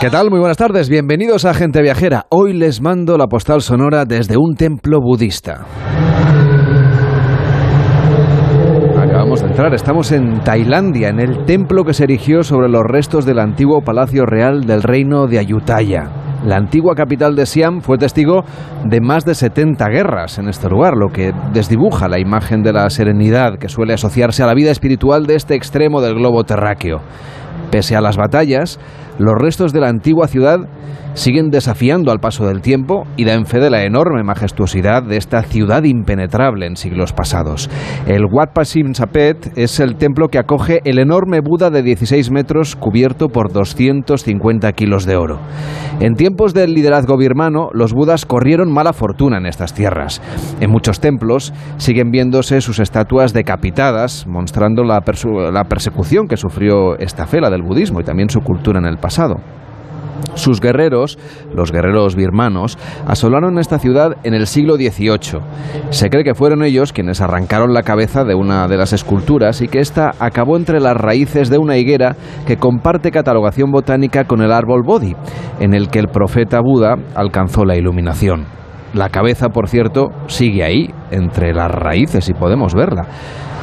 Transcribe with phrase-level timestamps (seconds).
[0.00, 0.30] ¿Qué tal?
[0.30, 2.26] Muy buenas tardes, bienvenidos a Gente Viajera.
[2.30, 5.66] Hoy les mando la postal sonora desde un templo budista.
[8.96, 13.26] Acabamos de entrar, estamos en Tailandia, en el templo que se erigió sobre los restos
[13.26, 16.19] del antiguo palacio real del reino de Ayutthaya.
[16.44, 18.44] La antigua capital de Siam fue testigo
[18.84, 22.88] de más de 70 guerras en este lugar, lo que desdibuja la imagen de la
[22.88, 27.02] serenidad que suele asociarse a la vida espiritual de este extremo del globo terráqueo.
[27.70, 28.80] Pese a las batallas,
[29.20, 30.60] los restos de la antigua ciudad
[31.12, 35.42] siguen desafiando al paso del tiempo y dan fe de la enorme majestuosidad de esta
[35.42, 37.68] ciudad impenetrable en siglos pasados.
[38.06, 38.50] El Wat
[38.94, 44.72] Sapet es el templo que acoge el enorme Buda de 16 metros cubierto por 250
[44.72, 45.38] kilos de oro.
[46.00, 50.22] En tiempos del liderazgo birmano, los budas corrieron mala fortuna en estas tierras.
[50.60, 55.02] En muchos templos siguen viéndose sus estatuas decapitadas, mostrando la,
[55.52, 58.96] la persecución que sufrió esta fe, la del budismo, y también su cultura en el
[58.96, 59.09] pasado.
[60.34, 61.18] Sus guerreros,
[61.54, 65.40] los guerreros birmanos, asolaron esta ciudad en el siglo XVIII.
[65.90, 69.68] Se cree que fueron ellos quienes arrancaron la cabeza de una de las esculturas y
[69.68, 74.52] que ésta acabó entre las raíces de una higuera que comparte catalogación botánica con el
[74.52, 75.16] árbol Bodhi,
[75.58, 78.46] en el que el profeta Buda alcanzó la iluminación.
[78.94, 83.06] La cabeza, por cierto, sigue ahí, entre las raíces, y podemos verla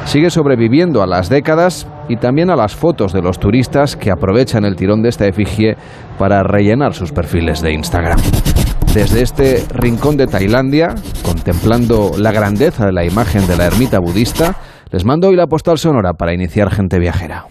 [0.08, 4.64] sigue sobreviviendo a las décadas y también a las fotos de los turistas que aprovechan
[4.64, 5.76] el tirón de esta efigie
[6.18, 8.18] para rellenar sus perfiles de Instagram.
[8.94, 14.56] Desde este rincón de Tailandia, contemplando la grandeza de la imagen de la ermita budista,
[14.90, 17.44] les mando hoy la postal sonora para iniciar gente viajera.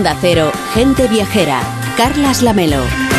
[0.00, 1.60] Onda Cero, Gente Viajera,
[1.98, 3.09] Carlas Lamelo.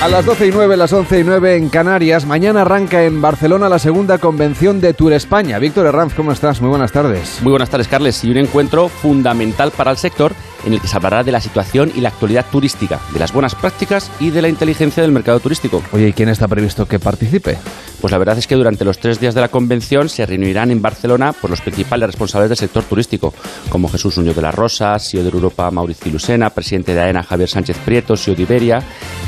[0.00, 2.24] A las 12 y 9, las 11 y 9 en Canarias.
[2.24, 5.58] Mañana arranca en Barcelona la segunda convención de Tour España.
[5.58, 6.60] Víctor Herranz, ¿cómo estás?
[6.60, 7.42] Muy buenas tardes.
[7.42, 8.22] Muy buenas tardes, Carles.
[8.22, 11.92] Y un encuentro fundamental para el sector en el que se hablará de la situación
[11.94, 15.82] y la actualidad turística, de las buenas prácticas y de la inteligencia del mercado turístico.
[15.92, 17.58] Oye, ¿y quién está previsto que participe?
[18.00, 20.80] Pues la verdad es que durante los tres días de la convención se reunirán en
[20.80, 23.34] Barcelona por los principales responsables del sector turístico,
[23.68, 27.48] como Jesús Nuño de la Rosa, CEO de Europa Mauricio Lucena, presidente de AENA Javier
[27.48, 28.82] Sánchez Prieto, CEO de Iberia,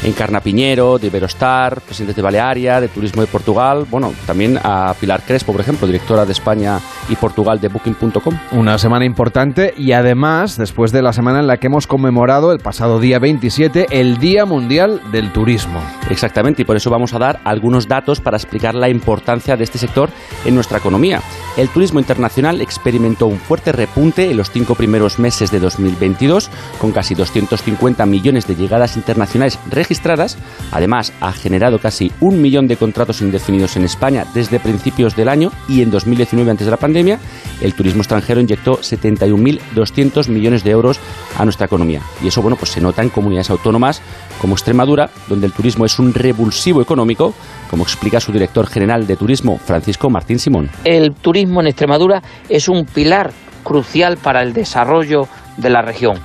[0.05, 5.23] Encarna Piñero, de Iberostar, presidente de Balearia, de Turismo de Portugal, bueno, también a Pilar
[5.23, 6.79] Crespo, por ejemplo, directora de España
[7.09, 8.39] y Portugal de Booking.com.
[8.53, 12.59] Una semana importante y además, después de la semana en la que hemos conmemorado el
[12.59, 15.81] pasado día 27 el Día Mundial del Turismo.
[16.11, 19.79] Exactamente, y por eso vamos a dar algunos datos para explicar la importancia de este
[19.79, 20.11] sector
[20.45, 21.23] en nuestra economía.
[21.57, 26.93] El turismo internacional experimentó un fuerte repunte en los cinco primeros meses de 2022, con
[26.93, 30.37] casi 250 millones de llegadas internacionales registradas.
[30.73, 35.51] Además, ha generado casi un millón de contratos indefinidos en España desde principios del año
[35.69, 37.19] y en 2019, antes de la pandemia,
[37.61, 41.01] el turismo extranjero inyectó 71.200 millones de euros
[41.37, 42.03] a nuestra economía.
[42.23, 44.01] Y eso, bueno, pues se nota en comunidades autónomas
[44.41, 47.35] como Extremadura, donde el turismo es un revulsivo económico,
[47.69, 50.71] como explica su director general de turismo, Francisco Martín Simón.
[50.85, 53.33] El turismo en Extremadura es un pilar
[53.63, 56.19] crucial para el desarrollo de la región.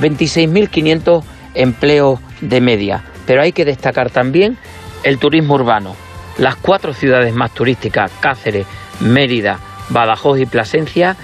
[0.00, 1.22] 26.500
[1.54, 4.58] empleos de media, pero hay que destacar también
[5.04, 5.94] el turismo urbano.
[6.36, 8.66] Las cuatro ciudades más turísticas, Cáceres,
[8.98, 11.14] Mérida, Badajoz y Plasencia,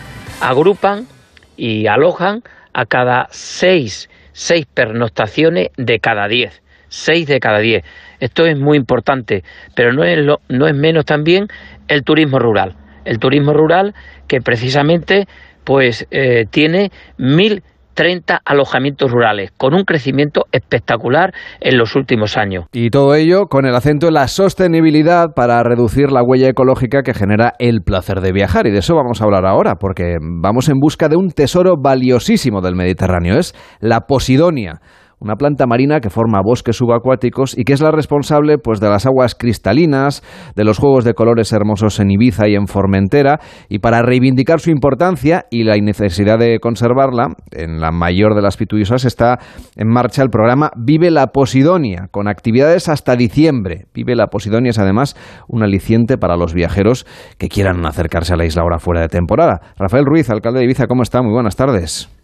[0.40, 1.08] agrupan
[1.56, 6.62] y alojan a cada seis, seis pernoctaciones de cada diez.
[6.86, 7.82] Seis de cada diez.
[8.20, 9.42] Esto es muy importante,
[9.74, 10.16] pero no es,
[10.48, 11.48] no es menos también
[11.88, 12.76] el turismo rural.
[13.04, 13.96] El turismo rural
[14.28, 15.26] que precisamente
[15.64, 17.64] pues eh, tiene mil
[17.96, 22.66] 30 alojamientos rurales, con un crecimiento espectacular en los últimos años.
[22.72, 27.14] Y todo ello con el acento en la sostenibilidad para reducir la huella ecológica que
[27.14, 28.66] genera el placer de viajar.
[28.66, 32.60] Y de eso vamos a hablar ahora, porque vamos en busca de un tesoro valiosísimo
[32.60, 33.38] del Mediterráneo.
[33.38, 34.80] Es la Posidonia
[35.18, 39.06] una planta marina que forma bosques subacuáticos y que es la responsable pues de las
[39.06, 40.22] aguas cristalinas,
[40.54, 44.70] de los juegos de colores hermosos en Ibiza y en Formentera y para reivindicar su
[44.70, 49.38] importancia y la necesidad de conservarla, en la mayor de las pituisas está
[49.76, 53.86] en marcha el programa Vive la Posidonia con actividades hasta diciembre.
[53.94, 55.16] Vive la Posidonia es además
[55.48, 57.06] un aliciente para los viajeros
[57.38, 59.60] que quieran acercarse a la isla ahora fuera de temporada.
[59.78, 61.22] Rafael Ruiz, alcalde de Ibiza, ¿cómo está?
[61.22, 62.15] Muy buenas tardes.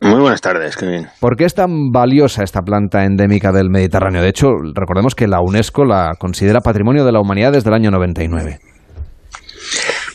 [0.00, 1.08] Muy buenas tardes, Kevin.
[1.20, 4.22] ¿Por qué es tan valiosa esta planta endémica del Mediterráneo?
[4.22, 7.90] De hecho, recordemos que la UNESCO la considera Patrimonio de la Humanidad desde el año
[7.90, 8.60] 99.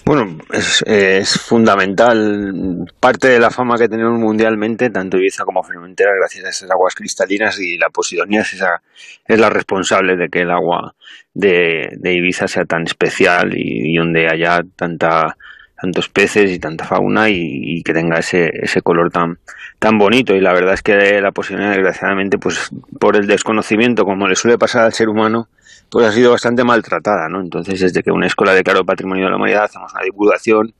[0.05, 2.85] Bueno, es, fundamental.
[2.99, 6.93] Parte de la fama que tenemos mundialmente, tanto Ibiza como Formentera, gracias a esas aguas
[6.93, 8.81] cristalinas y la Posidonia es, esa,
[9.25, 10.93] es la responsable de que el agua
[11.33, 15.37] de, Ibiza sea tan especial y, donde haya tanta
[15.83, 19.37] tantos peces y tanta fauna y, que tenga ese, ese color tan,
[19.79, 20.33] tan bonito.
[20.33, 22.69] Y la verdad es que la Posidonia, desgraciadamente, pues
[23.01, 25.49] por el desconocimiento, como le suele pasar al ser humano,
[25.89, 27.41] pues ha sido bastante maltratada, ¿no?
[27.41, 30.73] Entonces, desde que una escuela declaró Patrimonio de la Humanidad, hacemos una divulgación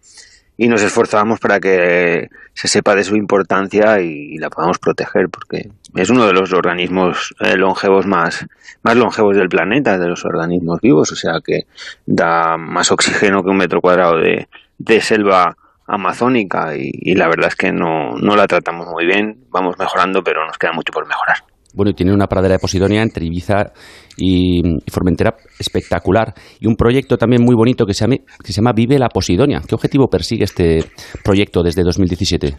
[0.56, 5.70] y nos esforzamos para que se sepa de su importancia y, la podamos proteger, porque
[5.96, 8.46] es uno de los organismos eh, longevos más,
[8.84, 11.66] más longevos del planeta, de los organismos vivos, o sea que
[12.06, 14.48] da más oxígeno que un metro cuadrado de,
[14.86, 15.56] de selva
[15.88, 20.22] amazónica y, y, la verdad es que no, no la tratamos muy bien, vamos mejorando,
[20.24, 21.38] pero nos queda mucho por mejorar.
[21.74, 23.72] Bueno, y tiene una pradera de Posidonia entre Ibiza
[24.16, 26.34] y, Formentera espectacular.
[26.60, 29.62] Y un proyecto también muy bonito que se, llama, que se llama Vive la Posidonia.
[29.68, 30.86] ¿Qué objetivo persigue este
[31.24, 32.56] proyecto desde 2017?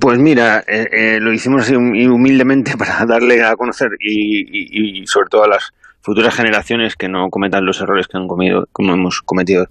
[0.00, 5.44] Pues mira, eh, eh, lo hicimos así humildemente para darle a conocer y, sobre todo
[5.44, 5.70] a las
[6.02, 9.66] futuras generaciones que no cometan los errores que han comido, como hemos cometido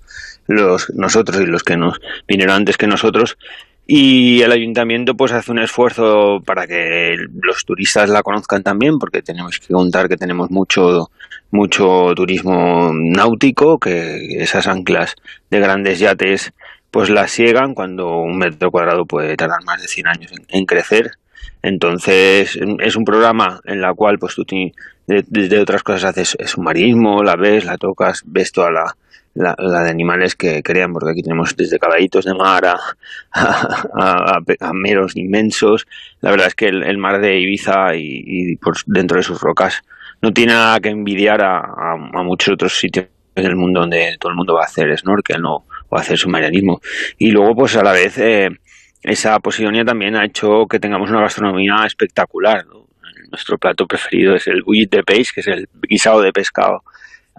[0.49, 3.37] los nosotros y los que nos vinieron antes que nosotros,
[3.91, 9.23] y el ayuntamiento pues hace un esfuerzo para que los turistas la conozcan también, porque
[9.23, 11.09] tenemos que contar que tenemos mucho,
[11.49, 15.15] mucho turismo náutico, que esas anclas
[15.49, 16.53] de grandes yates
[16.91, 21.09] pues las ciegan cuando un metro cuadrado puede tardar más de 100 años en, crecer.
[21.63, 24.43] Entonces es un programa en la cual pues tú
[25.07, 28.95] desde otras cosas haces submarismo, la ves, la tocas, ves toda la,
[29.33, 32.79] la, de animales que crean, porque aquí tenemos desde caballitos de mar a,
[33.31, 35.87] a, meros inmensos.
[36.21, 39.81] La verdad es que el, mar de Ibiza y, por dentro de sus rocas
[40.21, 44.55] no tiene nada que envidiar a, muchos otros sitios del mundo donde todo el mundo
[44.55, 45.65] va a hacer snorkel ¿no?
[45.87, 46.81] o a hacer submarinismo.
[47.17, 48.49] Y luego, pues a la vez, eh,
[49.03, 52.65] esa posidonia también ha hecho que tengamos una gastronomía espectacular.
[53.31, 56.83] Nuestro plato preferido es el bullet de peix, que es el guisado de pescado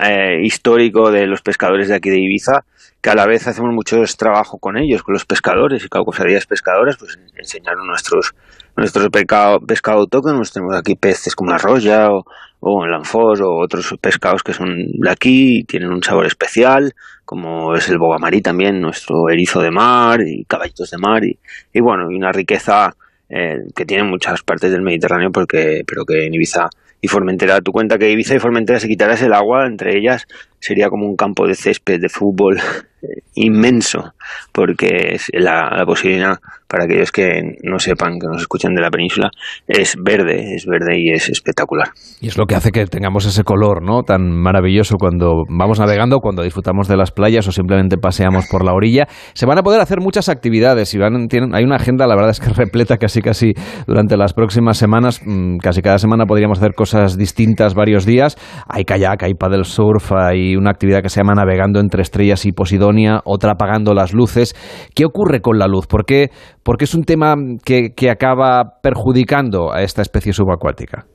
[0.02, 2.64] eh, histórico de los pescadores de aquí de Ibiza,
[3.00, 6.96] que a la vez hacemos mucho trabajo con ellos, con los pescadores y caucosarías pescadoras,
[6.98, 8.34] pues enseñaron nuestros
[8.76, 13.94] nuestro pescado, pescado autóctono, tenemos aquí peces como la roya o, el lanfos o otros
[14.00, 16.94] pescados que son de aquí y tienen un sabor especial,
[17.24, 22.06] como es el bogamarí también, nuestro erizo de mar y caballitos de mar y, bueno,
[22.08, 22.94] una riqueza
[23.28, 26.68] eh, que tiene muchas partes del Mediterráneo porque pero que en Ibiza
[27.00, 27.60] y Formentera.
[27.60, 30.26] Tu cuenta que Ibiza y Formentera se quitaras el agua, entre ellas
[30.58, 32.58] sería como un campo de césped de fútbol
[33.34, 34.14] inmenso,
[34.52, 36.38] porque la, la posibilidad
[36.70, 39.30] para aquellos que no sepan, que nos escuchan de la península,
[39.66, 41.88] es verde, es verde y es espectacular.
[42.20, 44.04] Y es lo que hace que tengamos ese color, ¿no?
[44.04, 48.72] Tan maravilloso cuando vamos navegando, cuando disfrutamos de las playas o simplemente paseamos por la
[48.72, 49.08] orilla.
[49.34, 52.30] Se van a poder hacer muchas actividades y van, tienen, hay una agenda, la verdad
[52.30, 53.52] es que repleta casi casi
[53.86, 55.20] durante las próximas semanas.
[55.24, 58.36] Mm, casi cada semana podríamos hacer cosas distintas varios días.
[58.68, 62.52] Hay kayak, hay paddle surf, hay una actividad que se llama navegando entre estrellas y
[62.52, 64.54] Posidonia, otra apagando las luces.
[64.94, 65.86] ¿Qué ocurre con la luz?
[65.86, 66.30] ¿Por qué,
[66.62, 67.34] porque es un tema
[67.64, 71.06] que, que acaba perjudicando a esta especie subacuática.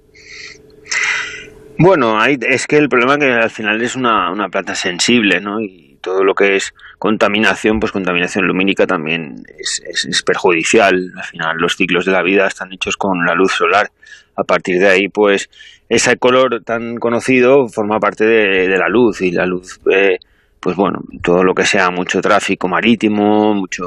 [1.77, 5.41] Bueno, hay, es que el problema es que al final es una, una planta sensible,
[5.41, 5.59] ¿no?
[5.59, 11.11] Y todo lo que es contaminación, pues contaminación lumínica también es, es, perjudicial.
[11.17, 13.89] Al final los ciclos de la vida están hechos con la luz solar.
[14.37, 15.49] A partir de ahí, pues
[15.89, 20.17] ese color tan conocido forma parte de, la luz y la luz eh,
[20.59, 23.83] pues bueno, todo lo que sea mucho tráfico marítimo, mucho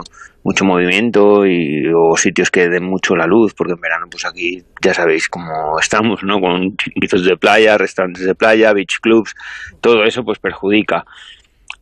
[0.48, 4.62] mucho movimiento y o sitios que den mucho la luz, porque en verano pues aquí
[4.82, 6.40] ya sabéis cómo estamos, ¿no?
[6.40, 9.34] Con chiquitos de playa, restaurantes de playa, beach clubs,
[9.82, 11.04] todo eso pues perjudica.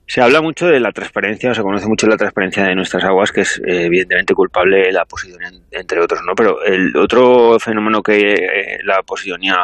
[0.09, 3.33] Se habla mucho de la transparencia, o se conoce mucho la transparencia de nuestras aguas,
[3.33, 6.35] que es eh, evidentemente culpable la posidonia, entre otros, ¿no?
[6.37, 9.57] Pero el otro fenómeno que eh, la posidonia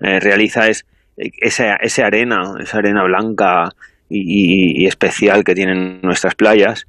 [0.00, 3.70] eh, realiza es esa, esa arena, esa arena blanca
[4.08, 6.86] y, especial que tienen nuestras playas.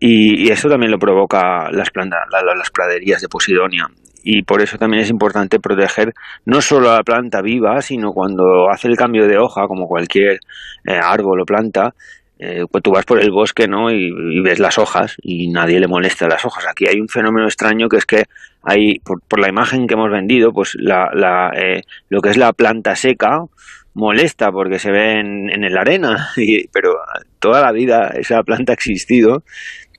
[0.00, 3.86] Y, eso también lo provoca las, plantas, las praderías de Posidonia.
[4.22, 6.12] Y por eso también es importante proteger
[6.44, 10.40] no solo a la planta viva, sino cuando hace el cambio de hoja, como cualquier
[10.84, 11.94] eh, árbol o planta,
[12.38, 13.90] eh, pues tú vas por el bosque ¿no?
[13.90, 16.66] Y, ves las hojas y nadie le molesta las hojas.
[16.68, 18.24] Aquí hay un fenómeno extraño que es que
[18.62, 22.36] hay, por, por la imagen que hemos vendido, pues la, la, eh, lo que es
[22.36, 23.44] la planta seca,
[23.96, 26.94] molesta porque se ve en, en la arena, y, pero
[27.40, 29.42] toda la vida esa planta ha existido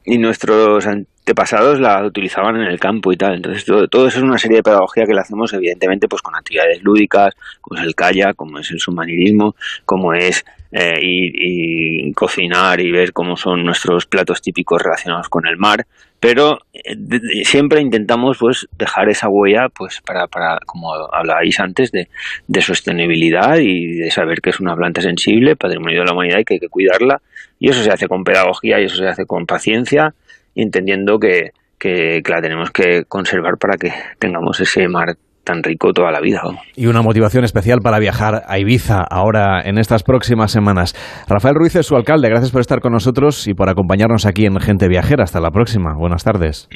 [0.05, 3.35] y nuestros antepasados la utilizaban en el campo y tal.
[3.35, 6.35] Entonces, todo, todo, eso es una serie de pedagogía que le hacemos, evidentemente, pues con
[6.35, 12.79] actividades lúdicas, como es el kayak, como es el submarinismo, como es eh, y, cocinar
[12.79, 15.85] y ver cómo son nuestros platos típicos relacionados con el mar.
[16.19, 16.95] Pero eh,
[17.43, 22.09] siempre intentamos pues dejar esa huella, pues para, para como hablabais antes, de,
[22.47, 26.45] de sostenibilidad y de saber que es una planta sensible, patrimonio de la humanidad y
[26.45, 27.21] que hay que cuidarla.
[27.59, 30.13] Y eso se hace con pedagogía y eso se hace con paciencia
[30.55, 35.15] entendiendo que, que, la tenemos que conservar para que tengamos ese mar
[35.47, 36.41] tan rico toda la vida.
[36.75, 40.93] Y una motivación especial para viajar a Ibiza ahora en estas próximas semanas.
[41.27, 42.29] Rafael Ruiz es su alcalde.
[42.29, 45.23] Gracias por estar con nosotros y por acompañarnos aquí en Gente Viajera.
[45.23, 45.95] Hasta la próxima.
[45.97, 46.67] Buenas tardes.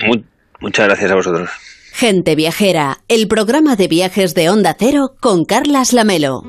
[0.62, 1.50] muchas gracias a vosotros.
[1.94, 6.44] Gente Viajera, el programa de viajes de Onda Cero con Carlas Lamelo.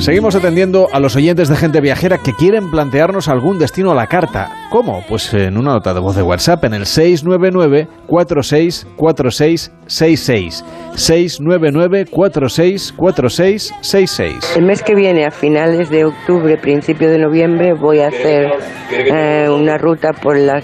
[0.00, 4.06] Seguimos atendiendo a los oyentes de gente viajera que quieren plantearnos algún destino a la
[4.06, 4.50] carta.
[4.70, 5.02] ¿Cómo?
[5.08, 10.62] Pues en una nota de voz de WhatsApp en el 699 464666
[10.94, 18.08] 699 464666 El mes que viene, a finales de octubre, principio de noviembre, voy a
[18.08, 18.52] hacer
[18.90, 20.60] eh, una ruta por la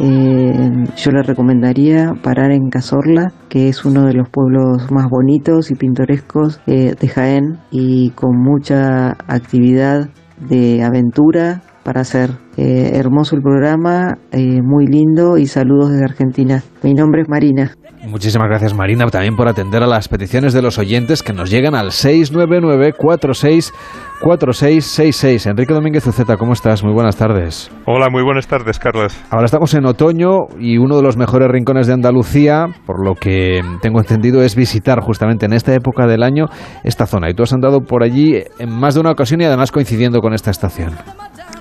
[0.00, 5.70] eh, yo le recomendaría parar en Cazorla, que es uno de los pueblos más bonitos
[5.70, 10.08] y pintorescos eh, de Jaén y con mucha actividad
[10.40, 12.30] de aventura para hacer.
[12.56, 16.62] hermoso el programa, muy lindo y saludos desde Argentina.
[16.82, 17.72] Mi nombre es Marina.
[18.06, 21.74] Muchísimas gracias Marina también por atender a las peticiones de los oyentes que nos llegan
[21.74, 23.72] al 699 46
[24.20, 25.46] 4666.
[25.46, 26.84] Enrique Domínguez Uceta, ¿cómo estás?
[26.84, 27.70] Muy buenas tardes.
[27.86, 29.18] Hola, muy buenas tardes, Carlos.
[29.30, 33.62] Ahora estamos en otoño y uno de los mejores rincones de Andalucía, por lo que
[33.82, 36.46] tengo entendido, es visitar justamente en esta época del año
[36.84, 37.30] esta zona.
[37.30, 40.34] Y tú has andado por allí en más de una ocasión y además coincidiendo con
[40.34, 40.92] esta estación.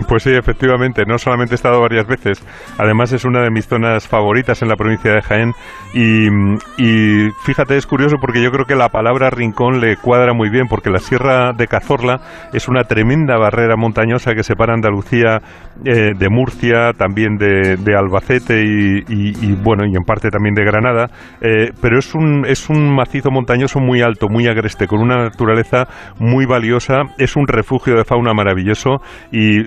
[0.07, 2.43] Pues sí, efectivamente, no solamente he estado varias veces,
[2.77, 5.53] además es una de mis zonas favoritas en la provincia de Jaén
[5.93, 10.67] y, fíjate, es curioso porque yo creo que la palabra rincón le cuadra muy bien
[10.67, 12.21] porque la Sierra de Cazorla
[12.51, 15.41] es una tremenda barrera montañosa que separa Andalucía
[15.85, 21.07] eh, de Murcia, también de, Albacete y, bueno, y en parte también de Granada,
[21.41, 25.87] eh, pero es un, es un macizo montañoso muy alto, muy agreste, con una naturaleza
[26.17, 28.97] muy valiosa, es un refugio de fauna maravilloso
[29.31, 29.63] y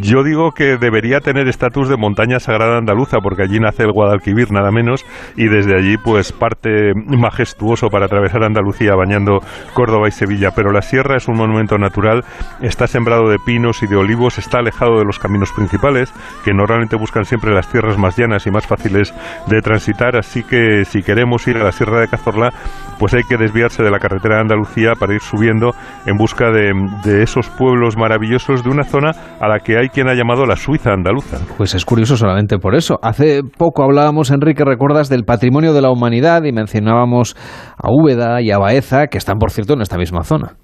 [0.00, 4.52] yo digo que debería tener estatus de montaña sagrada andaluza, porque allí nace el Guadalquivir,
[4.52, 5.04] nada menos,
[5.36, 9.40] y desde allí, pues parte majestuoso para atravesar Andalucía, bañando
[9.74, 10.50] Córdoba y Sevilla.
[10.54, 12.24] Pero la sierra es un monumento natural,
[12.60, 16.12] está sembrado de pinos y de olivos, está alejado de los caminos principales,
[16.44, 19.14] que normalmente buscan siempre las tierras más llanas y más fáciles
[19.46, 22.52] de transitar, así que si queremos ir a la Sierra de Cazorla,
[22.98, 25.72] pues hay que desviarse de la carretera de Andalucía para ir subiendo
[26.06, 26.72] en busca de,
[27.04, 29.12] de esos pueblos maravillosos de una zona
[29.46, 31.38] a la que hay quien ha llamado la Suiza andaluza.
[31.56, 32.98] Pues es curioso solamente por eso.
[33.02, 37.36] Hace poco hablábamos, Enrique, recuerdas, del patrimonio de la humanidad y mencionábamos
[37.76, 40.56] a Úbeda y a Baeza, que están, por cierto, en esta misma zona.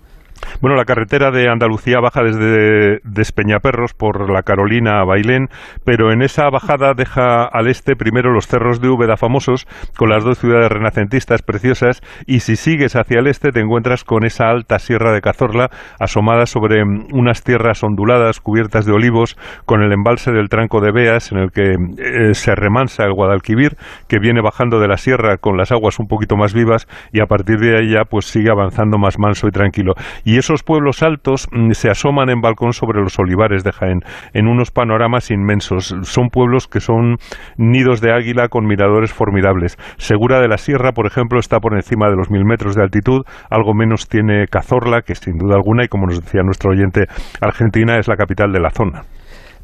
[0.61, 5.49] Bueno, la carretera de Andalucía baja desde Despeñaperros por la Carolina a Bailén,
[5.85, 10.25] pero en esa bajada deja al este primero los cerros de Úbeda famosos, con las
[10.25, 14.79] dos ciudades renacentistas preciosas, y si sigues hacia el este te encuentras con esa alta
[14.79, 20.49] sierra de Cazorla, asomada sobre unas tierras onduladas cubiertas de olivos, con el embalse del
[20.49, 23.77] tranco de Beas, en el que eh, se remansa el Guadalquivir,
[24.09, 27.27] que viene bajando de la sierra con las aguas un poquito más vivas, y a
[27.27, 29.95] partir de ahí ya pues sigue avanzando más manso y tranquilo.
[30.39, 34.01] Esos pueblos altos mm, se asoman en balcón sobre los olivares de Jaén,
[34.33, 35.95] en unos panoramas inmensos.
[36.03, 37.17] Son pueblos que son
[37.57, 39.77] nidos de águila con miradores formidables.
[39.97, 43.23] Segura de la Sierra, por ejemplo, está por encima de los mil metros de altitud,
[43.51, 47.07] algo menos tiene Cazorla, que sin duda alguna, y como nos decía nuestro oyente,
[47.41, 49.03] Argentina es la capital de la zona.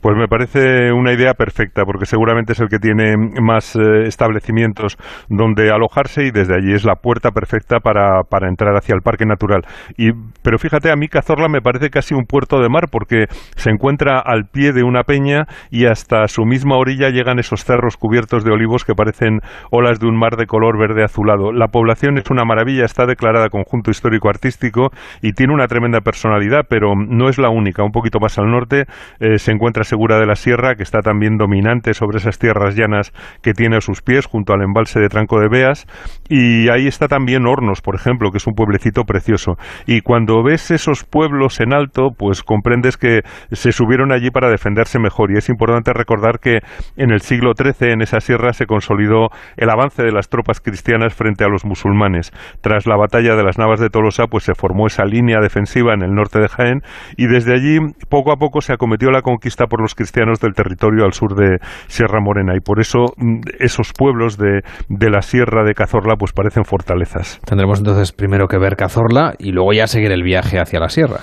[0.00, 4.96] Pues me parece una idea perfecta, porque seguramente es el que tiene más eh, establecimientos
[5.28, 9.26] donde alojarse y desde allí es la puerta perfecta para, para, entrar hacia el parque
[9.26, 9.62] natural.
[9.98, 13.70] Y, pero fíjate, a mí Cazorla me parece casi un puerto de mar, porque se
[13.70, 18.44] encuentra al pie de una peña y hasta su misma orilla llegan esos cerros cubiertos
[18.44, 21.52] de olivos que parecen olas de un mar de color verde azulado.
[21.52, 26.94] La población es una maravilla, está declarada conjunto histórico-artístico y tiene una tremenda personalidad, pero
[26.96, 27.84] no es la única.
[27.84, 28.84] Un poquito más al norte
[29.18, 33.12] eh, se encuentra Segura de la Sierra, que está también dominante sobre esas tierras llanas
[33.42, 35.86] que tiene a sus pies, junto al embalse de Tranco de Beas.
[36.28, 39.56] Y ahí está también Hornos, por ejemplo, que es un pueblecito precioso.
[39.86, 43.20] Y cuando ves esos pueblos en alto, pues comprendes que
[43.52, 45.30] se subieron allí para defenderse mejor.
[45.32, 46.60] Y es importante recordar que
[46.96, 51.14] en el siglo XIII, en esa sierra, se consolidó el avance de las tropas cristianas
[51.14, 52.32] frente a los musulmanes.
[52.60, 56.02] Tras la batalla de las Navas de Tolosa, pues se formó esa línea defensiva en
[56.02, 56.82] el norte de Jaén
[57.16, 61.06] y desde allí poco a poco se acometió la conquista por los cristianos del territorio
[61.06, 65.64] al sur de Sierra Morena y por eso mm, esos pueblos de, de la Sierra
[65.64, 67.40] de Cazorla pues parecen fortalezas.
[67.46, 71.20] Tendremos entonces primero que ver Cazorla y luego ya seguir el viaje hacia la sierra.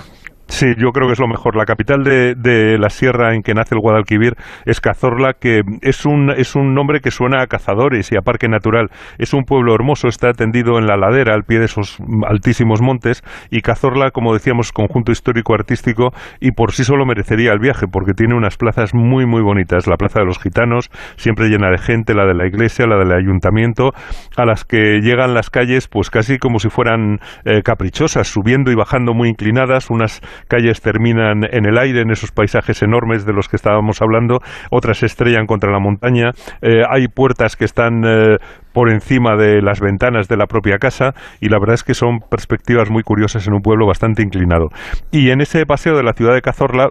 [0.48, 1.56] Sí, yo creo que es lo mejor.
[1.56, 4.32] La capital de, de, la sierra en que nace el Guadalquivir
[4.64, 8.48] es Cazorla, que es un, es un nombre que suena a cazadores y a parque
[8.48, 8.88] natural.
[9.18, 13.22] Es un pueblo hermoso, está tendido en la ladera, al pie de esos altísimos montes,
[13.50, 18.34] y Cazorla, como decíamos, conjunto histórico-artístico, y por sí solo merecería el viaje, porque tiene
[18.34, 19.86] unas plazas muy, muy bonitas.
[19.86, 23.12] La plaza de los gitanos, siempre llena de gente, la de la iglesia, la del
[23.12, 23.90] ayuntamiento,
[24.36, 28.74] a las que llegan las calles, pues casi como si fueran eh, caprichosas, subiendo y
[28.74, 33.48] bajando muy inclinadas, unas calles terminan en el aire, en esos paisajes enormes de los
[33.48, 34.40] que estábamos hablando,
[34.70, 38.36] otras se estrellan contra la montaña, eh, hay puertas que están eh,
[38.78, 42.20] por encima de las ventanas de la propia casa y la verdad es que son
[42.20, 44.68] perspectivas muy curiosas en un pueblo bastante inclinado.
[45.10, 46.90] Y en ese paseo de la ciudad de Cazorla,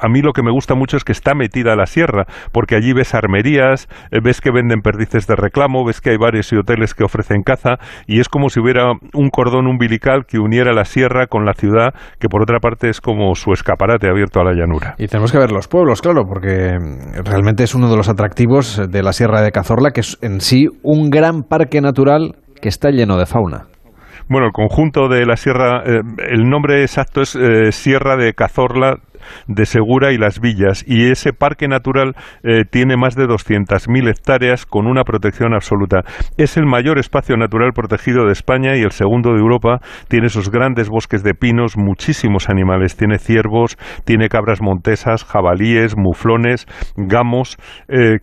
[0.00, 2.94] a mí lo que me gusta mucho es que está metida la sierra, porque allí
[2.94, 6.94] ves armerías, eh, ves que venden perdices de reclamo, ves que hay bares y hoteles
[6.94, 11.26] que ofrecen caza y es como si hubiera un cordón umbilical que uniera la sierra
[11.26, 14.94] con la ciudad, que por otra parte es como su escaparate abierto a la llanura.
[14.96, 16.78] Y tenemos que ver los pueblos, claro, porque
[17.22, 20.68] realmente es uno de los atractivos de la sierra de Cazorla, que es en sí
[20.86, 23.66] un gran parque natural que está lleno de fauna.
[24.28, 29.00] Bueno, el conjunto de la sierra, eh, el nombre exacto es eh, Sierra de Cazorla
[29.46, 30.84] de Segura y Las Villas.
[30.86, 36.02] Y ese parque natural eh, tiene más de 200.000 hectáreas con una protección absoluta.
[36.36, 39.80] Es el mayor espacio natural protegido de España y el segundo de Europa.
[40.08, 42.96] Tiene esos grandes bosques de pinos, muchísimos animales.
[42.96, 47.56] Tiene ciervos, tiene cabras montesas, jabalíes, muflones, gamos,
[47.88, 48.18] eh,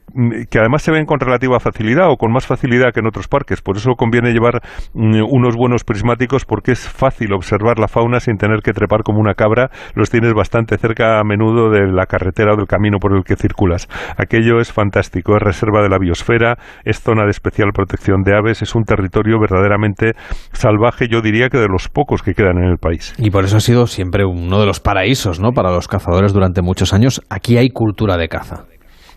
[0.50, 3.62] que además se ven con relativa facilidad o con más facilidad que en otros parques.
[3.62, 4.62] Por eso conviene llevar
[4.94, 9.20] mm, unos buenos prismáticos porque es fácil observar la fauna sin tener que trepar como
[9.20, 9.70] una cabra.
[9.96, 13.36] Los tienes bastante cerca a menudo de la carretera o del camino por el que
[13.36, 13.88] circulas.
[14.18, 18.62] Aquello es fantástico, es reserva de la biosfera, es zona de especial protección de aves,
[18.62, 20.14] es un territorio verdaderamente
[20.52, 23.14] salvaje, yo diría que de los pocos que quedan en el país.
[23.18, 25.52] Y por eso ha sido siempre uno de los paraísos, ¿no?
[25.52, 27.22] Para los cazadores durante muchos años.
[27.30, 28.66] Aquí hay cultura de caza.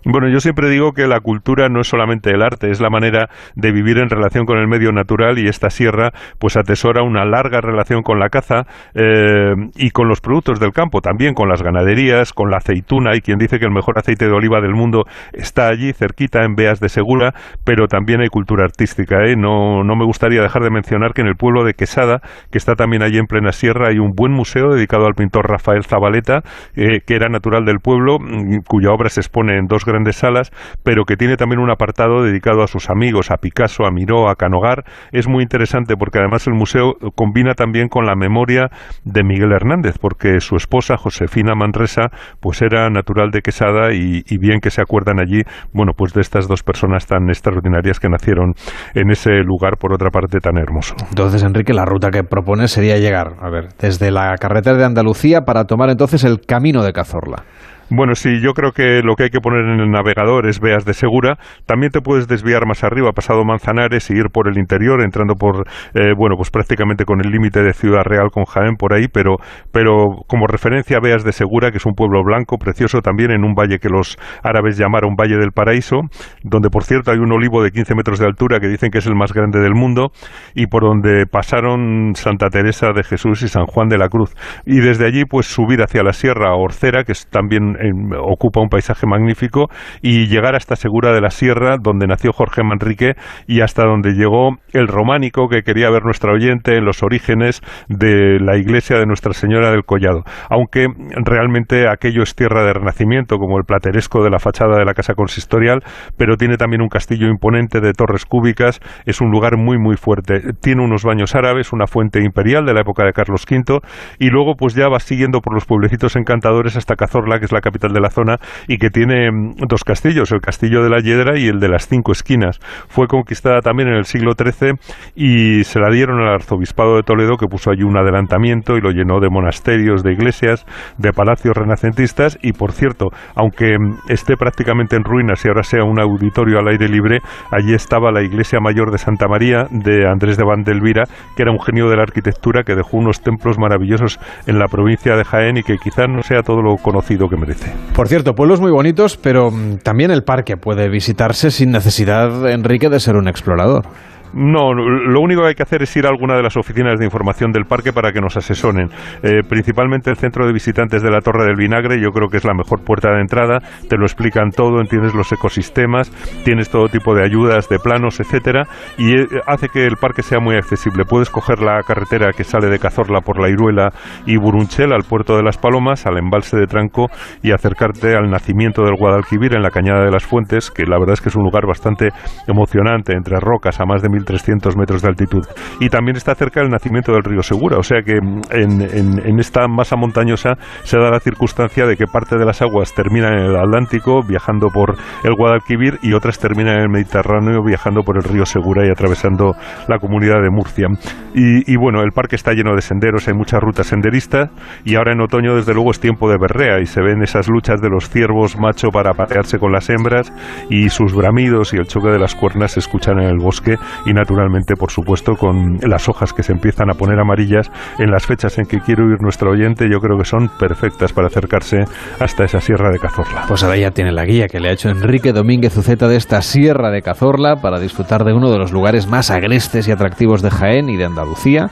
[0.08, 3.28] Bueno, yo siempre digo que la cultura no es solamente el arte, es la manera
[3.56, 7.60] de vivir en relación con el medio natural y esta sierra pues atesora una larga
[7.60, 12.32] relación con la caza eh, y con los productos del campo, también con las ganaderías,
[12.32, 15.66] con la aceituna y quien dice que el mejor aceite de oliva del mundo está
[15.66, 19.24] allí cerquita en Beas de Segura, pero también hay cultura artística.
[19.24, 19.34] ¿eh?
[19.34, 22.20] No, no me gustaría dejar de mencionar que en el pueblo de Quesada,
[22.52, 25.82] que está también allí en plena sierra, hay un buen museo dedicado al pintor Rafael
[25.82, 26.42] Zabaleta,
[26.76, 30.16] eh, que era natural del pueblo, mm, cuya obra se expone en dos grandes grandes
[30.16, 30.50] salas,
[30.82, 34.34] pero que tiene también un apartado dedicado a sus amigos, a Picasso, a Miró, a
[34.36, 34.84] Canogar.
[35.10, 38.68] Es muy interesante porque además el museo combina también con la memoria
[39.04, 44.60] de Miguel Hernández, porque su esposa, Josefina Manresa, pues era natural de Quesada y, bien
[44.60, 48.52] que se acuerdan allí, bueno, pues de estas dos personas tan extraordinarias que nacieron
[48.94, 50.94] en ese lugar, por otra parte, tan hermoso.
[51.08, 55.42] Entonces, Enrique, la ruta que propone sería llegar, a ver, desde la carretera de Andalucía
[55.42, 57.44] para tomar entonces el camino de Cazorla.
[57.88, 60.84] Bueno, sí, yo creo que lo que hay que poner en el navegador es Veas
[60.84, 61.38] de Segura.
[61.66, 65.68] También te puedes desviar más arriba, pasado Manzanares, y ir por el interior, entrando por,
[65.94, 69.36] eh, bueno, pues prácticamente con el límite de Ciudad Real con Jaén por ahí, pero,
[69.70, 73.54] pero como referencia Veas de Segura, que es un pueblo blanco, precioso también, en un
[73.54, 76.00] valle que los árabes llamaron Valle del Paraíso,
[76.42, 79.06] donde por cierto hay un olivo de 15 metros de altura que dicen que es
[79.06, 80.10] el más grande del mundo,
[80.56, 84.34] y por donde pasaron Santa Teresa de Jesús y San Juan de la Cruz.
[84.64, 87.75] Y desde allí, pues subir hacia la Sierra Orcera, que es también
[88.20, 89.68] ocupa un paisaje magnífico
[90.02, 93.14] y llegar hasta Segura de la Sierra, donde nació Jorge Manrique
[93.46, 98.38] y hasta donde llegó el románico que quería ver nuestra oyente en los orígenes de
[98.40, 100.22] la iglesia de Nuestra Señora del Collado.
[100.50, 100.86] Aunque
[101.24, 105.14] realmente aquello es tierra de renacimiento, como el plateresco de la fachada de la casa
[105.14, 105.82] consistorial,
[106.16, 110.40] pero tiene también un castillo imponente de torres cúbicas, es un lugar muy muy fuerte.
[110.60, 113.80] Tiene unos baños árabes, una fuente imperial de la época de Carlos V
[114.18, 117.60] y luego pues ya va siguiendo por los pueblecitos encantadores hasta Cazorla, que es la
[117.66, 118.36] capital de la zona
[118.68, 121.88] y que tiene mm, dos castillos, el castillo de la Hiedra y el de las
[121.88, 122.58] Cinco Esquinas.
[122.88, 124.74] Fue conquistada también en el siglo XIII
[125.14, 128.90] y se la dieron al arzobispado de Toledo que puso allí un adelantamiento y lo
[128.90, 130.64] llenó de monasterios, de iglesias,
[130.98, 135.84] de palacios renacentistas y por cierto, aunque mm, esté prácticamente en ruinas y ahora sea
[135.84, 140.36] un auditorio al aire libre, allí estaba la iglesia mayor de Santa María de Andrés
[140.36, 141.04] de Vandelvira,
[141.36, 145.16] que era un genio de la arquitectura que dejó unos templos maravillosos en la provincia
[145.16, 147.55] de Jaén y que quizás no sea todo lo conocido que merece.
[147.94, 152.88] Por cierto, pueblos muy bonitos, pero mm, también el parque puede visitarse sin necesidad, Enrique,
[152.90, 153.86] de ser un explorador.
[154.34, 157.04] No, lo único que hay que hacer es ir a alguna de las oficinas de
[157.04, 158.88] información del parque para que nos asesoren.
[159.22, 162.44] Eh, principalmente el centro de visitantes de la Torre del Vinagre, yo creo que es
[162.44, 163.60] la mejor puerta de entrada.
[163.88, 166.10] Te lo explican todo, entiendes los ecosistemas,
[166.44, 168.64] tienes todo tipo de ayudas, de planos, etcétera,
[168.98, 171.04] y eh, hace que el parque sea muy accesible.
[171.04, 173.92] Puedes coger la carretera que sale de Cazorla por la Iruela
[174.26, 177.06] y Burunchel al puerto de las Palomas, al embalse de Tranco
[177.42, 181.14] y acercarte al nacimiento del Guadalquivir en la Cañada de las Fuentes, que la verdad
[181.14, 182.10] es que es un lugar bastante
[182.46, 185.44] emocionante entre rocas a más de mil 300 metros de altitud.
[185.80, 189.68] Y también está cerca el nacimiento del río Segura, o sea que mm, en, esta
[189.68, 193.56] masa montañosa se da la circunstancia de que parte de las aguas terminan en el
[193.56, 198.46] Atlántico, viajando por el Guadalquivir, y otras terminan en el Mediterráneo, viajando por el río
[198.46, 199.52] Segura y atravesando
[199.88, 200.88] la comunidad de Murcia.
[201.34, 204.50] Y, bueno, el parque está lleno de senderos, hay muchas rutas senderistas,
[204.84, 207.82] y ahora en otoño, desde luego, es tiempo de berrea, y se ven esas luchas
[207.82, 210.32] de los ciervos macho para patearse con las hembras,
[210.70, 213.76] y sus bramidos y el choque de las cuernas se escuchan en el bosque,
[214.06, 218.24] y naturalmente, por supuesto, con las hojas que se empiezan a poner amarillas en las
[218.24, 221.84] fechas en que quiero ir nuestro oyente, yo creo que son perfectas para acercarse
[222.20, 223.44] hasta esa sierra de Cazorla.
[223.48, 226.40] Pues ahora ya tiene la guía que le ha hecho Enrique Domínguez Uceta de esta
[226.42, 230.50] sierra de Cazorla para disfrutar de uno de los lugares más agrestes y atractivos de
[230.50, 231.70] Jaén y de Andalucía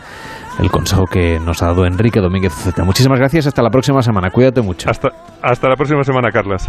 [0.60, 2.84] el consejo que nos ha dado Enrique Domínguez Uceta.
[2.84, 4.30] Muchísimas gracias, hasta la próxima semana.
[4.30, 4.88] Cuídate mucho.
[4.88, 5.08] Hasta,
[5.42, 6.68] hasta la próxima semana, Carlas.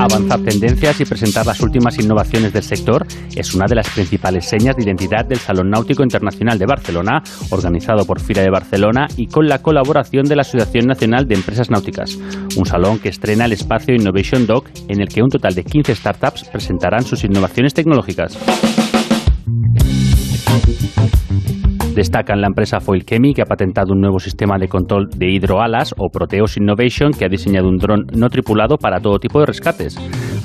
[0.00, 4.74] Avanzar tendencias y presentar las últimas innovaciones del sector es una de las principales señas
[4.74, 9.46] de identidad del Salón Náutico Internacional de Barcelona, organizado por FIRA de Barcelona y con
[9.46, 12.18] la colaboración de la Asociación Nacional de Empresas Náuticas.
[12.56, 15.94] Un salón que estrena el espacio Innovation Dock, en el que un total de 15
[15.94, 18.38] startups presentarán sus innovaciones tecnológicas.
[21.94, 25.92] Destacan la empresa Foil Chemi, que ha patentado un nuevo sistema de control de hidroalas,
[25.98, 29.98] o Proteos Innovation, que ha diseñado un dron no tripulado para todo tipo de rescates.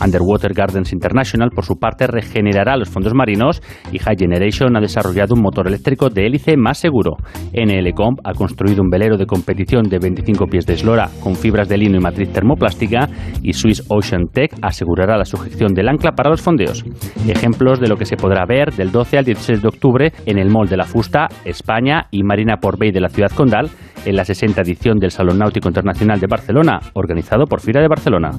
[0.03, 5.35] Underwater Gardens International, por su parte, regenerará los fondos marinos y High Generation ha desarrollado
[5.35, 7.17] un motor eléctrico de hélice más seguro.
[7.53, 11.77] NLComp ha construido un velero de competición de 25 pies de eslora con fibras de
[11.77, 13.09] lino y matriz termoplástica
[13.41, 16.83] y Swiss Ocean Tech asegurará la sujeción del ancla para los fondeos.
[17.27, 20.49] Ejemplos de lo que se podrá ver del 12 al 16 de octubre en el
[20.49, 23.69] Mall de la Fusta, España y Marina Port Bay de la ciudad condal
[24.05, 28.31] en la 60 edición del Salón Náutico Internacional de Barcelona, organizado por FIRA de Barcelona.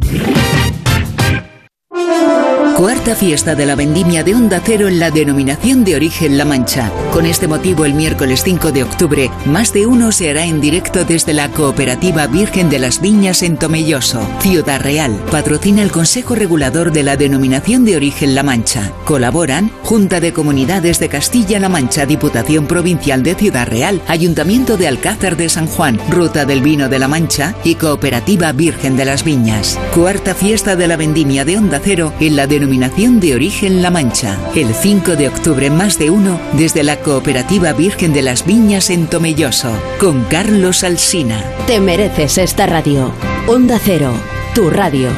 [2.76, 6.92] Cuarta fiesta de la vendimia de Onda Cero en la denominación de origen La Mancha.
[7.10, 11.06] Con este motivo, el miércoles 5 de octubre, más de uno se hará en directo
[11.06, 14.20] desde la Cooperativa Virgen de las Viñas en Tomelloso.
[14.40, 18.92] Ciudad Real patrocina el Consejo Regulador de la denominación de origen La Mancha.
[19.06, 25.38] Colaboran Junta de Comunidades de Castilla-La Mancha, Diputación Provincial de Ciudad Real, Ayuntamiento de Alcázar
[25.38, 29.78] de San Juan, Ruta del Vino de La Mancha y Cooperativa Virgen de las Viñas.
[29.94, 33.92] Cuarta fiesta de la vendimia de Onda Cero en la denominación denominación de origen La
[33.92, 34.36] Mancha.
[34.56, 39.06] El 5 de octubre más de uno desde la Cooperativa Virgen de las Viñas en
[39.06, 41.44] Tomelloso, con Carlos Alsina.
[41.68, 43.12] Te mereces esta radio.
[43.46, 44.12] Onda Cero,
[44.52, 45.10] tu radio.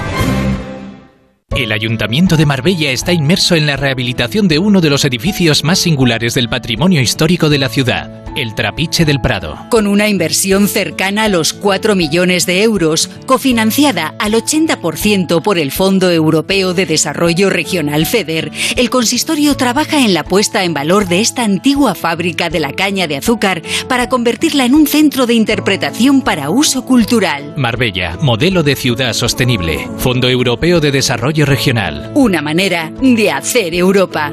[1.56, 5.78] El Ayuntamiento de Marbella está inmerso en la rehabilitación de uno de los edificios más
[5.78, 9.58] singulares del patrimonio histórico de la ciudad, el Trapiche del Prado.
[9.70, 15.72] Con una inversión cercana a los 4 millones de euros, cofinanciada al 80% por el
[15.72, 21.20] Fondo Europeo de Desarrollo Regional FEDER, el consistorio trabaja en la puesta en valor de
[21.20, 26.22] esta antigua fábrica de la caña de azúcar para convertirla en un centro de interpretación
[26.22, 27.54] para uso cultural.
[27.56, 29.88] Marbella, modelo de ciudad sostenible.
[29.98, 32.12] Fondo Europeo de Desarrollo Regional.
[32.14, 34.32] Una manera de hacer Europa.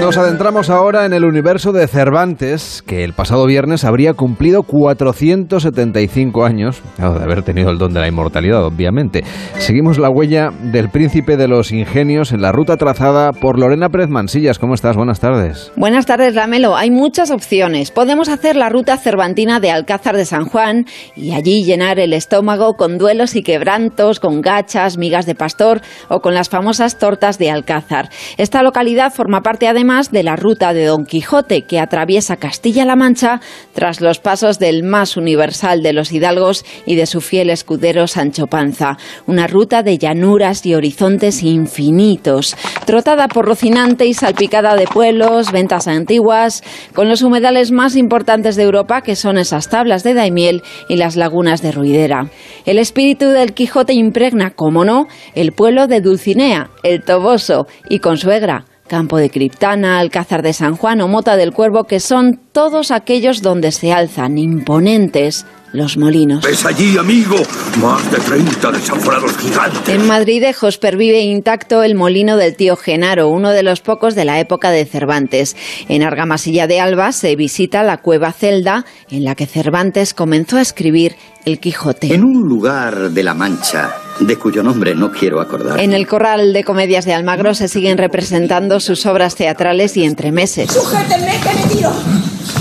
[0.00, 6.44] Nos adentramos ahora en el universo de Cervantes, que el pasado viernes habría cumplido 475
[6.44, 9.24] años, de haber tenido el don de la inmortalidad, obviamente.
[9.58, 14.08] Seguimos la huella del príncipe de los ingenios en la ruta trazada por Lorena Pérez
[14.08, 14.60] Mansillas.
[14.60, 14.96] ¿Cómo estás?
[14.96, 15.72] Buenas tardes.
[15.76, 16.76] Buenas tardes, Lamelo.
[16.76, 17.90] Hay muchas opciones.
[17.90, 22.74] Podemos hacer la ruta cervantina de Alcázar de San Juan y allí llenar el estómago
[22.74, 27.50] con duelos y quebrantos, con gachas, migas de pastor o con las famosas tortas de
[27.50, 28.08] Alcázar.
[28.38, 33.40] Esta localidad forma parte además de la ruta de Don Quijote que atraviesa Castilla-La Mancha
[33.72, 38.48] tras los pasos del más universal de los hidalgos y de su fiel escudero Sancho
[38.48, 38.98] Panza.
[39.26, 45.88] Una ruta de llanuras y horizontes infinitos, trotada por Rocinante y salpicada de pueblos, ventas
[45.88, 50.96] antiguas, con los humedales más importantes de Europa que son esas tablas de Daimiel y
[50.96, 52.28] las lagunas de Ruidera.
[52.66, 58.66] El espíritu del Quijote impregna, como no, el pueblo de Dulcinea, el Toboso y Consuegra
[58.88, 63.42] Campo de Criptana, Alcázar de San Juan o Mota del Cuervo, que son todos aquellos
[63.42, 66.44] donde se alzan imponentes los molinos.
[66.44, 67.36] ¿Ves allí, amigo?
[67.80, 69.88] Más de 30 desanforados gigantes.
[69.88, 74.40] En Madridejos pervive intacto el molino del tío Genaro, uno de los pocos de la
[74.40, 75.56] época de Cervantes.
[75.88, 80.62] En Argamasilla de Alba se visita la cueva Celda, en la que Cervantes comenzó a
[80.62, 82.14] escribir El Quijote.
[82.14, 85.80] En un lugar de la Mancha, de cuyo nombre no quiero acordar.
[85.80, 90.70] En el Corral de Comedias de Almagro se siguen representando sus obras teatrales y entremeses.
[90.72, 91.92] ¡Sujétenme que me tiro!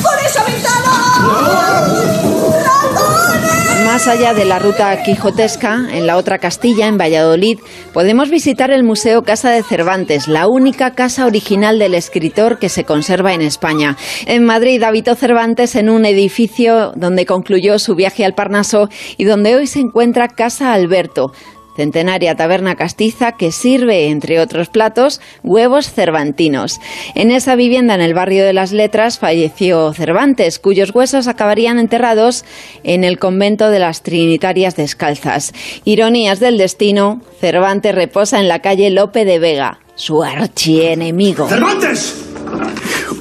[0.01, 2.16] ¡Por esa ventana!
[3.97, 7.57] Más allá de la ruta quijotesca, en la otra Castilla, en Valladolid,
[7.93, 12.83] podemos visitar el Museo Casa de Cervantes, la única casa original del escritor que se
[12.83, 13.97] conserva en España.
[14.27, 19.55] En Madrid habitó Cervantes en un edificio donde concluyó su viaje al Parnaso y donde
[19.55, 21.31] hoy se encuentra Casa Alberto,
[21.77, 26.79] centenaria taberna castiza que sirve, entre otros platos, huevos cervantinos.
[27.15, 32.43] En esa vivienda en el barrio de las Letras falleció Cervantes, cuyos huesos acabarían enterrados
[32.83, 35.53] en el convento de las Trinitarias Descalzas.
[35.85, 41.47] Ironías del destino, Cervantes reposa en la calle Lope de Vega, su archienemigo.
[41.47, 42.23] ¡Cervantes!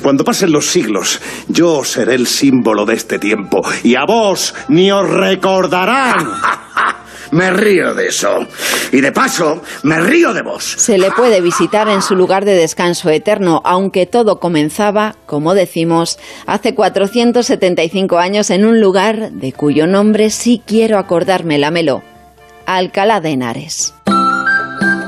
[0.03, 4.91] Cuando pasen los siglos, yo seré el símbolo de este tiempo y a vos ni
[4.91, 6.15] os recordarán.
[7.31, 8.47] Me río de eso.
[8.93, 10.65] Y de paso, me río de vos.
[10.65, 16.19] Se le puede visitar en su lugar de descanso eterno, aunque todo comenzaba, como decimos,
[16.47, 22.03] hace 475 años en un lugar de cuyo nombre sí quiero acordarme, Lamelo,
[22.67, 23.96] Alcalá de Henares.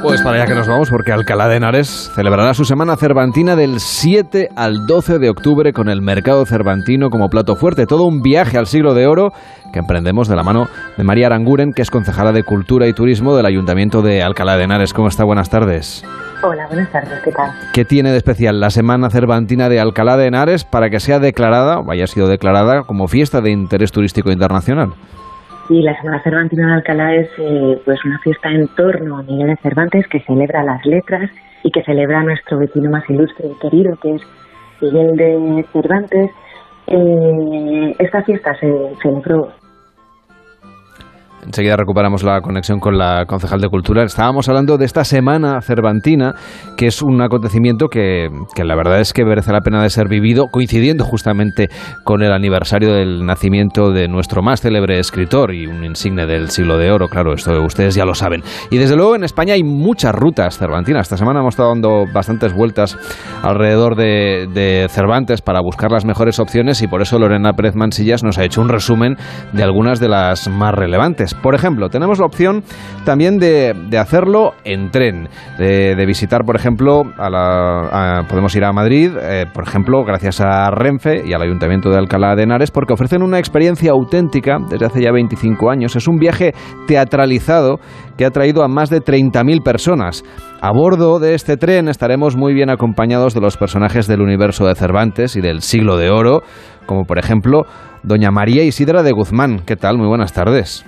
[0.02, 3.80] Pues para allá que nos vamos, porque Alcalá de Henares celebrará su semana cervantina del
[3.80, 7.84] 7 al 12 de octubre con el mercado cervantino como plato fuerte.
[7.84, 9.32] Todo un viaje al siglo de oro
[9.72, 13.36] que emprendemos de la mano de María Aranguren, que es concejala de Cultura y Turismo
[13.36, 14.94] del Ayuntamiento de Alcalá de Henares.
[14.94, 15.24] ¿Cómo está?
[15.24, 16.04] Buenas tardes.
[16.42, 17.50] Hola, buenas tardes, ¿qué tal?
[17.72, 21.80] ¿Qué tiene de especial la Semana Cervantina de Alcalá de Henares para que sea declarada,
[21.80, 24.94] o haya sido declarada, como fiesta de interés turístico internacional?
[25.68, 29.48] Sí, la Semana Cervantina de Alcalá es eh, pues una fiesta en torno a Miguel
[29.48, 31.30] de Cervantes que celebra las letras
[31.62, 34.22] y que celebra nuestro vecino más ilustre y querido, que es
[34.80, 36.30] Miguel de Cervantes.
[36.86, 39.52] Eh, esta fiesta se celebró
[41.44, 44.02] Enseguida recuperamos la conexión con la concejal de Cultura.
[44.02, 46.34] Estábamos hablando de esta Semana Cervantina,
[46.76, 50.08] que es un acontecimiento que, que, la verdad es que merece la pena de ser
[50.08, 51.68] vivido, coincidiendo justamente
[52.04, 56.76] con el aniversario del nacimiento de nuestro más célebre escritor y un insigne del siglo
[56.76, 58.42] de oro, claro, esto ustedes ya lo saben.
[58.70, 61.02] Y desde luego en España hay muchas rutas cervantinas.
[61.02, 62.98] Esta semana hemos estado dando bastantes vueltas
[63.42, 68.24] alrededor de, de Cervantes para buscar las mejores opciones y por eso Lorena Pérez Mansillas
[68.24, 69.16] nos ha hecho un resumen
[69.52, 71.27] de algunas de las más relevantes.
[71.34, 72.62] Por ejemplo, tenemos la opción
[73.04, 79.12] también de, hacerlo en tren, de, visitar, por ejemplo, a la, podemos ir a Madrid,
[79.20, 83.22] eh, por ejemplo, gracias a Renfe y al Ayuntamiento de Alcalá de Henares, porque ofrecen
[83.22, 85.96] una experiencia auténtica desde hace ya 25 años.
[85.96, 86.52] Es un viaje
[86.86, 87.78] teatralizado
[88.16, 90.24] que ha traído a más de 30.000 personas.
[90.60, 94.74] A bordo de este tren estaremos muy bien acompañados de los personajes del universo de
[94.74, 96.42] Cervantes y del siglo de oro,
[96.86, 97.62] como por ejemplo
[98.02, 99.60] doña María Isidra de Guzmán.
[99.64, 99.98] ¿Qué tal?
[99.98, 100.84] Muy buenas tardes.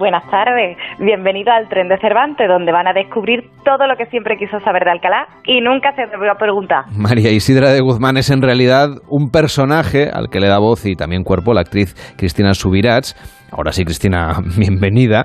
[0.00, 4.38] Buenas tardes, bienvenido al tren de Cervantes, donde van a descubrir todo lo que siempre
[4.38, 6.86] quiso saber de Alcalá y nunca se atrevió a preguntar.
[6.96, 10.96] María Isidra de Guzmán es en realidad un personaje al que le da voz y
[10.96, 13.14] también cuerpo la actriz Cristina Subirats
[13.52, 15.24] Ahora sí, Cristina, bienvenida.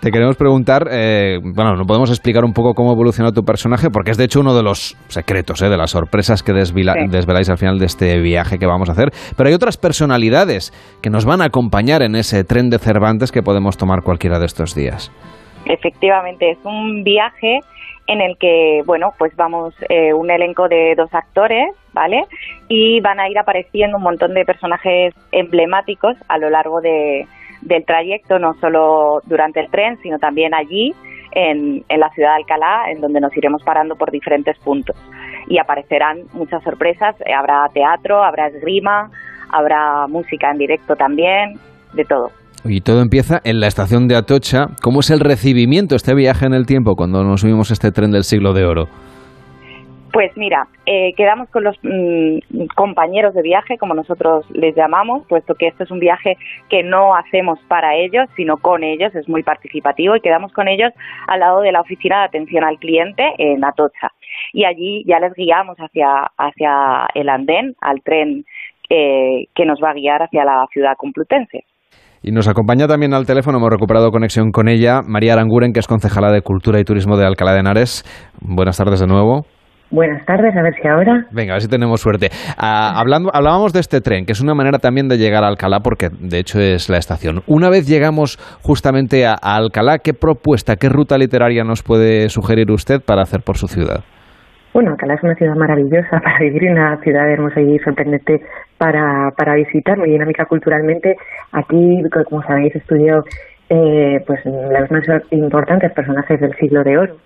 [0.00, 4.12] Te queremos preguntar, eh, bueno, no podemos explicar un poco cómo evolucionó tu personaje, porque
[4.12, 7.78] es de hecho uno de los secretos, eh, de las sorpresas que desveláis al final
[7.78, 9.10] de este viaje que vamos a hacer.
[9.36, 13.42] Pero hay otras personalidades que nos van a acompañar en ese tren de Cervantes que
[13.42, 15.10] podemos tomar cualquiera de estos días.
[15.66, 17.58] Efectivamente, es un viaje
[18.06, 22.24] en el que, bueno, pues vamos eh, un elenco de dos actores, ¿vale?
[22.68, 27.26] Y van a ir apareciendo un montón de personajes emblemáticos a lo largo de,
[27.62, 30.94] del trayecto, no solo durante el tren, sino también allí,
[31.32, 34.96] en, en, la ciudad de Alcalá, en donde nos iremos parando por diferentes puntos.
[35.46, 39.10] Y aparecerán muchas sorpresas, habrá teatro, habrá esgrima,
[39.50, 41.58] habrá música en directo también,
[41.92, 42.30] de todo.
[42.64, 44.66] Y todo empieza en la estación de Atocha.
[44.82, 48.24] ¿Cómo es el recibimiento, este viaje en el tiempo, cuando nos subimos este tren del
[48.24, 48.88] siglo de oro?
[50.18, 55.54] Pues mira, eh, quedamos con los mm, compañeros de viaje, como nosotros les llamamos, puesto
[55.54, 56.36] que este es un viaje
[56.68, 60.90] que no hacemos para ellos, sino con ellos, es muy participativo y quedamos con ellos
[61.28, 64.08] al lado de la oficina de atención al cliente en Atocha.
[64.52, 68.44] Y allí ya les guiamos hacia, hacia el andén, al tren
[68.90, 71.62] eh, que nos va a guiar hacia la ciudad complutense.
[72.24, 75.86] Y nos acompaña también al teléfono, hemos recuperado conexión con ella, María Aranguren, que es
[75.86, 78.02] concejala de Cultura y Turismo de Alcalá de Henares.
[78.40, 79.46] Buenas tardes de nuevo.
[79.90, 81.24] Buenas tardes, a ver si ahora.
[81.32, 82.28] Venga, a ver si tenemos suerte.
[82.58, 85.80] Ah, hablando, hablábamos de este tren, que es una manera también de llegar a Alcalá,
[85.80, 87.40] porque de hecho es la estación.
[87.46, 93.00] Una vez llegamos justamente a, Alcalá, ¿qué propuesta, qué ruta literaria nos puede sugerir usted
[93.00, 94.04] para hacer por su ciudad?
[94.74, 98.42] Bueno, Alcalá es una ciudad maravillosa para vivir, una ciudad hermosa y sorprendente
[98.76, 101.16] para, para visitar, muy dinámica culturalmente.
[101.52, 103.24] Aquí, como sabéis, estudió
[103.70, 107.16] eh, pues los más importantes personajes del siglo de oro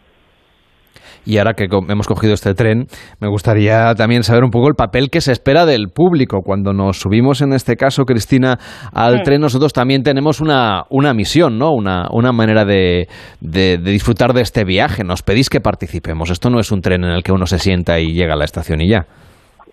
[1.24, 2.86] y ahora que hemos cogido este tren,
[3.20, 6.40] me gustaría también saber un poco el papel que se espera del público.
[6.44, 8.58] Cuando nos subimos, en este caso, Cristina,
[8.92, 11.70] al tren, nosotros también tenemos una, una misión, ¿no?
[11.70, 13.06] Una, una manera de,
[13.40, 15.04] de, disfrutar de este viaje.
[15.04, 16.30] Nos pedís que participemos.
[16.30, 18.44] Esto no es un tren en el que uno se sienta y llega a la
[18.44, 19.06] estación y ya.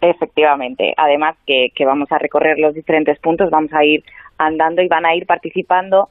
[0.01, 0.93] Efectivamente.
[0.97, 4.03] Además que, que vamos a recorrer los diferentes puntos, vamos a ir
[4.37, 6.07] andando y van a ir participando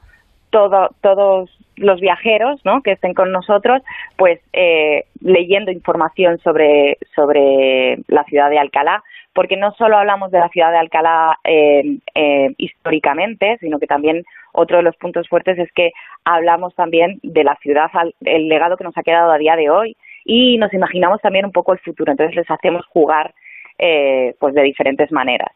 [0.49, 2.81] todo, todos los viajeros ¿no?
[2.81, 3.81] que estén con nosotros,
[4.17, 10.39] pues eh, leyendo información sobre, sobre la ciudad de Alcalá, porque no solo hablamos de
[10.39, 15.57] la ciudad de Alcalá eh, eh, históricamente, sino que también otro de los puntos fuertes
[15.57, 15.91] es que
[16.25, 17.89] hablamos también de la ciudad,
[18.21, 21.51] el legado que nos ha quedado a día de hoy y nos imaginamos también un
[21.51, 22.11] poco el futuro.
[22.11, 23.33] Entonces les hacemos jugar
[23.77, 25.51] pues de diferentes maneras.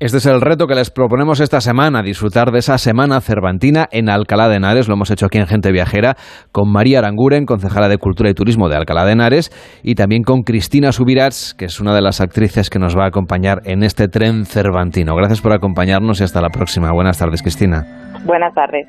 [0.00, 4.08] Este es el reto que les proponemos esta semana, disfrutar de esa semana cervantina en
[4.08, 4.88] Alcalá de Henares.
[4.88, 6.16] Lo hemos hecho aquí en Gente Viajera
[6.52, 9.50] con María Aranguren, concejala de Cultura y Turismo de Alcalá de Henares,
[9.82, 13.08] y también con Cristina Subirats, que es una de las actrices que nos va a
[13.08, 15.14] acompañar en este tren cervantino.
[15.14, 16.90] Gracias por acompañarnos y hasta la próxima.
[16.92, 17.84] Buenas tardes, Cristina.
[18.24, 18.88] Buenas tardes.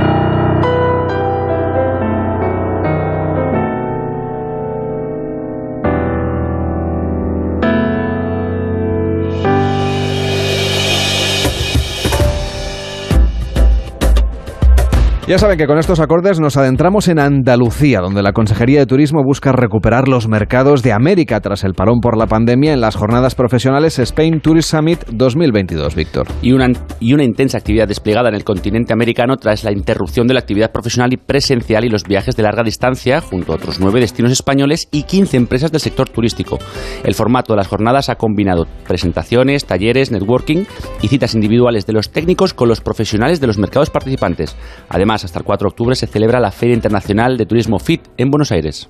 [15.31, 19.23] Ya saben que con estos acordes nos adentramos en Andalucía, donde la Consejería de Turismo
[19.23, 23.33] busca recuperar los mercados de América tras el parón por la pandemia en las jornadas
[23.33, 26.27] profesionales Spain Tourist Summit 2022, Víctor.
[26.41, 26.67] Y una,
[26.99, 30.73] y una intensa actividad desplegada en el continente americano tras la interrupción de la actividad
[30.73, 34.89] profesional y presencial y los viajes de larga distancia, junto a otros nueve destinos españoles
[34.91, 36.59] y 15 empresas del sector turístico.
[37.05, 40.65] El formato de las jornadas ha combinado presentaciones, talleres, networking
[41.01, 44.57] y citas individuales de los técnicos con los profesionales de los mercados participantes.
[44.89, 48.31] Además, hasta el 4 de octubre se celebra la Feria Internacional de Turismo FIT en
[48.31, 48.89] Buenos Aires.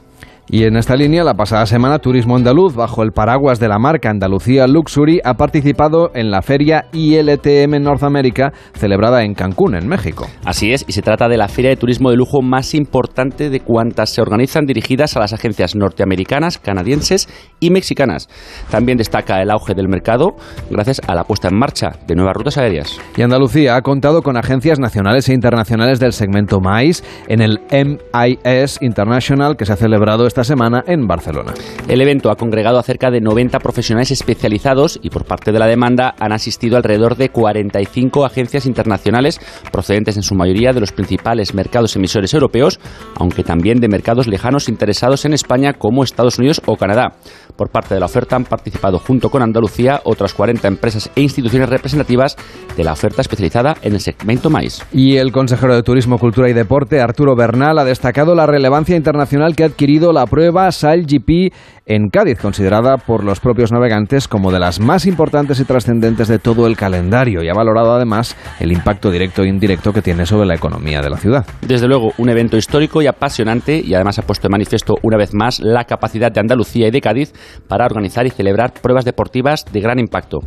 [0.50, 4.10] Y en esta línea, la pasada semana, Turismo Andaluz, bajo el paraguas de la marca
[4.10, 10.28] Andalucía Luxury, ha participado en la feria ILTM North America, celebrada en Cancún, en México.
[10.44, 13.60] Así es, y se trata de la feria de turismo de lujo más importante de
[13.62, 18.28] cuantas se organizan dirigidas a las agencias norteamericanas, canadienses y mexicanas.
[18.70, 20.36] También destaca el auge del mercado
[20.70, 23.00] gracias a la puesta en marcha de nuevas rutas aéreas.
[23.16, 28.80] Y Andalucía ha contado con agencias nacionales e internacionales del segmento MAIS en el MIS
[28.82, 31.54] International que se ha celebrado esta semana en Barcelona.
[31.88, 35.68] El evento ha congregado a cerca de 90 profesionales especializados y por parte de la
[35.68, 39.40] demanda han asistido alrededor de 45 agencias internacionales
[39.72, 42.80] procedentes en su mayoría de los principales mercados emisores europeos,
[43.16, 47.14] aunque también de mercados lejanos interesados en España como Estados Unidos o Canadá.
[47.56, 51.70] Por parte de la oferta han participado junto con Andalucía otras 40 empresas e instituciones
[51.70, 52.38] representativas
[52.76, 54.84] de la oferta especializada en el segmento maíz.
[54.92, 59.56] Y el consejero de Turismo, Cultura y Deporte, Arturo Bernal, ha destacado la relevancia internacional
[59.56, 61.52] que ha adquirido la prueba SailGP
[61.96, 66.40] en Cádiz, considerada por los propios navegantes como de las más importantes y trascendentes de
[66.40, 70.48] todo el calendario y ha valorado además el impacto directo e indirecto que tiene sobre
[70.48, 71.46] la economía de la ciudad.
[71.60, 75.34] Desde luego, un evento histórico y apasionante y además ha puesto de manifiesto una vez
[75.34, 77.34] más la capacidad de Andalucía y de Cádiz
[77.68, 80.40] para organizar y celebrar pruebas deportivas de gran impacto.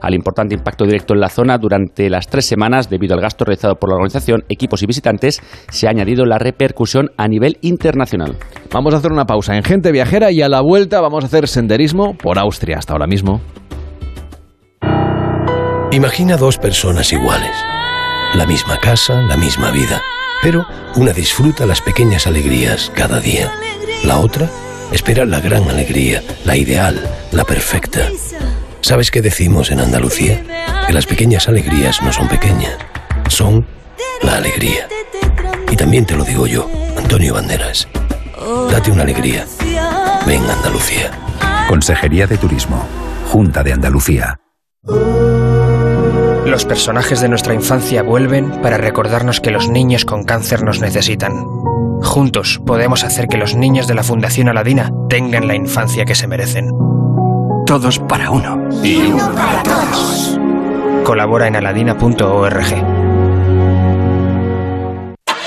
[0.00, 3.74] Al importante impacto directo en la zona durante las tres semanas, debido al gasto realizado
[3.74, 8.36] por la organización, equipos y visitantes, se ha añadido la repercusión a nivel internacional.
[8.72, 11.48] Vamos a hacer una pausa en Gente Viajera y a la vuelta vamos a hacer
[11.48, 13.40] senderismo por Austria hasta ahora mismo.
[15.92, 17.56] Imagina dos personas iguales.
[18.34, 20.02] La misma casa, la misma vida.
[20.42, 20.66] Pero
[20.96, 23.52] una disfruta las pequeñas alegrías cada día.
[24.04, 24.48] La otra
[24.92, 27.00] espera la gran alegría, la ideal,
[27.32, 28.08] la perfecta.
[28.80, 30.42] ¿Sabes qué decimos en Andalucía?
[30.86, 32.76] Que las pequeñas alegrías no son pequeñas,
[33.28, 33.66] son
[34.22, 34.88] la alegría.
[35.70, 37.88] Y también te lo digo yo, Antonio Banderas.
[38.70, 39.46] Date una alegría.
[40.26, 41.12] Ven Andalucía.
[41.68, 42.84] Consejería de Turismo.
[43.30, 44.40] Junta de Andalucía.
[46.44, 51.44] Los personajes de nuestra infancia vuelven para recordarnos que los niños con cáncer nos necesitan.
[52.02, 56.26] Juntos podemos hacer que los niños de la Fundación Aladina tengan la infancia que se
[56.26, 56.70] merecen.
[57.64, 58.68] Todos para uno.
[58.82, 60.40] Y uno para todos.
[61.04, 62.95] Colabora en aladina.org.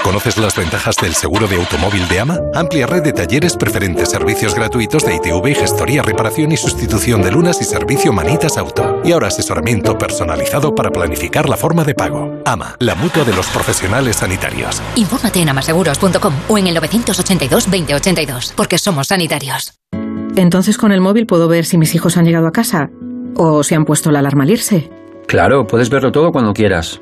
[0.03, 2.37] ¿Conoces las ventajas del seguro de automóvil de AMA?
[2.53, 7.31] Amplia red de talleres preferentes, servicios gratuitos de ITV y gestoría, reparación y sustitución de
[7.31, 9.01] lunas y servicio Manitas Auto.
[9.03, 12.41] Y ahora asesoramiento personalizado para planificar la forma de pago.
[12.45, 14.81] AMA, la mutua de los profesionales sanitarios.
[14.95, 19.73] Infórmate en amaseguros.com o en el 982 2082, porque somos sanitarios.
[20.35, 22.89] Entonces con el móvil puedo ver si mis hijos han llegado a casa
[23.35, 24.89] o si han puesto la alarma al irse.
[25.27, 27.01] Claro, puedes verlo todo cuando quieras.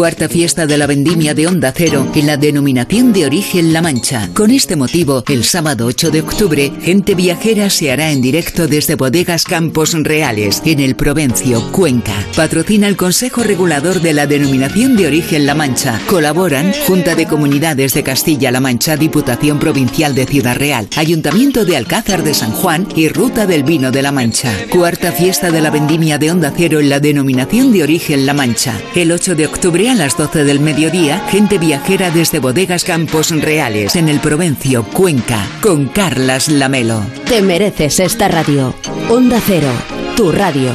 [0.00, 4.30] Cuarta fiesta de la vendimia de Onda Cero en la denominación de origen La Mancha.
[4.32, 8.94] Con este motivo, el sábado 8 de octubre, Gente Viajera se hará en directo desde
[8.94, 12.14] Bodegas Campos Reales, en el Provencio, Cuenca.
[12.34, 16.00] Patrocina el Consejo Regulador de la denominación de origen La Mancha.
[16.06, 22.22] Colaboran Junta de Comunidades de Castilla-La Mancha, Diputación Provincial de Ciudad Real, Ayuntamiento de Alcázar
[22.22, 24.50] de San Juan y Ruta del Vino de La Mancha.
[24.70, 28.80] Cuarta fiesta de la vendimia de Onda Cero en la denominación de origen La Mancha.
[28.94, 33.96] El 8 de octubre a las 12 del mediodía, gente viajera desde Bodegas Campos Reales
[33.96, 37.04] en el Provencio, Cuenca, con Carlas Lamelo.
[37.28, 38.72] Te mereces esta radio.
[39.08, 39.72] Onda Cero,
[40.16, 40.70] tu radio.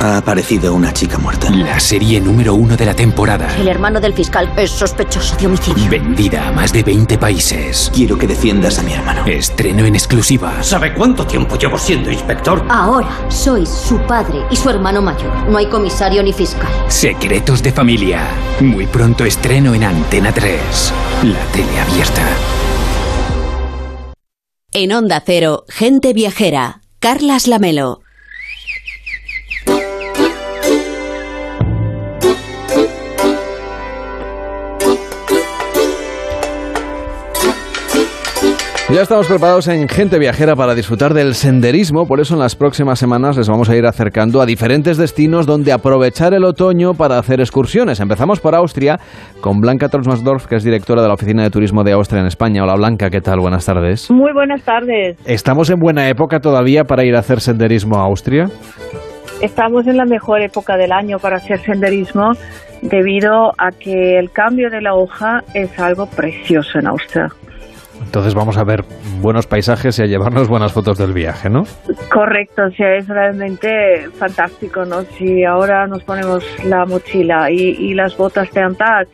[0.00, 1.50] Ha aparecido una chica muerta.
[1.50, 3.48] La serie número uno de la temporada.
[3.56, 5.90] El hermano del fiscal es sospechoso de homicidio.
[5.90, 7.90] Vendida a más de 20 países.
[7.92, 9.26] Quiero que defiendas a mi hermano.
[9.26, 10.62] Estreno en exclusiva.
[10.62, 12.64] ¿Sabe cuánto tiempo llevo siendo inspector?
[12.68, 15.34] Ahora sois su padre y su hermano mayor.
[15.48, 16.70] No hay comisario ni fiscal.
[16.86, 18.22] Secretos de familia.
[18.60, 20.92] Muy pronto estreno en Antena 3.
[21.24, 22.22] La tele abierta.
[24.70, 26.82] En Onda Cero, gente viajera.
[27.00, 28.02] Carlas Lamelo.
[38.90, 42.98] Ya estamos preparados en Gente Viajera para disfrutar del senderismo, por eso en las próximas
[42.98, 47.40] semanas les vamos a ir acercando a diferentes destinos donde aprovechar el otoño para hacer
[47.40, 48.00] excursiones.
[48.00, 48.98] Empezamos por Austria
[49.42, 52.62] con Blanca Tronsmasdorf, que es directora de la Oficina de Turismo de Austria en España.
[52.62, 53.40] Hola Blanca, ¿qué tal?
[53.40, 54.10] Buenas tardes.
[54.10, 55.18] Muy buenas tardes.
[55.26, 58.46] ¿Estamos en buena época todavía para ir a hacer senderismo a Austria?
[59.40, 62.32] estamos en la mejor época del año para hacer senderismo
[62.82, 67.28] debido a que el cambio de la hoja es algo precioso en Austria.
[68.02, 68.84] Entonces vamos a ver
[69.20, 71.64] buenos paisajes y a llevarnos buenas fotos del viaje, ¿no?
[72.12, 75.02] Correcto, o es realmente fantástico, ¿no?
[75.02, 79.06] Si ahora nos ponemos la mochila y, las botas de andar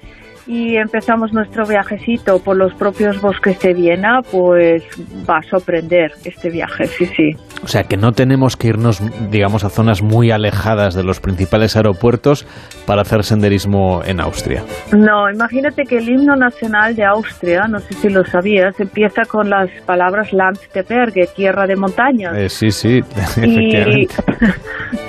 [0.47, 4.83] y empezamos nuestro viajecito por los propios bosques de Viena, pues
[5.29, 7.31] va a sorprender este viaje, sí, sí.
[7.63, 11.77] O sea que no tenemos que irnos, digamos, a zonas muy alejadas de los principales
[11.77, 12.47] aeropuertos
[12.87, 14.63] para hacer senderismo en Austria.
[14.93, 19.49] No, imagínate que el himno nacional de Austria, no sé si lo sabías, empieza con
[19.49, 22.37] las palabras Land de Berge, tierra de montañas.
[22.37, 23.01] Eh, sí, sí,
[23.43, 24.07] y,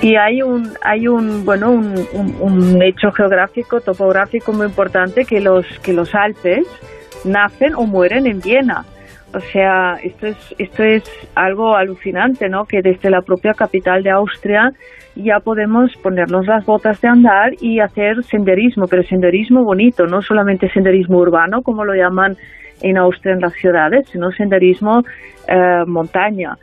[0.02, 5.40] y hay un, hay un, bueno, un, un, un hecho geográfico, topográfico muy importante que
[5.40, 6.66] los, que los Alpes
[7.24, 8.84] nacen o mueren en Viena.
[9.34, 11.02] O sea, esto es, esto es
[11.34, 12.64] algo alucinante, ¿no?
[12.64, 14.72] Que desde la propia capital de Austria
[15.16, 20.70] ya podemos ponernos las botas de andar y hacer senderismo, pero senderismo bonito, no solamente
[20.70, 22.36] senderismo urbano, como lo llaman
[22.82, 25.02] en Austria en las ciudades, sino senderismo
[25.48, 26.56] eh, montaña.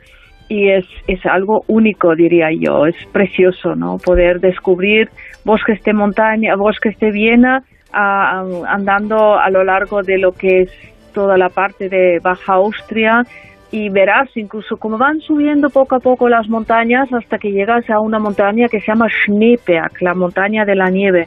[0.48, 3.98] Y es, es algo único, diría yo, es precioso, ¿no?
[3.98, 5.10] Poder descubrir
[5.44, 7.64] bosques de montaña, bosques de Viena,
[7.94, 10.70] andando a lo largo de lo que es
[11.12, 13.24] toda la parte de Baja Austria
[13.70, 18.00] y verás incluso cómo van subiendo poco a poco las montañas hasta que llegas a
[18.00, 21.26] una montaña que se llama Schneeberg, la montaña de la nieve,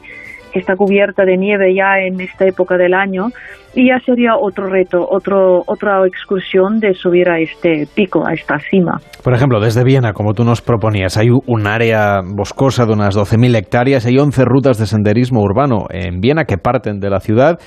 [0.51, 3.27] que está cubierta de nieve ya en esta época del año
[3.75, 8.57] y ya sería otro reto, otro, otra excursión de subir a este pico, a esta
[8.59, 8.99] cima.
[9.23, 13.55] Por ejemplo, desde Viena, como tú nos proponías, hay un área boscosa de unas 12.000
[13.55, 17.59] hectáreas, hay 11 rutas de senderismo urbano en Viena que parten de la ciudad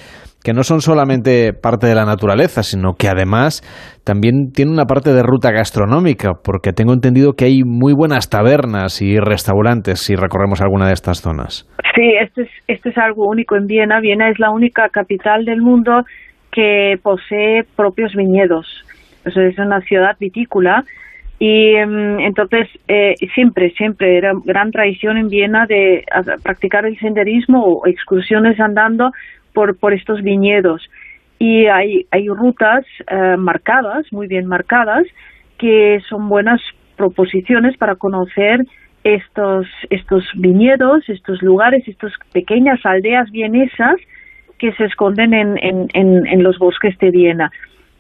[0.43, 3.62] que no son solamente parte de la naturaleza, sino que además
[4.05, 9.03] también tiene una parte de ruta gastronómica, porque tengo entendido que hay muy buenas tabernas
[9.03, 11.68] y restaurantes si recorremos alguna de estas zonas.
[11.95, 14.01] Sí, esto es, esto es algo único en Viena.
[14.01, 16.05] Viena es la única capital del mundo
[16.51, 18.66] que posee propios viñedos.
[19.24, 20.84] es una ciudad vitícola
[21.38, 26.05] y em, entonces eh, siempre, siempre era gran tradición en Viena de
[26.43, 29.11] practicar el senderismo o excursiones andando
[29.53, 30.83] por, por estos viñedos.
[31.39, 35.07] Y hay, hay rutas eh, marcadas, muy bien marcadas,
[35.59, 36.61] que son buenas
[36.97, 38.61] proposiciones para conocer
[39.05, 43.97] estos, estos viñedos, estos lugares, estas pequeñas aldeas vienesas
[44.59, 47.51] que se esconden en, en, en, los bosques de Viena.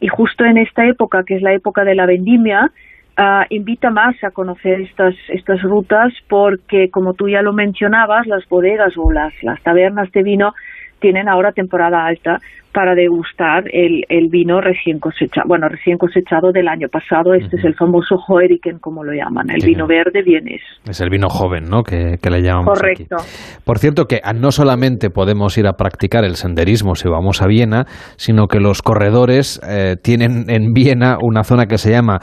[0.00, 2.70] Y justo en esta época, que es la época de la vendimia,
[3.18, 8.46] uh, invita más a conocer estas, estas rutas porque, como tú ya lo mencionabas, las
[8.48, 10.52] bodegas o las, las tabernas de vino
[11.00, 12.38] tienen ahora temporada alta
[12.72, 17.34] para degustar el, el vino recién cosechado, bueno, recién cosechado del año pasado.
[17.34, 20.60] Este es el famoso Hoeriken, como lo llaman, el vino verde vienes.
[20.88, 21.82] Es el vino joven, ¿no?
[21.82, 23.16] Que, que le llamamos Correcto.
[23.64, 27.86] Por cierto, que no solamente podemos ir a practicar el senderismo si vamos a Viena,
[28.16, 32.20] sino que los corredores eh, tienen en Viena una zona que se llama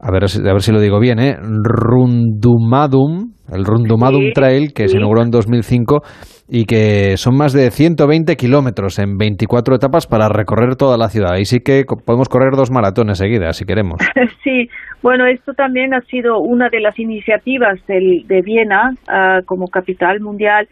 [0.00, 1.36] a ver, a ver si lo digo bien, ¿eh?
[1.42, 6.02] Rundumadum, el Rundumadum Trail, que se inauguró en 2005
[6.48, 11.32] y que son más de 120 kilómetros en 24 etapas para recorrer toda la ciudad.
[11.32, 14.00] Ahí sí que podemos correr dos maratones seguidas, si queremos.
[14.44, 14.70] Sí,
[15.02, 20.20] bueno, esto también ha sido una de las iniciativas del, de Viena uh, como capital
[20.20, 20.68] mundial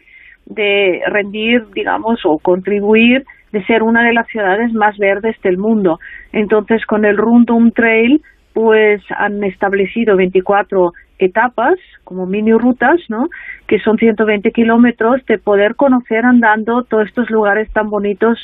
[0.47, 5.99] de rendir, digamos, o contribuir de ser una de las ciudades más verdes del mundo.
[6.33, 8.21] Entonces, con el Rundum Trail,
[8.53, 13.27] pues han establecido 24 etapas como mini rutas, ¿no?
[13.67, 18.39] Que son 120 kilómetros de poder conocer andando todos estos lugares tan bonitos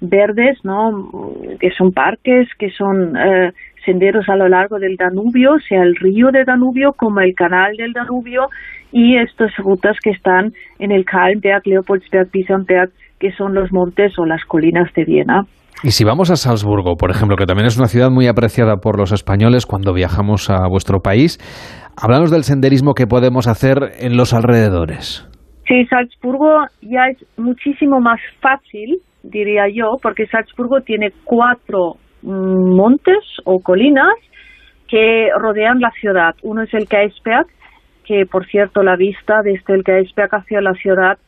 [0.00, 1.10] verdes, ¿no?
[1.58, 3.52] Que son parques, que son eh,
[3.84, 7.92] senderos a lo largo del Danubio, sea el río de Danubio como el canal del
[7.92, 8.48] Danubio
[8.92, 14.26] y estas rutas que están en el Kalmberg, Leopoldsberg, Pisanberg, que son los montes o
[14.26, 15.46] las colinas de Viena.
[15.84, 18.98] Y si vamos a Salzburgo, por ejemplo, que también es una ciudad muy apreciada por
[18.98, 21.38] los españoles cuando viajamos a vuestro país,
[21.96, 25.24] hablamos del senderismo que podemos hacer en los alrededores.
[25.68, 33.22] Sí, Salzburgo ya es muchísimo más fácil, diría yo, porque Salzburgo tiene cuatro mm, montes
[33.44, 34.14] o colinas
[34.88, 36.34] que rodean la ciudad.
[36.42, 37.46] Uno es el Geisberg,
[38.04, 41.18] que por cierto la vista desde el Geisberg hacia la ciudad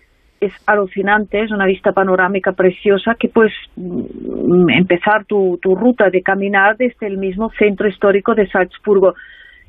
[0.41, 6.23] es alucinante, es una vista panorámica preciosa que puedes mm, empezar tu, tu ruta de
[6.23, 9.15] caminar desde el mismo centro histórico de Salzburgo.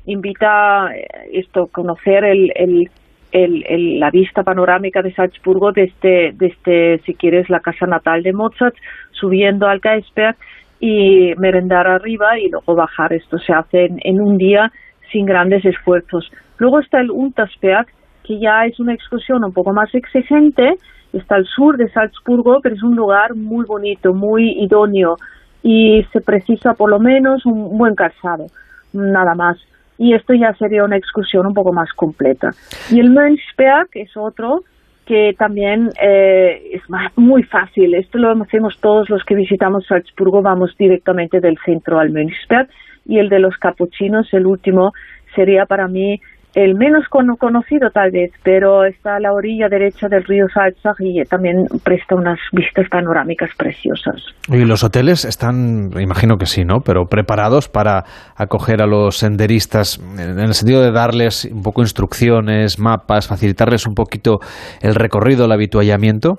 [0.06, 2.88] Invita eh, esto conocer el, el,
[3.32, 8.74] el, la vista panorámica de Salzburgo desde, desde, si quieres, la casa natal de Mozart,
[9.10, 10.36] subiendo al Geisberg
[10.80, 13.12] y merendar arriba y luego bajar.
[13.12, 14.72] Esto se hace en, en un día
[15.12, 16.32] sin grandes esfuerzos.
[16.56, 17.86] Luego está el Untersberg,
[18.24, 20.76] que ya es una excursión un poco más exigente,
[21.12, 25.16] está al sur de Salzburgo, pero es un lugar muy bonito, muy idóneo
[25.62, 28.46] y se precisa por lo menos un buen calzado,
[28.92, 29.58] nada más.
[29.98, 32.50] Y esto ya sería una excursión un poco más completa.
[32.90, 34.64] Y el Mönchberg es otro
[35.06, 36.82] que también eh, es
[37.16, 37.94] muy fácil.
[37.94, 42.68] Esto lo hacemos todos los que visitamos Salzburgo, vamos directamente del centro al Mönchberg.
[43.04, 44.92] Y el de los capuchinos, el último,
[45.34, 46.20] sería para mí
[46.54, 51.22] el menos conocido tal vez, pero está a la orilla derecha del río Salzach y
[51.24, 54.22] también presta unas vistas panorámicas preciosas.
[54.48, 56.80] Y los hoteles están, imagino que sí, ¿no?
[56.84, 58.04] Pero preparados para
[58.36, 63.94] acoger a los senderistas en el sentido de darles un poco instrucciones, mapas, facilitarles un
[63.94, 64.40] poquito
[64.82, 66.38] el recorrido, el habituallamiento.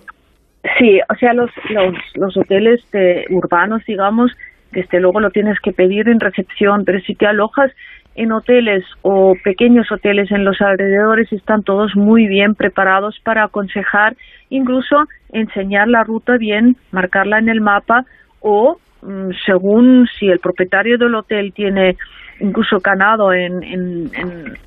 [0.78, 4.32] Sí, o sea, los, los, los hoteles de, urbanos, digamos,
[4.72, 7.72] desde luego lo tienes que pedir en recepción, pero si te alojas
[8.16, 14.16] en hoteles o pequeños hoteles en los alrededores están todos muy bien preparados para aconsejar,
[14.50, 18.06] incluso enseñar la ruta bien, marcarla en el mapa
[18.40, 21.98] o mm, según si el propietario del hotel tiene
[22.44, 24.12] incluso canado en, en,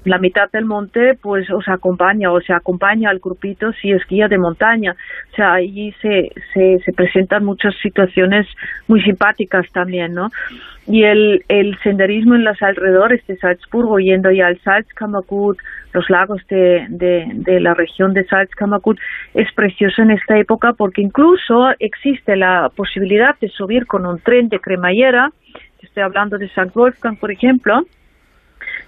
[0.04, 4.28] la mitad del monte, pues os acompaña o se acompaña al grupito si es guía
[4.28, 4.96] de montaña.
[5.32, 8.46] O sea, allí se, se, se presentan muchas situaciones
[8.88, 10.30] muy simpáticas también, ¿no?
[10.88, 11.42] Y el,
[11.82, 15.58] senderismo en los alrededores de Salzburgo, yendo ya al Salzkammergut,
[15.92, 18.98] los lagos de, de, de la región de Salzkammergut,
[19.34, 24.48] es precioso en esta época porque incluso existe la posibilidad de subir con un tren
[24.48, 25.30] de cremallera,
[25.86, 26.70] estoy hablando de St.
[26.74, 27.86] Wolfgang, por ejemplo,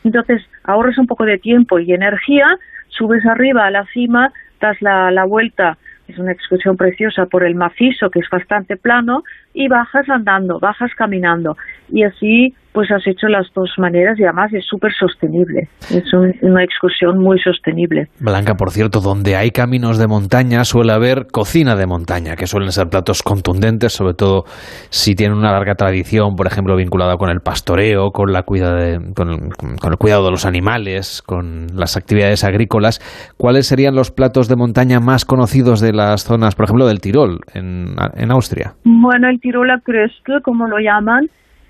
[0.05, 2.47] entonces ahorras un poco de tiempo y energía,
[2.89, 5.79] subes arriba a la cima, das la, la vuelta
[6.09, 10.91] es una excursión preciosa por el macizo que es bastante plano y bajas andando, bajas
[10.95, 11.57] caminando
[11.91, 16.05] y así pues has hecho las dos maneras y además es súper sostenible, es
[16.43, 18.07] una excursión muy sostenible.
[18.21, 22.71] Blanca, por cierto, donde hay caminos de montaña suele haber cocina de montaña, que suelen
[22.71, 24.45] ser platos contundentes, sobre todo
[24.91, 29.13] si tienen una larga tradición, por ejemplo, vinculada con el pastoreo, con, la cuida de,
[29.13, 29.51] con,
[29.91, 33.01] el cuidado de los animales, con las actividades agrícolas.
[33.37, 37.41] ¿Cuáles serían los platos de montaña más conocidos de las zonas, por ejemplo, del Tirol,
[37.55, 38.75] en, en Austria?
[38.85, 41.27] Bueno, el Tiroler Kröstel, como lo llaman,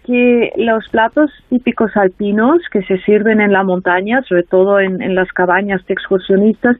[0.09, 5.31] que los platos típicos alpinos que se sirven en la montaña, sobre todo en, las
[5.33, 6.79] cabañas de excursionistas,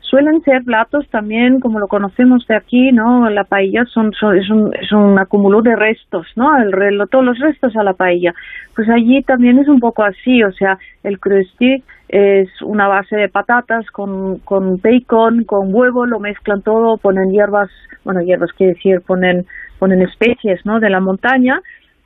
[0.00, 3.28] suelen ser platos también como lo conocemos de aquí, ¿no?
[3.28, 6.48] La paella son, es, un, es un acúmulo de restos, ¿no?
[6.56, 6.72] El,
[7.10, 8.32] todos los restos a la paella.
[8.74, 13.28] Pues allí también es un poco así, o sea, el crusty es una base de
[13.28, 17.68] patatas con, con bacon, con huevo, lo mezclan todo, ponen hierbas,
[18.02, 19.44] bueno, hierbas quiere decir, ponen,
[19.78, 20.80] ponen especies, ¿no?
[20.80, 21.60] De la montaña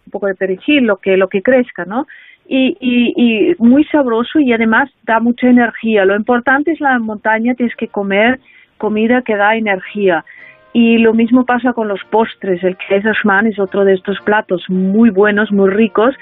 [0.07, 2.07] un poco de perejil, lo que, lo que crezca, ¿no?
[2.49, 6.05] Y, y, muy sabroso y además da mucha energía.
[6.05, 8.39] Lo importante es la montaña, tienes que comer
[8.79, 10.25] comida que da energía.
[10.73, 12.63] Y lo mismo pasa con los postres.
[12.63, 16.15] El Kaiserschmarrn es otro de estos platos muy buenos, muy ricos,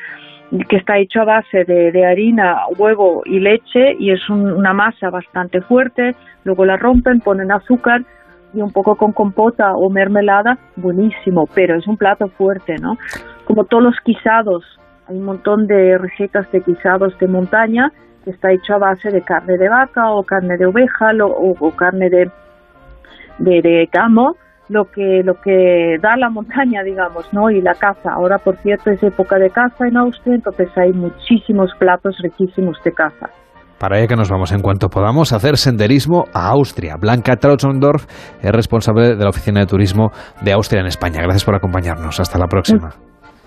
[0.68, 5.60] que está hecho a base de, harina, huevo y leche y es una masa bastante
[5.60, 6.14] fuerte.
[6.44, 8.04] Luego la rompen, ponen azúcar
[8.54, 12.96] y un poco con compota o mermelada, buenísimo, pero es un plato fuerte, ¿no?
[13.44, 14.64] Como todos los guisados,
[15.08, 17.92] hay un montón de recetas de guisados de montaña
[18.24, 22.08] que está hecho a base de carne de vaca o carne de oveja o, carne
[22.08, 22.30] de,
[23.38, 24.36] de, de gamo,
[24.68, 27.50] lo que lo que da la montaña, digamos, ¿no?
[27.50, 28.12] Y la caza.
[28.12, 32.92] Ahora, por cierto, es época de caza en Austria, entonces hay muchísimos platos riquísimos de
[32.92, 33.28] caza.
[33.78, 36.96] Para ello que nos vamos en cuanto podamos a hacer senderismo a Austria.
[36.98, 38.06] Blanca Trautsondorf
[38.42, 40.10] es responsable de la Oficina de Turismo
[40.42, 41.20] de Austria en España.
[41.22, 42.20] Gracias por acompañarnos.
[42.20, 42.90] Hasta la próxima.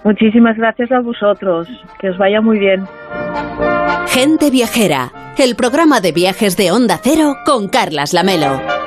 [0.04, 1.68] Muchísimas gracias a vosotros.
[2.00, 2.86] Que os vaya muy bien.
[4.08, 8.87] Gente Viajera, el programa de viajes de Onda Cero con Carlas Lamelo.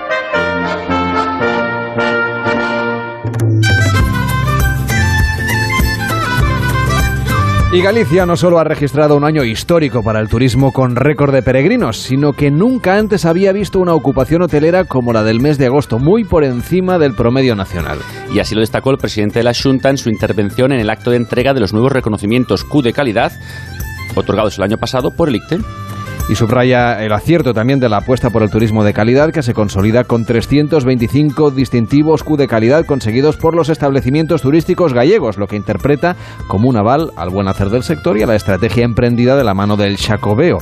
[7.72, 11.40] Y Galicia no solo ha registrado un año histórico para el turismo con récord de
[11.40, 15.66] peregrinos, sino que nunca antes había visto una ocupación hotelera como la del mes de
[15.66, 17.98] agosto, muy por encima del promedio nacional.
[18.34, 21.12] Y así lo destacó el presidente de la Junta en su intervención en el acto
[21.12, 23.30] de entrega de los nuevos reconocimientos Q de calidad
[24.16, 25.58] otorgados el año pasado por el ICTE
[26.28, 29.54] y subraya el acierto también de la apuesta por el turismo de calidad que se
[29.54, 35.56] consolida con 325 distintivos Q de calidad conseguidos por los establecimientos turísticos gallegos, lo que
[35.56, 36.16] interpreta
[36.48, 39.54] como un aval al buen hacer del sector y a la estrategia emprendida de la
[39.54, 40.58] mano del Chacobeo.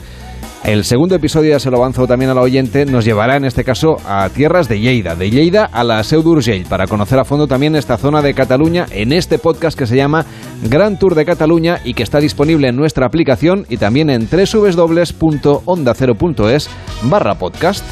[0.65, 3.97] El segundo episodio, ya se lo avanzo también al oyente, nos llevará en este caso
[4.07, 7.75] a tierras de Lleida, de Lleida a la Seu d'Urgell, para conocer a fondo también
[7.75, 10.25] esta zona de Cataluña en este podcast que se llama
[10.63, 16.71] Gran Tour de Cataluña y que está disponible en nuestra aplicación y también en www.ondacero.es
[17.03, 17.85] barra podcast.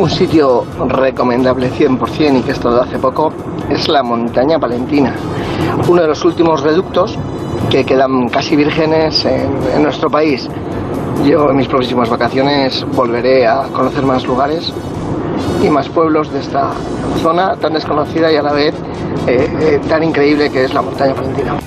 [0.00, 3.32] Un sitio recomendable 100% y que esto lo hace poco
[3.68, 5.14] es la montaña palentina,
[5.88, 7.16] uno de los últimos reductos
[7.70, 10.48] que quedan casi vírgenes en nuestro país
[11.24, 14.72] yo en mis próximas vacaciones volveré a conocer más lugares
[15.62, 16.70] y más pueblos de esta
[17.22, 18.74] zona tan desconocida y a la vez
[19.26, 21.58] eh, eh, tan increíble que es la montaña palentina.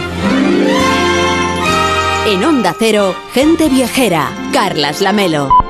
[2.27, 5.70] En Onda Cero, gente viajera, Carlas Lamelo.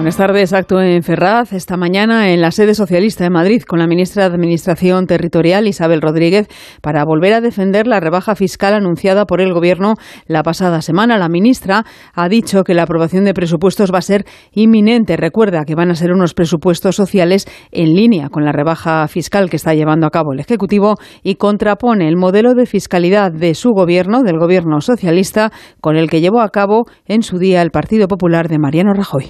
[0.00, 0.54] Buenas tardes.
[0.54, 4.34] Acto en Ferraz esta mañana en la sede socialista de Madrid con la ministra de
[4.34, 6.48] Administración Territorial Isabel Rodríguez
[6.80, 9.96] para volver a defender la rebaja fiscal anunciada por el Gobierno
[10.26, 11.18] la pasada semana.
[11.18, 11.84] La ministra
[12.14, 15.18] ha dicho que la aprobación de presupuestos va a ser inminente.
[15.18, 19.56] Recuerda que van a ser unos presupuestos sociales en línea con la rebaja fiscal que
[19.56, 24.22] está llevando a cabo el Ejecutivo y contrapone el modelo de fiscalidad de su Gobierno,
[24.22, 28.48] del Gobierno socialista, con el que llevó a cabo en su día el Partido Popular
[28.48, 29.26] de Mariano Rajoy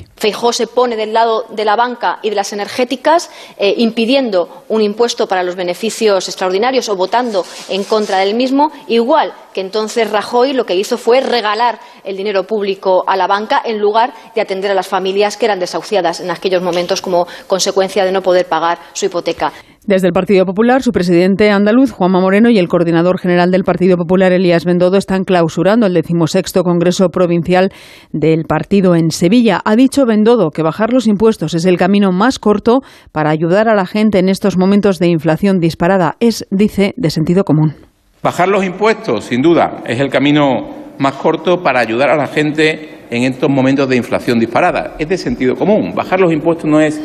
[0.60, 5.26] se pone del lado de la banca y de las energéticas, eh, impidiendo un impuesto
[5.26, 10.66] para los beneficios extraordinarios o votando en contra del mismo, igual que entonces Rajoy lo
[10.66, 14.74] que hizo fue regalar el dinero público a la banca en lugar de atender a
[14.74, 19.06] las familias que eran desahuciadas en aquellos momentos como consecuencia de no poder pagar su
[19.06, 19.54] hipoteca.
[19.86, 23.96] Desde el Partido Popular, su presidente andaluz, Juanma Moreno, y el coordinador general del Partido
[23.96, 27.72] Popular, Elías Bendodo, están clausurando el decimosexto Congreso Provincial
[28.12, 29.62] del partido en Sevilla.
[29.64, 33.74] Ha dicho Bendodo que bajar los impuestos es el camino más corto para ayudar a
[33.74, 36.16] la gente en estos momentos de inflación disparada.
[36.20, 37.74] Es, dice, de sentido común.
[38.22, 40.68] Bajar los impuestos, sin duda, es el camino
[40.98, 44.94] más corto para ayudar a la gente en estos momentos de inflación disparada.
[44.98, 45.94] Es de sentido común.
[45.94, 47.00] Bajar los impuestos no es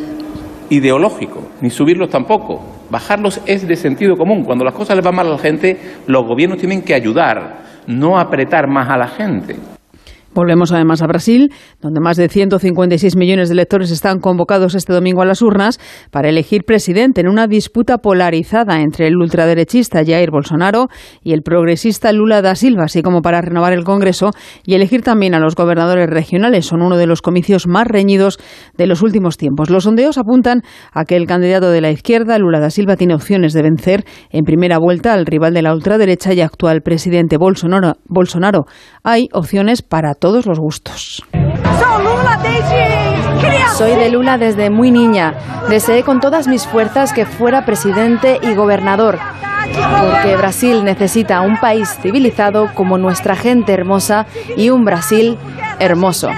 [0.69, 2.61] ideológico, ni subirlos tampoco.
[2.89, 4.43] Bajarlos es de sentido común.
[4.43, 8.19] Cuando las cosas le van mal a la gente, los gobiernos tienen que ayudar, no
[8.19, 9.55] apretar más a la gente.
[10.35, 15.21] Volvemos además a Brasil, donde más de 156 millones de electores están convocados este domingo
[15.21, 15.79] a las urnas
[16.11, 20.87] para elegir presidente en una disputa polarizada entre el ultraderechista Jair Bolsonaro
[21.23, 24.31] y el progresista Lula da Silva, así como para renovar el Congreso
[24.65, 26.65] y elegir también a los gobernadores regionales.
[26.65, 28.37] Son uno de los comicios más reñidos
[28.77, 29.69] de los últimos tiempos.
[29.69, 33.53] Los sondeos apuntan a que el candidato de la izquierda, Lula da Silva, tiene opciones
[33.53, 38.65] de vencer en primera vuelta al rival de la ultraderecha y actual presidente Bolsonaro.
[39.01, 41.23] Hay opciones para todos todos los gustos.
[43.77, 45.35] Soy de Lula desde muy niña.
[45.69, 49.19] Deseé con todas mis fuerzas que fuera presidente y gobernador.
[50.01, 54.25] Porque Brasil necesita un país civilizado como nuestra gente hermosa
[54.57, 55.37] y un Brasil
[55.77, 56.31] hermoso.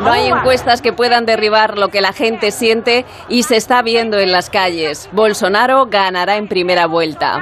[0.00, 4.18] No hay encuestas que puedan derribar lo que la gente siente y se está viendo
[4.18, 5.08] en las calles.
[5.12, 7.40] Bolsonaro ganará en primera vuelta.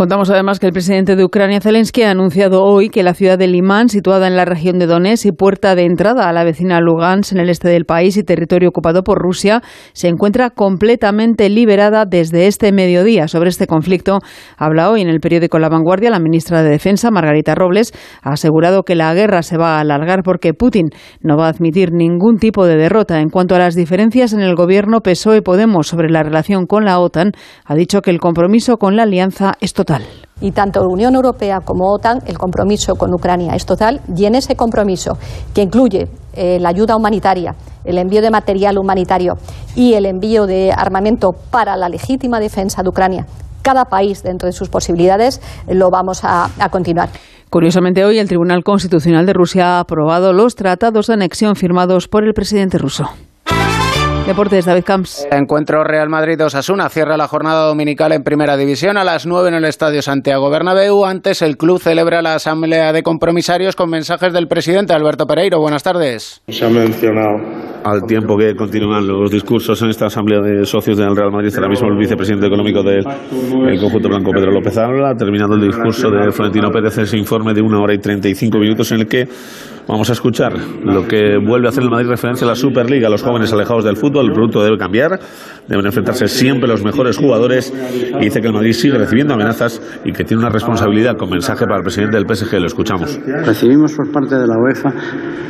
[0.00, 3.46] Contamos además que el presidente de Ucrania, Zelensky, ha anunciado hoy que la ciudad de
[3.46, 7.32] Limán, situada en la región de Donetsk y puerta de entrada a la vecina Lugansk
[7.32, 12.46] en el este del país y territorio ocupado por Rusia, se encuentra completamente liberada desde
[12.46, 13.28] este mediodía.
[13.28, 14.20] Sobre este conflicto
[14.56, 17.92] habla hoy en el periódico La Vanguardia la ministra de Defensa, Margarita Robles,
[18.22, 20.88] ha asegurado que la guerra se va a alargar porque Putin
[21.20, 23.20] no va a admitir ningún tipo de derrota.
[23.20, 27.32] En cuanto a las diferencias en el gobierno PSOE-Podemos sobre la relación con la OTAN,
[27.66, 29.89] ha dicho que el compromiso con la alianza es total.
[30.40, 34.56] Y tanto Unión Europea como OTAN, el compromiso con Ucrania es total y en ese
[34.56, 35.18] compromiso,
[35.54, 39.34] que incluye eh, la ayuda humanitaria, el envío de material humanitario
[39.76, 43.26] y el envío de armamento para la legítima defensa de Ucrania,
[43.62, 47.10] cada país dentro de sus posibilidades lo vamos a continuar.
[47.50, 52.24] Curiosamente, hoy el Tribunal Constitucional de Rusia ha aprobado los tratados de anexión firmados por
[52.24, 53.10] el presidente ruso.
[54.26, 55.26] Deportes, David Camps.
[55.32, 59.64] Encuentro Real Madrid-Osasuna cierra la jornada dominical en Primera División a las 9 en el
[59.64, 61.04] Estadio Santiago Bernabéu.
[61.04, 65.58] Antes, el club celebra la asamblea de compromisarios con mensajes del presidente Alberto Pereiro.
[65.60, 66.42] Buenas tardes.
[66.48, 67.38] Se ha mencionado
[67.84, 71.68] al tiempo que continúan los discursos en esta asamblea de socios del Real Madrid, ahora
[71.68, 73.04] mismo el vicepresidente económico del
[73.80, 77.80] conjunto blanco Pedro López habla, terminando el discurso de Florentino Pérez, ese informe de una
[77.80, 79.26] hora y 35 minutos en el que
[79.86, 80.52] Vamos a escuchar
[80.84, 83.84] lo que vuelve a hacer el Madrid referencia a la Superliga, a los jóvenes alejados
[83.84, 84.26] del fútbol.
[84.26, 85.18] El producto debe cambiar,
[85.66, 87.72] deben enfrentarse siempre los mejores jugadores.
[88.20, 91.64] Y dice que el Madrid sigue recibiendo amenazas y que tiene una responsabilidad con mensaje
[91.64, 92.60] para el presidente del PSG.
[92.60, 93.18] Lo escuchamos.
[93.44, 94.92] Recibimos por parte de la UEFA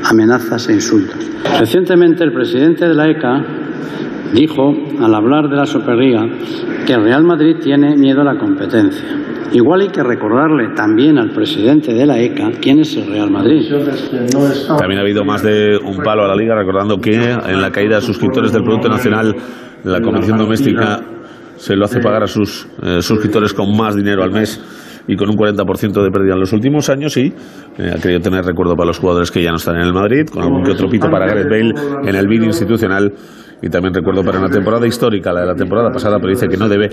[0.05, 1.17] amenazas e insultos.
[1.59, 3.43] Recientemente el presidente de la ECA
[4.33, 6.27] dijo, al hablar de la Superliga,
[6.87, 9.05] que el Real Madrid tiene miedo a la competencia.
[9.53, 13.69] Igual hay que recordarle también al presidente de la ECA quién es el Real Madrid.
[14.79, 17.97] También ha habido más de un palo a la liga, recordando que en la caída
[17.97, 19.35] de suscriptores del Producto Nacional,
[19.83, 21.01] la Convención Doméstica
[21.57, 24.61] se lo hace pagar a sus eh, suscriptores con más dinero al mes
[25.07, 28.45] y con un 40% de pérdida en los últimos años y eh, ha querido tener
[28.45, 30.89] recuerdo para los jugadores que ya no están en el Madrid, con algún que otro
[30.89, 31.75] pito para Gareth Bale
[32.09, 33.13] en el vídeo institucional
[33.63, 36.57] y también recuerdo para una temporada histórica, la de la temporada pasada, pero dice que
[36.57, 36.91] no debe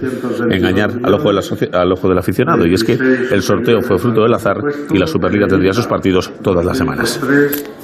[0.52, 2.66] engañar al ojo, al ojo del aficionado.
[2.66, 4.58] Y es que el sorteo fue fruto del azar
[4.92, 7.20] y la Superliga tendría sus partidos todas las semanas.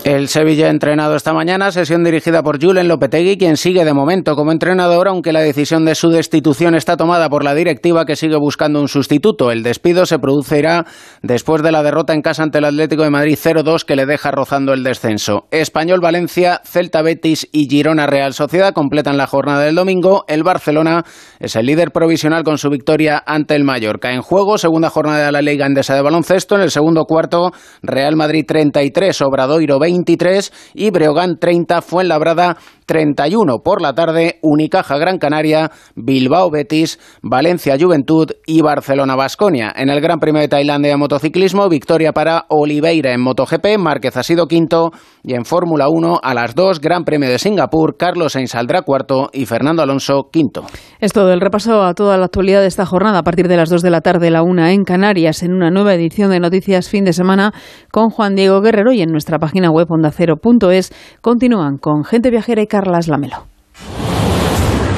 [0.03, 4.35] El Sevilla ha entrenado esta mañana, sesión dirigida por Julen Lopetegui, quien sigue de momento
[4.35, 8.35] como entrenador, aunque la decisión de su destitución está tomada por la directiva que sigue
[8.35, 9.51] buscando un sustituto.
[9.51, 10.85] El despido se producirá
[11.21, 14.31] después de la derrota en casa ante el Atlético de Madrid 0-2 que le deja
[14.31, 15.45] rozando el descenso.
[15.51, 20.25] Español Valencia, Celta Betis y Girona Real Sociedad completan la jornada del domingo.
[20.27, 21.03] El Barcelona
[21.39, 24.11] es el líder provisional con su victoria ante el Mallorca.
[24.11, 26.55] En juego, segunda jornada de la Liga Endesa de Baloncesto.
[26.55, 27.51] En el segundo cuarto,
[27.81, 35.17] Real Madrid 33, Obradoiro 23 y Breogán 30, Fuenlabrada 31 por la tarde, Unicaja Gran
[35.17, 39.73] Canaria, Bilbao Betis, Valencia Juventud y Barcelona Basconia.
[39.75, 44.23] En el Gran Premio de Tailandia de motociclismo, victoria para Oliveira en MotoGP, Márquez ha
[44.23, 44.91] sido quinto
[45.23, 49.29] y en Fórmula 1 a las 2, Gran Premio de Singapur, Carlos Sainz saldrá cuarto
[49.31, 50.65] y Fernando Alonso quinto.
[50.99, 53.69] Es todo el repaso a toda la actualidad de esta jornada a partir de las
[53.69, 57.05] 2 de la tarde, la una en Canarias, en una nueva edición de Noticias Fin
[57.05, 57.53] de Semana
[57.91, 62.67] con Juan Diego Guerrero y en nuestra página web ondacero.es continúan con Gente Viajera y
[62.67, 63.45] Carlas Lamelo.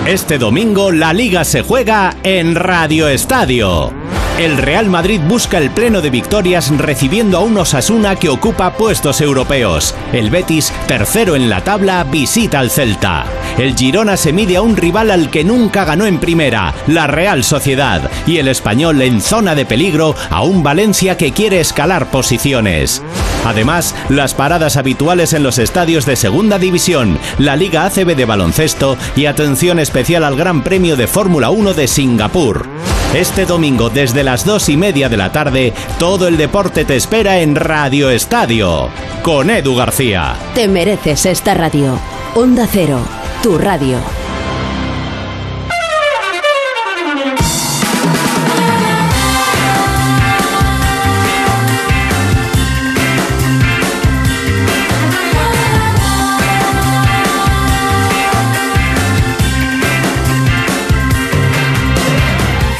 [0.07, 3.91] Este domingo la liga se juega en Radio Estadio.
[4.37, 9.21] El Real Madrid busca el pleno de victorias recibiendo a un Osasuna que ocupa puestos
[9.21, 9.95] europeos.
[10.11, 13.23] El Betis, tercero en la tabla, visita al Celta.
[13.57, 17.45] El Girona se mide a un rival al que nunca ganó en primera, la Real
[17.45, 18.11] Sociedad.
[18.27, 23.01] Y el Español en zona de peligro a un Valencia que quiere escalar posiciones.
[23.45, 28.97] Además, las paradas habituales en los estadios de Segunda División, la Liga ACB de baloncesto
[29.15, 32.67] y atención especial al Gran Premio de Fórmula 1 de Singapur.
[33.15, 37.39] Este domingo desde las dos y media de la tarde, todo el deporte te espera
[37.39, 38.89] en Radio Estadio,
[39.21, 40.35] con Edu García.
[40.55, 41.99] Te mereces esta radio.
[42.33, 42.99] Onda Cero,
[43.43, 43.99] tu radio.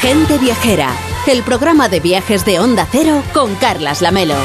[0.00, 0.90] Gente Viajera,
[1.28, 4.36] el programa de viajes de Onda Cero con Carlas Lamelo.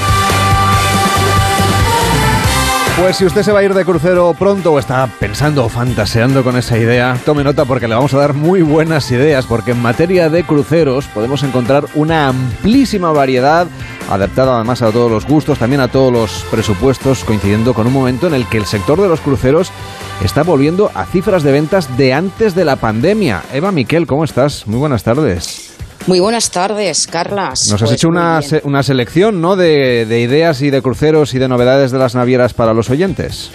[3.00, 6.44] Pues si usted se va a ir de crucero pronto o está pensando o fantaseando
[6.44, 9.82] con esa idea, tome nota porque le vamos a dar muy buenas ideas, porque en
[9.82, 13.68] materia de cruceros podemos encontrar una amplísima variedad,
[14.10, 18.28] adaptada además a todos los gustos, también a todos los presupuestos, coincidiendo con un momento
[18.28, 19.72] en el que el sector de los cruceros
[20.24, 23.44] está volviendo a cifras de ventas de antes de la pandemia.
[23.54, 24.68] Eva Miquel, ¿cómo estás?
[24.68, 25.71] Muy buenas tardes.
[26.08, 27.70] Muy buenas tardes, Carlas.
[27.70, 29.56] Nos has Pues hecho una, se- una selección ¿no?
[29.56, 33.52] de, de ideas y de cruceros y de novedades de las navieras para los oyentes.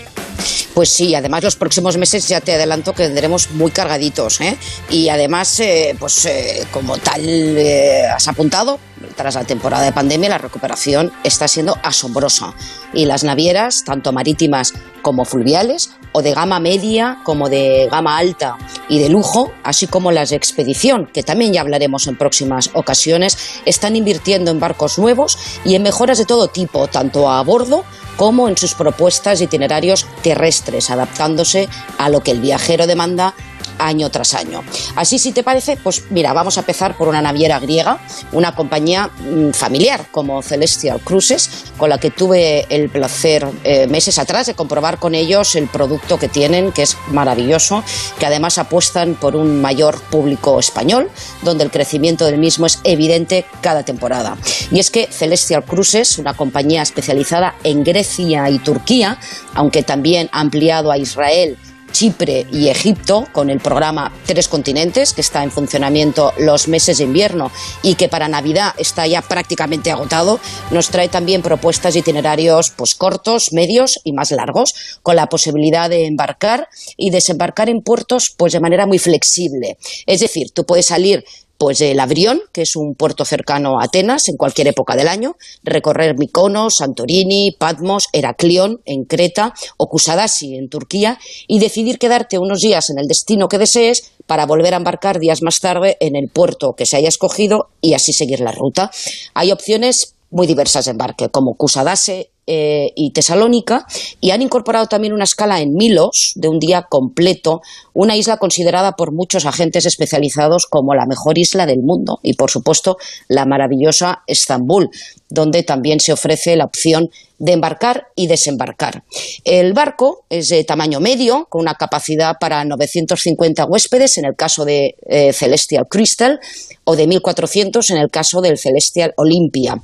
[0.75, 4.57] Pues sí, además los próximos meses ya te adelanto que tendremos muy cargaditos, ¿eh?
[4.91, 8.79] Y además, eh, pues eh, como tal eh, has apuntado,
[9.17, 12.53] tras la temporada de pandemia la recuperación está siendo asombrosa
[12.93, 14.75] y las navieras, tanto marítimas
[15.07, 20.11] como fluviales, o de gama media como de gama alta y de lujo, así como
[20.11, 25.39] las de expedición, que también ya hablaremos en próximas ocasiones, están invirtiendo en barcos nuevos
[25.65, 27.85] y en mejoras de todo tipo, tanto a bordo
[28.17, 33.33] como en sus propuestas de itinerarios terrestres, adaptándose a lo que el viajero demanda
[33.79, 34.63] año tras año.
[34.95, 37.99] Así, si te parece, pues mira, vamos a empezar por una naviera griega,
[38.33, 44.19] una compañía mm, familiar como Celestial Cruises, con la que tuve el placer eh, meses
[44.19, 47.83] atrás de comprobar con ellos el producto que tienen, que es maravilloso,
[48.19, 51.11] que además apuestan por un mayor público español,
[51.43, 54.37] donde el crecimiento del mismo es evidente cada temporada.
[54.71, 59.19] Y es que Celestial Cruises, una compañía especializada en Grecia y Turquía,
[59.55, 61.57] aunque también ha ampliado a Israel,
[61.97, 67.05] Chipre y Egipto con el programa Tres Continentes, que está en funcionamiento los meses de
[67.05, 67.51] invierno
[67.83, 70.39] y que para Navidad está ya prácticamente agotado,
[70.71, 75.89] nos trae también propuestas de itinerarios pues, cortos, medios y más largos, con la posibilidad
[75.89, 76.69] de embarcar
[76.99, 79.79] y desembarcar en puertos pues, de manera muy flexible.
[80.05, 81.25] Es decir, tú puedes salir
[81.59, 85.37] pues el Abrión, que es un puerto cercano a Atenas en cualquier época del año,
[85.63, 92.61] recorrer Mykonos, Santorini, Patmos, Heraclión en Creta o Kusadasi en Turquía y decidir quedarte unos
[92.61, 96.29] días en el destino que desees para volver a embarcar días más tarde en el
[96.29, 98.91] puerto que se haya escogido y así seguir la ruta.
[99.35, 103.87] Hay opciones muy diversas de embarque, como Kusadase eh, y Tesalónica,
[104.21, 107.61] y han incorporado también una escala en Milos de un día completo,
[107.93, 112.51] una isla considerada por muchos agentes especializados como la mejor isla del mundo, y por
[112.51, 112.97] supuesto
[113.29, 114.91] la maravillosa Estambul,
[115.29, 119.03] donde también se ofrece la opción de embarcar y desembarcar.
[119.45, 124.65] El barco es de tamaño medio, con una capacidad para 950 huéspedes en el caso
[124.65, 126.41] de eh, Celestial Crystal
[126.85, 129.83] o de 1.400 en el caso del Celestial Olympia.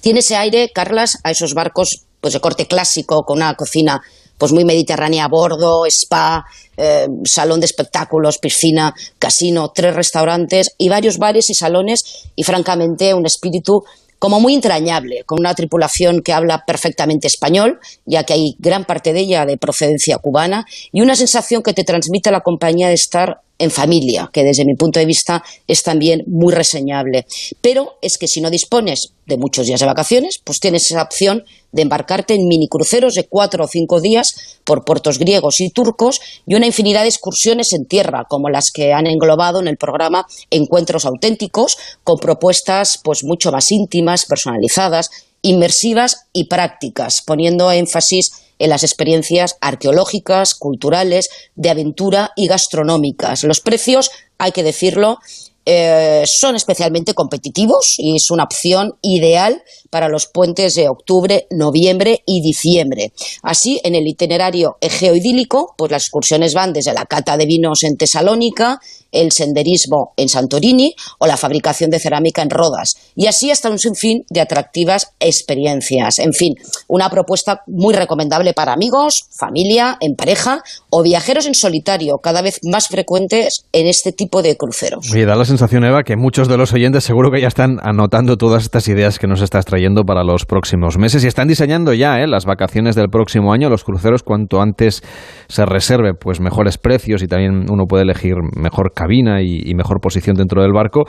[0.00, 4.00] Tiene ese aire, Carlas, a esos barcos pues de corte clásico, con una cocina
[4.38, 6.44] pues muy mediterránea a bordo, spa,
[6.76, 13.14] eh, salón de espectáculos, piscina, casino, tres restaurantes y varios bares y salones y francamente
[13.14, 13.84] un espíritu
[14.18, 19.12] como muy entrañable, con una tripulación que habla perfectamente español, ya que hay gran parte
[19.12, 23.42] de ella de procedencia cubana, y una sensación que te transmite la compañía de estar
[23.58, 27.26] en familia, que desde mi punto de vista es también muy reseñable.
[27.60, 31.44] Pero es que si no dispones de muchos días de vacaciones, pues tienes esa opción
[31.72, 36.54] de embarcarte en minicruceros de cuatro o cinco días por puertos griegos y turcos y
[36.54, 41.04] una infinidad de excursiones en tierra, como las que han englobado en el programa Encuentros
[41.04, 45.10] Auténticos, con propuestas pues mucho más íntimas, personalizadas,
[45.42, 53.44] inmersivas y prácticas, poniendo énfasis en las experiencias arqueológicas, culturales, de aventura y gastronómicas.
[53.44, 55.18] Los precios, hay que decirlo,
[55.66, 62.22] eh, son especialmente competitivos y es una opción ideal para los puentes de octubre, noviembre
[62.26, 63.12] y diciembre.
[63.42, 67.96] Así, en el itinerario egeo-idílico, pues las excursiones van desde la cata de vinos en
[67.96, 68.80] Tesalónica,
[69.12, 72.94] el senderismo en Santorini o la fabricación de cerámica en Rodas.
[73.14, 76.18] Y así hasta un sinfín de atractivas experiencias.
[76.18, 76.56] En fin,
[76.88, 82.58] una propuesta muy recomendable para amigos, familia, en pareja o viajeros en solitario, cada vez
[82.64, 85.08] más frecuentes en este tipo de cruceros.
[85.54, 89.20] Sensación, Eva, que muchos de los oyentes seguro que ya están anotando todas estas ideas
[89.20, 92.26] que nos estás trayendo para los próximos meses y están diseñando ya ¿eh?
[92.26, 95.00] las vacaciones del próximo año, los cruceros, cuanto antes
[95.46, 100.34] se reserve, pues mejores precios y también uno puede elegir mejor cabina y, mejor posición
[100.34, 101.04] dentro del barco.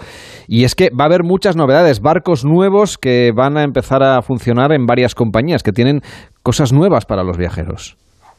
[0.48, 4.22] Y es que va a haber muchas novedades, barcos nuevos que van a empezar a
[4.22, 6.02] funcionar en varias compañías, que tienen
[6.44, 7.98] cosas nuevas para los viajeros.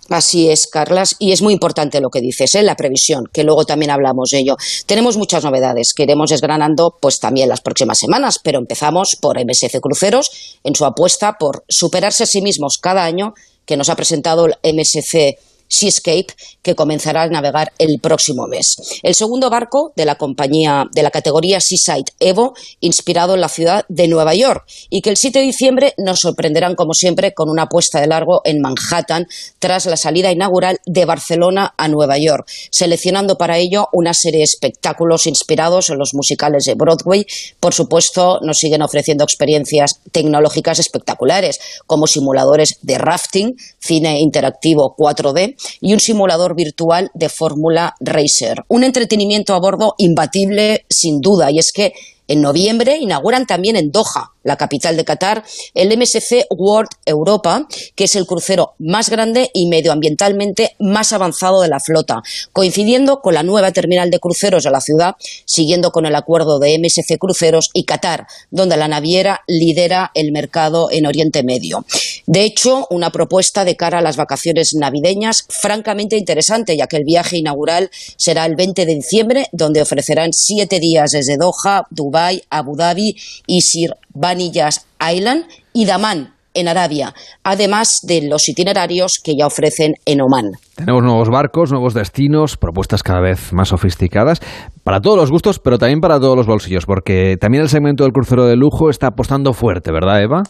[0.09, 2.63] Así es, Carlas, y es muy importante lo que dices, ¿eh?
[2.63, 4.57] la previsión, que luego también hablamos de ello.
[4.87, 9.81] Tenemos muchas novedades que iremos desgranando pues también las próximas semanas, pero empezamos por MSC
[9.81, 13.35] Cruceros en su apuesta por superarse a sí mismos cada año
[13.65, 15.39] que nos ha presentado el MSC
[15.69, 16.27] Seascape,
[16.63, 18.77] que comenzará a navegar el próximo mes.
[19.03, 23.85] El segundo barco de la compañía de la categoría Seaside Evo, inspirado en la ciudad
[23.89, 27.67] de Nueva York, y que el 7 de diciembre nos sorprenderán, como siempre, con una
[27.67, 29.27] puesta de largo en Manhattan
[29.59, 34.45] tras la salida inaugural de Barcelona a Nueva York, seleccionando para ello una serie de
[34.45, 37.27] espectáculos inspirados en los musicales de Broadway.
[37.61, 45.56] Por supuesto, nos siguen ofreciendo experiencias tecnológicas espectaculares, como simuladores de rafting, cine interactivo 4D,
[45.81, 48.65] y un simulador virtual de Fórmula Racer.
[48.69, 51.93] Un entretenimiento a bordo imbatible, sin duda, y es que
[52.29, 58.05] en noviembre inauguran también en Doha, la capital de Qatar, el MSC World Europa, que
[58.05, 62.23] es el crucero más grande y medioambientalmente más avanzado de la flota,
[62.53, 66.79] coincidiendo con la nueva terminal de cruceros de la ciudad, siguiendo con el acuerdo de
[66.79, 71.85] MSC Cruceros y Qatar, donde la naviera lidera el mercado en Oriente Medio.
[72.27, 77.05] De hecho, una propuesta de cara a las vacaciones navideñas francamente interesante, ya que el
[77.05, 82.16] viaje inaugural será el 20 de diciembre, donde ofrecerán siete días desde Doha, Dubái,
[82.51, 83.15] Abu Dhabi
[83.47, 87.15] y Sir Baniyas Island y Daman, en Arabia,
[87.45, 90.53] además de los itinerarios que ya ofrecen en Oman.
[90.75, 94.41] Tenemos nuevos barcos, nuevos destinos, propuestas cada vez más sofisticadas,
[94.83, 98.13] para todos los gustos, pero también para todos los bolsillos, porque también el segmento del
[98.13, 100.43] crucero de lujo está apostando fuerte, ¿verdad, Eva?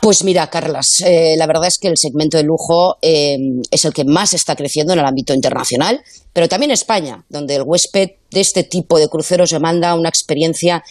[0.00, 3.36] Pues mira, Carlas, eh, la verdad es que el segmento de lujo eh,
[3.70, 6.00] es el que más está creciendo en el ámbito internacional,
[6.32, 10.82] pero también España, donde el huésped de este tipo de cruceros demanda una experiencia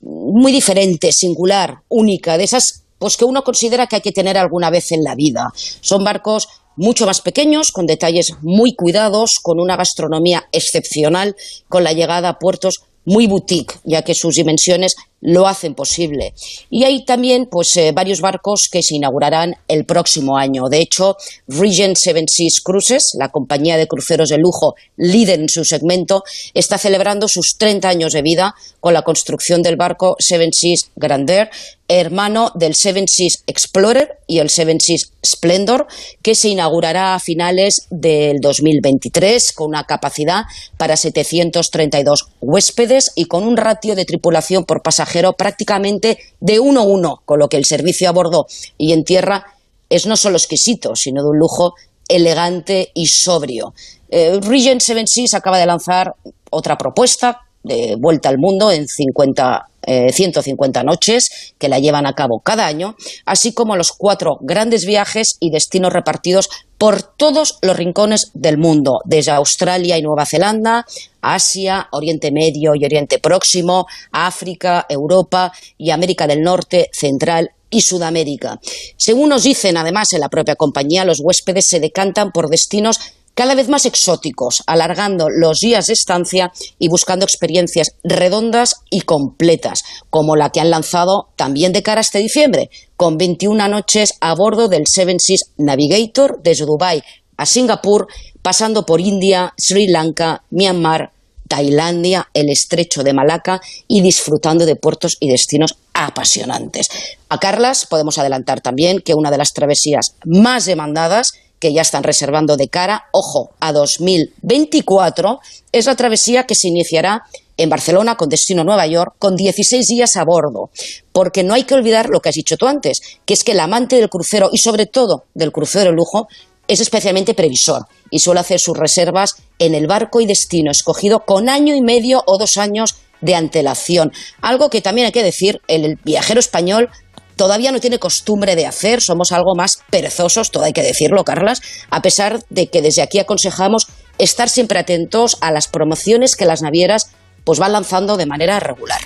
[0.00, 4.70] muy diferente, singular, única, de esas pues que uno considera que hay que tener alguna
[4.70, 5.52] vez en la vida.
[5.54, 11.36] Son barcos mucho más pequeños, con detalles muy cuidados, con una gastronomía excepcional,
[11.68, 16.34] con la llegada a puertos muy boutique, ya que sus dimensiones lo hacen posible.
[16.70, 20.68] Y hay también pues, eh, varios barcos que se inaugurarán el próximo año.
[20.68, 21.16] De hecho,
[21.48, 26.22] Regent Seven Seas Cruises, la compañía de cruceros de lujo líder en su segmento,
[26.54, 31.48] está celebrando sus 30 años de vida con la construcción del barco Seven Seas Grandeur,
[31.88, 35.86] hermano del Seven Seas Explorer y el Seven Seas Splendor,
[36.22, 40.42] que se inaugurará a finales del 2023 con una capacidad
[40.76, 45.05] para 732 huéspedes y con un ratio de tripulación por pasajero
[45.36, 48.46] prácticamente de 1 a 1, con lo que el servicio a bordo
[48.78, 49.46] y en tierra
[49.88, 51.74] es no solo exquisito, sino de un lujo
[52.08, 53.74] elegante y sobrio.
[54.08, 56.14] Eh, Regent Seven Seas acaba de lanzar
[56.50, 62.14] otra propuesta de vuelta al mundo en 50 150 eh, noches que la llevan a
[62.14, 66.48] cabo cada año, así como los cuatro grandes viajes y destinos repartidos
[66.78, 70.86] por todos los rincones del mundo, desde Australia y Nueva Zelanda,
[71.20, 78.60] Asia, Oriente Medio y Oriente Próximo, África, Europa y América del Norte, Central y Sudamérica.
[78.96, 83.00] Según nos dicen además en la propia compañía, los huéspedes se decantan por destinos
[83.36, 89.82] cada vez más exóticos, alargando los días de estancia y buscando experiencias redondas y completas,
[90.08, 94.34] como la que han lanzado también de cara a este diciembre, con 21 noches a
[94.34, 97.02] bordo del Seven Seas Navigator desde Dubái
[97.36, 98.06] a Singapur,
[98.42, 101.12] pasando por India, Sri Lanka, Myanmar,
[101.48, 106.88] Tailandia, el estrecho de Malaca y disfrutando de puertos y destinos apasionantes.
[107.28, 112.02] A Carlas podemos adelantar también que una de las travesías más demandadas que ya están
[112.02, 115.40] reservando de cara, ojo, a 2024,
[115.72, 117.22] es la travesía que se iniciará
[117.56, 120.70] en Barcelona con destino a Nueva York con 16 días a bordo.
[121.12, 123.60] Porque no hay que olvidar lo que has dicho tú antes, que es que el
[123.60, 126.28] amante del crucero y sobre todo del crucero lujo
[126.68, 131.48] es especialmente previsor y suele hacer sus reservas en el barco y destino escogido con
[131.48, 134.12] año y medio o dos años de antelación.
[134.42, 136.90] Algo que también hay que decir, el viajero español
[137.36, 141.60] todavía no tiene costumbre de hacer, somos algo más perezosos, todo hay que decirlo, Carlas,
[141.90, 143.86] a pesar de que desde aquí aconsejamos
[144.18, 147.10] estar siempre atentos a las promociones que las navieras
[147.46, 148.98] pues van lanzando de manera regular.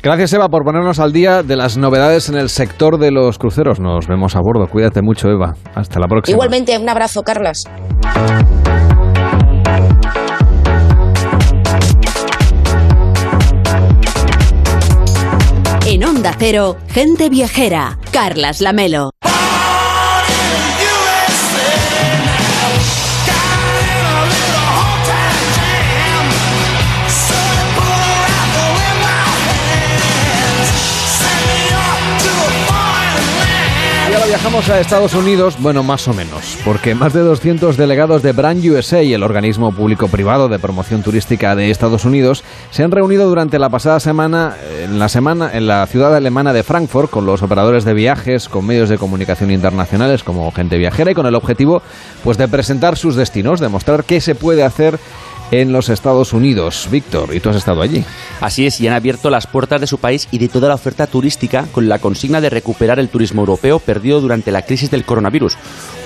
[0.00, 3.80] Gracias Eva por ponernos al día de las novedades en el sector de los cruceros.
[3.80, 4.68] Nos vemos a bordo.
[4.68, 5.56] Cuídate mucho Eva.
[5.74, 6.34] Hasta la próxima.
[6.36, 7.64] Igualmente, un abrazo, Carlas.
[15.84, 17.98] En Onda Cero, gente viajera.
[18.12, 19.10] Carlas Lamelo.
[34.40, 38.64] Viajamos a Estados Unidos, bueno, más o menos, porque más de 200 delegados de Brand
[38.64, 43.68] USA, el organismo público-privado de promoción turística de Estados Unidos, se han reunido durante la
[43.68, 44.54] pasada semana
[44.84, 48.64] en la semana en la ciudad alemana de Frankfurt con los operadores de viajes, con
[48.64, 51.82] medios de comunicación internacionales como gente viajera y con el objetivo
[52.22, 55.00] pues de presentar sus destinos, demostrar qué se puede hacer
[55.50, 56.88] en los Estados Unidos.
[56.90, 58.04] Víctor, y tú has estado allí.
[58.40, 61.06] Así es, y han abierto las puertas de su país y de toda la oferta
[61.06, 65.56] turística con la consigna de recuperar el turismo europeo perdido durante la crisis del coronavirus.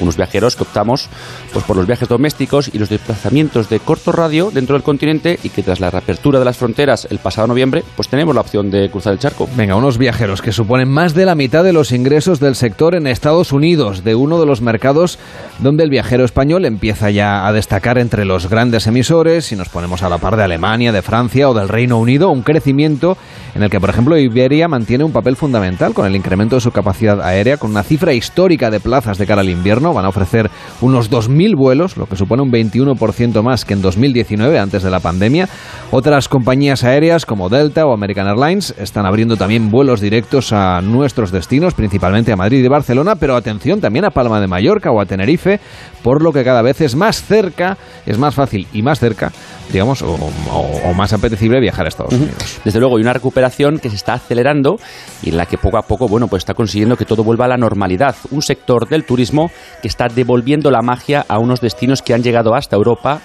[0.00, 1.08] Unos viajeros que optamos
[1.52, 5.50] pues, por los viajes domésticos y los desplazamientos de corto radio dentro del continente y
[5.50, 8.90] que tras la reapertura de las fronteras el pasado noviembre, pues tenemos la opción de
[8.90, 9.48] cruzar el charco.
[9.56, 13.06] Venga, unos viajeros que suponen más de la mitad de los ingresos del sector en
[13.06, 15.18] Estados Unidos, de uno de los mercados
[15.58, 20.02] donde el viajero español empieza ya a destacar entre los grandes emisores si nos ponemos
[20.02, 23.16] a la par de Alemania, de Francia o del Reino Unido, un crecimiento
[23.54, 26.70] en el que, por ejemplo, Iberia mantiene un papel fundamental con el incremento de su
[26.70, 29.92] capacidad aérea, con una cifra histórica de plazas de cara al invierno.
[29.92, 30.50] Van a ofrecer
[30.80, 35.00] unos 2.000 vuelos, lo que supone un 21% más que en 2019, antes de la
[35.00, 35.48] pandemia.
[35.90, 41.30] Otras compañías aéreas como Delta o American Airlines están abriendo también vuelos directos a nuestros
[41.30, 45.06] destinos, principalmente a Madrid y Barcelona, pero atención también a Palma de Mallorca o a
[45.06, 45.60] Tenerife,
[46.02, 47.76] por lo que cada vez es más cerca,
[48.06, 49.30] es más fácil y más cerca
[49.70, 52.60] digamos, o, más apetecible viajar a Estados Unidos.
[52.62, 54.76] Desde luego, hay una recuperación que se está acelerando
[55.22, 57.48] y en la que poco a poco, bueno, pues está consiguiendo que todo vuelva a
[57.48, 58.14] la normalidad.
[58.30, 59.50] Un sector del turismo
[59.80, 63.20] que está devolviendo la magia a unos destinos que han llegado hasta Europa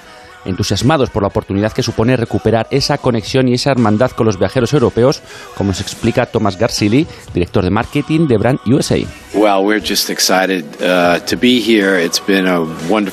[0.48, 4.74] entusiasmados por la oportunidad que supone recuperar esa conexión y esa hermandad con los viajeros
[4.74, 5.22] europeos,
[5.56, 8.98] como nos explica Thomas Garsili, director de marketing de Brand USA.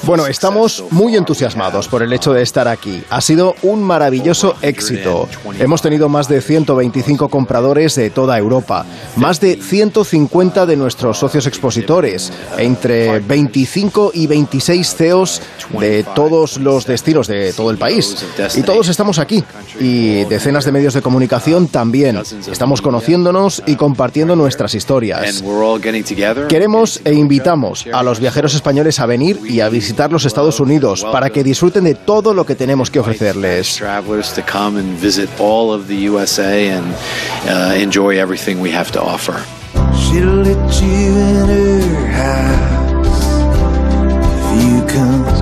[0.04, 3.02] Bueno, estamos muy entusiasmados por el hecho de estar aquí.
[3.10, 5.28] Ha sido un maravilloso éxito.
[5.58, 8.86] Hemos tenido más de 125 compradores de toda Europa,
[9.16, 15.42] más de 150 de nuestros socios expositores, entre 25 y 26 CEOs
[15.78, 18.24] de todos los destinos de todo el país.
[18.54, 19.44] Y todos estamos aquí.
[19.80, 22.20] Y decenas de medios de comunicación también.
[22.50, 25.42] Estamos conociéndonos y compartiendo nuestras historias.
[26.48, 31.04] Queremos e invitamos a los viajeros españoles a venir y a visitar los Estados Unidos
[31.10, 33.82] para que disfruten de todo lo que tenemos que ofrecerles.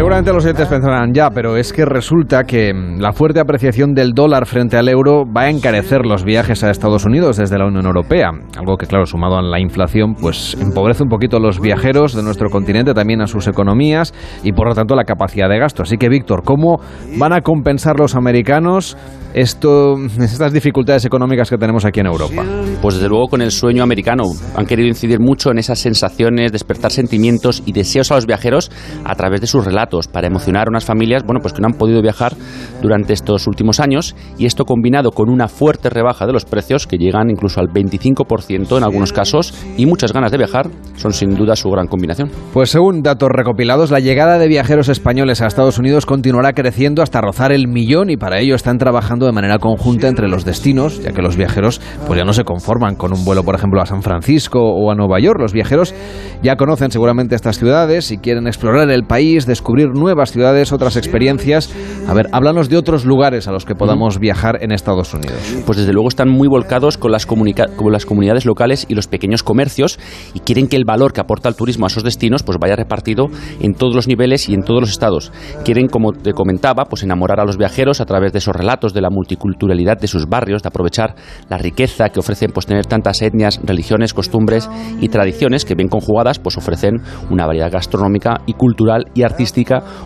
[0.02, 4.14] Seguramente los oyentes pensarán ya, pero es que resulta que mm, la fuerte apreciación del
[4.14, 7.86] dólar frente al euro va a encarecer los viajes a Estados Unidos desde la Unión
[7.86, 8.30] Europea.
[8.58, 12.24] Algo que, claro, sumado a la inflación, pues empobrece un poquito a los viajeros de
[12.24, 14.12] nuestro continente, también a sus economías
[14.42, 15.84] y por lo tanto la capacidad de gasto.
[15.84, 16.80] Así que, Víctor, ¿cómo
[17.16, 18.96] van a compensar los americanos
[19.34, 22.42] esto, estas dificultades económicas que tenemos aquí en Europa?
[22.82, 24.24] Pues desde luego con el sueño americano.
[24.56, 28.68] Han querido incidir mucho en esas sensaciones, despertar sentimientos y deseos a los viajeros
[29.04, 31.74] a través de sus relatos para emocionar a unas familias bueno, pues que no han
[31.74, 32.32] podido viajar
[32.80, 36.96] durante estos últimos años y esto combinado con una fuerte rebaja de los precios que
[36.96, 41.56] llegan incluso al 25% en algunos casos y muchas ganas de viajar son sin duda
[41.56, 42.30] su gran combinación.
[42.52, 47.20] Pues según datos recopilados, la llegada de viajeros españoles a Estados Unidos continuará creciendo hasta
[47.20, 51.12] rozar el millón y para ello están trabajando de manera conjunta entre los destinos, ya
[51.12, 54.02] que los viajeros pues ya no se conforman con un vuelo, por ejemplo, a San
[54.02, 55.40] Francisco o a Nueva York.
[55.40, 55.94] Los viajeros
[56.42, 60.96] ya conocen seguramente estas ciudades y quieren explorar el país, descubrir descubrir nuevas ciudades, otras
[60.96, 61.72] experiencias.
[62.06, 65.38] A ver, háblanos de otros lugares a los que podamos viajar en Estados Unidos.
[65.64, 69.42] Pues desde luego están muy volcados con las, con las comunidades locales y los pequeños
[69.42, 69.98] comercios
[70.34, 73.28] y quieren que el valor que aporta el turismo a esos destinos pues vaya repartido
[73.60, 75.32] en todos los niveles y en todos los estados.
[75.64, 79.00] Quieren, como te comentaba, pues enamorar a los viajeros a través de esos relatos de
[79.00, 81.14] la multiculturalidad de sus barrios, de aprovechar
[81.48, 84.68] la riqueza que ofrecen pues tener tantas etnias, religiones, costumbres
[85.00, 87.00] y tradiciones que bien conjugadas pues ofrecen
[87.30, 89.61] una variedad gastronómica y cultural y artística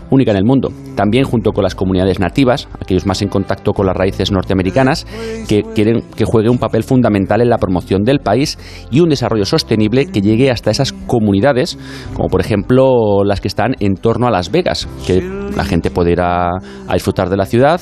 [0.09, 0.71] única en el mundo.
[0.95, 5.05] También junto con las comunidades nativas, aquellos más en contacto con las raíces norteamericanas,
[5.47, 8.57] que quieren que juegue un papel fundamental en la promoción del país
[8.91, 11.77] y un desarrollo sostenible que llegue hasta esas comunidades,
[12.13, 15.21] como por ejemplo las que están en torno a Las Vegas, que
[15.55, 16.51] la gente puede ir a,
[16.93, 17.79] disfrutar de la ciudad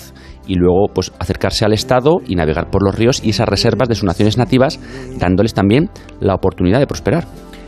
[0.48, 3.96] y luego pues acercarse al Estado y navegar por los ríos y esas reservas de
[3.96, 4.80] sus naciones nativas,
[5.18, 5.90] dándoles también
[6.20, 7.26] la oportunidad de prosperar.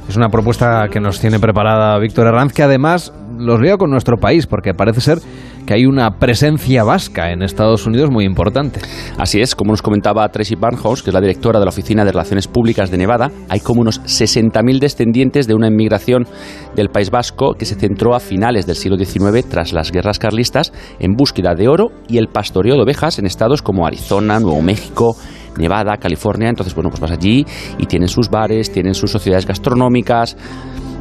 [0.07, 4.17] Es una propuesta que nos tiene preparada Víctor Herranz, que además los veo con nuestro
[4.17, 5.19] país, porque parece ser
[5.65, 8.79] que hay una presencia vasca en Estados Unidos muy importante.
[9.17, 12.11] Así es, como nos comentaba Tracy Barnhouse, que es la directora de la Oficina de
[12.11, 16.25] Relaciones Públicas de Nevada, hay como unos 60.000 descendientes de una inmigración
[16.75, 20.71] del País Vasco que se centró a finales del siglo XIX tras las guerras carlistas
[20.99, 25.17] en búsqueda de oro y el pastoreo de ovejas en estados como Arizona, Nuevo México,
[25.57, 26.49] Nevada, California.
[26.49, 27.45] Entonces, bueno, pues vas allí
[27.77, 30.37] y tienen sus bares, tienen sus sociedades gastronómicas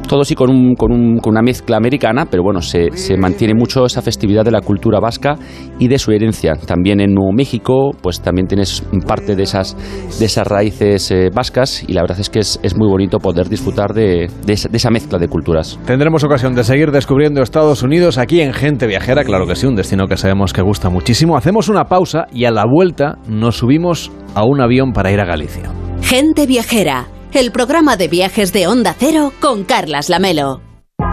[0.07, 3.53] todo sí con, un, con, un, con, una mezcla americana, pero bueno, se, se, mantiene
[3.53, 5.35] mucho esa festividad de la cultura vasca
[5.79, 6.53] y de su herencia.
[6.55, 9.75] También en Nuevo México, pues también tienes parte de esas,
[10.19, 13.49] de esas raíces eh, vascas y la verdad es que es, es muy bonito poder
[13.49, 15.79] disfrutar de, de, esa, de, esa, mezcla de culturas.
[15.85, 19.75] Tendremos ocasión de seguir descubriendo Estados Unidos aquí en Gente Viajera, claro que sí, un
[19.75, 21.37] destino que sabemos que gusta muchísimo.
[21.37, 25.25] Hacemos una pausa y a la vuelta nos subimos a un avión para ir a
[25.25, 25.69] Galicia.
[26.01, 30.61] Gente Viajera el programa de viajes de Onda Cero con Carlas Lamelo.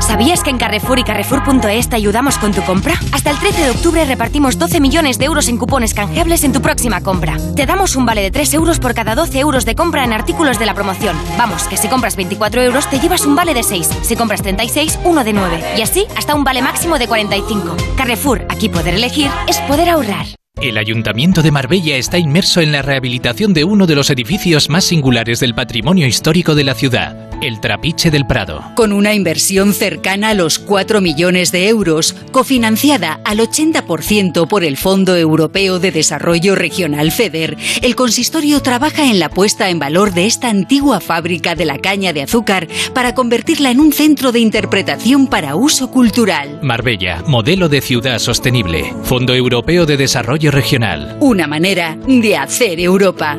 [0.01, 2.95] ¿Sabías que en Carrefour y Carrefour.es te ayudamos con tu compra?
[3.13, 6.63] Hasta el 13 de octubre repartimos 12 millones de euros en cupones canjeables en tu
[6.63, 7.37] próxima compra.
[7.55, 10.59] Te damos un vale de 3 euros por cada 12 euros de compra en artículos
[10.59, 11.17] de la promoción.
[11.37, 13.89] Vamos, que si compras 24 euros te llevas un vale de 6.
[14.03, 15.75] Si compras 36, uno de 9.
[15.77, 17.77] Y así hasta un vale máximo de 45.
[17.97, 20.27] Carrefour, aquí poder elegir es poder ahorrar.
[20.63, 24.85] El Ayuntamiento de Marbella está inmerso en la rehabilitación de uno de los edificios más
[24.85, 28.65] singulares del patrimonio histórico de la ciudad, el Trapiche del Prado.
[28.77, 34.77] Con una inversión cercana a los 4 millones de euros, cofinanciada al 80% por el
[34.77, 40.27] Fondo Europeo de Desarrollo Regional FEDER, el consistorio trabaja en la puesta en valor de
[40.27, 45.27] esta antigua fábrica de la caña de azúcar para convertirla en un centro de interpretación
[45.27, 46.61] para uso cultural.
[46.63, 51.17] Marbella, modelo de ciudad sostenible, Fondo Europeo de Desarrollo Regional.
[51.21, 53.39] Una manera de hacer Europa.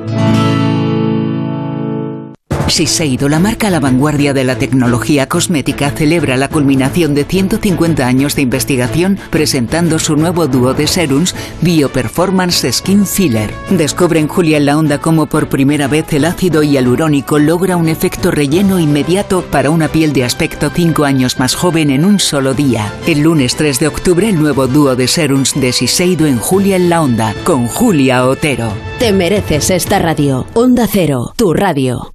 [2.68, 8.06] Shiseido, la marca a la vanguardia de la tecnología cosmética, celebra la culminación de 150
[8.06, 13.54] años de investigación presentando su nuevo dúo de serums Bioperformance Skin Filler.
[13.70, 17.88] Descubre en Julia en la Onda cómo por primera vez el ácido hialurónico logra un
[17.88, 22.54] efecto relleno inmediato para una piel de aspecto 5 años más joven en un solo
[22.54, 22.92] día.
[23.06, 26.90] El lunes 3 de octubre, el nuevo dúo de serums de Shiseido en Julia en
[26.90, 28.74] la Onda, con Julia Otero.
[29.00, 30.48] Te mereces esta radio.
[30.54, 32.15] Onda Cero, tu radio.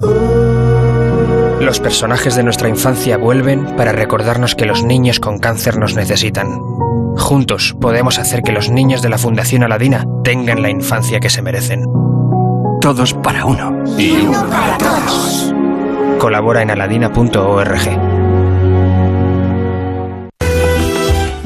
[0.00, 6.60] Los personajes de nuestra infancia vuelven para recordarnos que los niños con cáncer nos necesitan.
[7.16, 11.42] Juntos podemos hacer que los niños de la Fundación Aladina tengan la infancia que se
[11.42, 11.84] merecen.
[12.80, 13.82] Todos para uno.
[13.98, 15.52] Y uno para todos.
[16.20, 18.07] Colabora en aladina.org.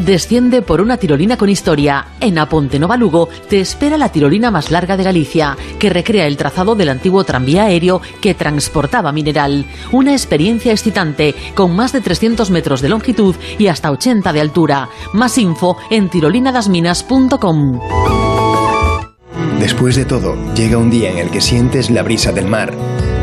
[0.04, 2.08] Desciende por una tirolina con historia.
[2.18, 6.36] En Aponte Nova Lugo te espera la tirolina más larga de Galicia, que recrea el
[6.36, 9.64] trazado del antiguo tranvía aéreo que transportaba mineral.
[9.92, 14.88] Una experiencia excitante, con más de 300 metros de longitud y hasta 80 de altura.
[15.12, 17.80] Más info en tirolinadasminas.com.
[19.60, 22.74] Después de todo, llega un día en el que sientes la brisa del mar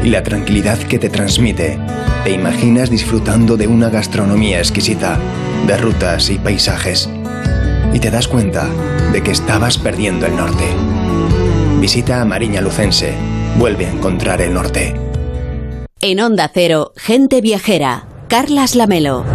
[0.03, 1.79] y la tranquilidad que te transmite.
[2.23, 5.17] Te imaginas disfrutando de una gastronomía exquisita,
[5.67, 7.09] de rutas y paisajes.
[7.93, 8.67] Y te das cuenta
[9.11, 10.65] de que estabas perdiendo el norte.
[11.79, 13.13] Visita a Mariña Lucense.
[13.57, 14.95] Vuelve a encontrar el norte.
[16.01, 18.05] En Onda Cero, gente viajera.
[18.27, 19.25] Carlas Lamelo.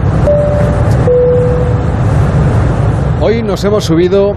[3.21, 4.35] Hoy nos hemos subido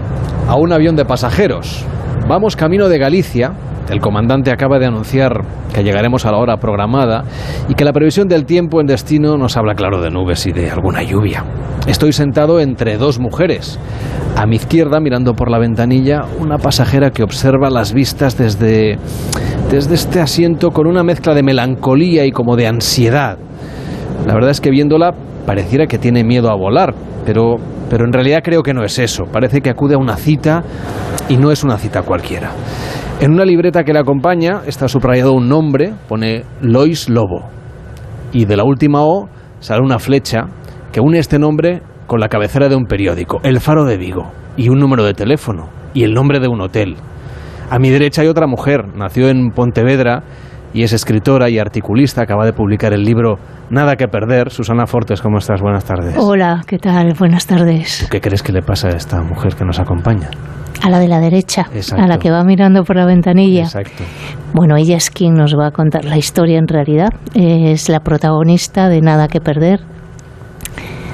[0.48, 1.84] a un avión de pasajeros.
[2.26, 3.52] Vamos camino de Galicia.
[3.90, 7.24] El comandante acaba de anunciar que llegaremos a la hora programada
[7.68, 10.70] y que la previsión del tiempo en destino nos habla claro de nubes y de
[10.70, 11.44] alguna lluvia.
[11.86, 13.78] Estoy sentado entre dos mujeres.
[14.36, 18.98] A mi izquierda, mirando por la ventanilla, una pasajera que observa las vistas desde,
[19.70, 23.38] desde este asiento con una mezcla de melancolía y como de ansiedad.
[24.26, 25.14] La verdad es que viéndola
[25.46, 26.94] pareciera que tiene miedo a volar,
[27.24, 27.56] pero,
[27.88, 29.24] pero en realidad creo que no es eso.
[29.24, 30.62] Parece que acude a una cita
[31.30, 32.50] y no es una cita cualquiera.
[33.20, 37.48] En una libreta que le acompaña está subrayado un nombre, pone Lois Lobo.
[38.32, 39.28] Y de la última O
[39.58, 40.42] sale una flecha
[40.92, 44.68] que une este nombre con la cabecera de un periódico, El Faro de Vigo, y
[44.68, 46.94] un número de teléfono, y el nombre de un hotel.
[47.68, 50.22] A mi derecha hay otra mujer, nació en Pontevedra
[50.72, 53.38] y es escritora y articulista, acaba de publicar el libro
[53.70, 54.50] Nada que perder.
[54.50, 55.60] Susana Fortes, ¿cómo estás?
[55.60, 56.14] Buenas tardes.
[56.18, 57.12] Hola, ¿qué tal?
[57.18, 58.06] Buenas tardes.
[58.10, 60.30] ¿Qué crees que le pasa a esta mujer que nos acompaña?
[60.82, 62.04] A la de la derecha, Exacto.
[62.04, 63.64] a la que va mirando por la ventanilla.
[63.64, 64.04] Exacto.
[64.54, 67.10] Bueno, ella es quien nos va a contar la historia en realidad.
[67.34, 69.80] Es la protagonista de Nada que perder.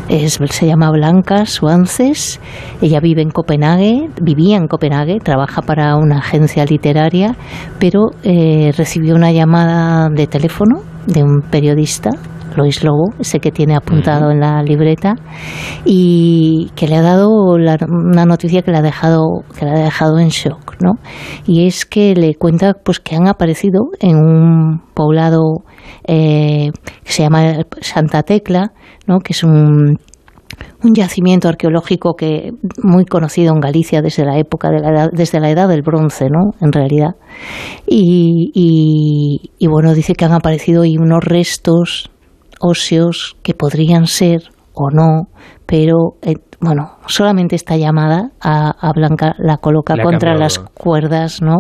[0.09, 2.41] Es, se llama Blanca Suances.
[2.83, 7.37] Ella vive en Copenhague, vivía en Copenhague, trabaja para una agencia literaria,
[7.79, 12.11] pero eh, recibió una llamada de teléfono de un periodista
[12.57, 15.15] Lois Lobo, ese que tiene apuntado en la libreta,
[15.85, 19.85] y que le ha dado la- una noticia que le ha dejado, que le ha
[19.85, 20.93] dejado en shock, ¿no?
[21.47, 25.65] Y es que le cuenta pues que han aparecido en un poblado
[26.07, 26.71] eh,
[27.05, 28.73] que se llama Santa Tecla,
[29.07, 29.19] ¿no?
[29.21, 29.97] que es un
[30.85, 32.53] un yacimiento arqueológico que
[32.83, 36.27] muy conocido en Galicia desde la época de la edad, desde la edad del bronce,
[36.31, 36.51] ¿no?
[36.61, 37.17] En realidad.
[37.87, 42.11] Y, y- y, bueno, dice que han aparecido ahí unos restos
[42.65, 44.43] óseos que podrían ser
[44.73, 45.29] o no,
[45.67, 50.39] pero eh, bueno, solamente esta llamada a, a Blanca la coloca contra cambiado.
[50.41, 51.59] las cuerdas, ¿no?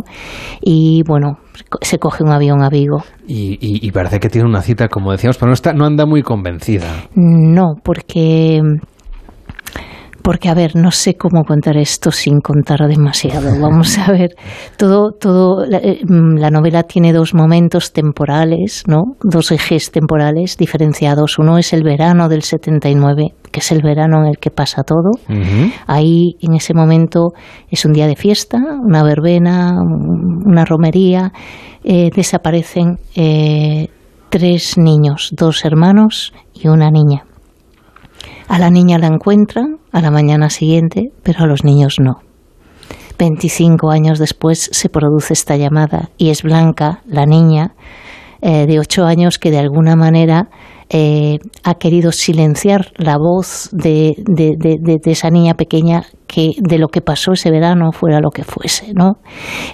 [0.62, 1.38] Y bueno,
[1.82, 3.02] se coge un avión a Vigo.
[3.26, 6.06] Y, y- y parece que tiene una cita, como decíamos, pero no, está, no anda
[6.06, 6.86] muy convencida.
[7.14, 8.60] No, porque
[10.24, 13.50] porque a ver, no sé cómo contar esto sin contar demasiado.
[13.60, 14.30] Vamos a ver,
[14.78, 19.02] todo, todo, la, eh, mm, la novela tiene dos momentos temporales, ¿no?
[19.22, 21.38] Dos ejes temporales diferenciados.
[21.38, 25.10] Uno es el verano del 79, que es el verano en el que pasa todo.
[25.86, 27.32] Ahí, en ese momento,
[27.70, 31.32] es un día de fiesta, una verbena, un- una romería.
[31.86, 33.88] eh, desaparecen eh,
[34.30, 37.24] tres niños, dos hermanos y una niña.
[38.48, 42.16] A la niña la encuentran a la mañana siguiente, pero a los niños no.
[43.16, 47.76] 25 años después se produce esta llamada y es Blanca, la niña
[48.42, 50.48] eh, de 8 años, que de alguna manera
[50.90, 54.16] eh, ha querido silenciar la voz de,
[55.04, 59.14] esa niña pequeña que de lo que pasó ese verano fuera lo que fuese, ¿no?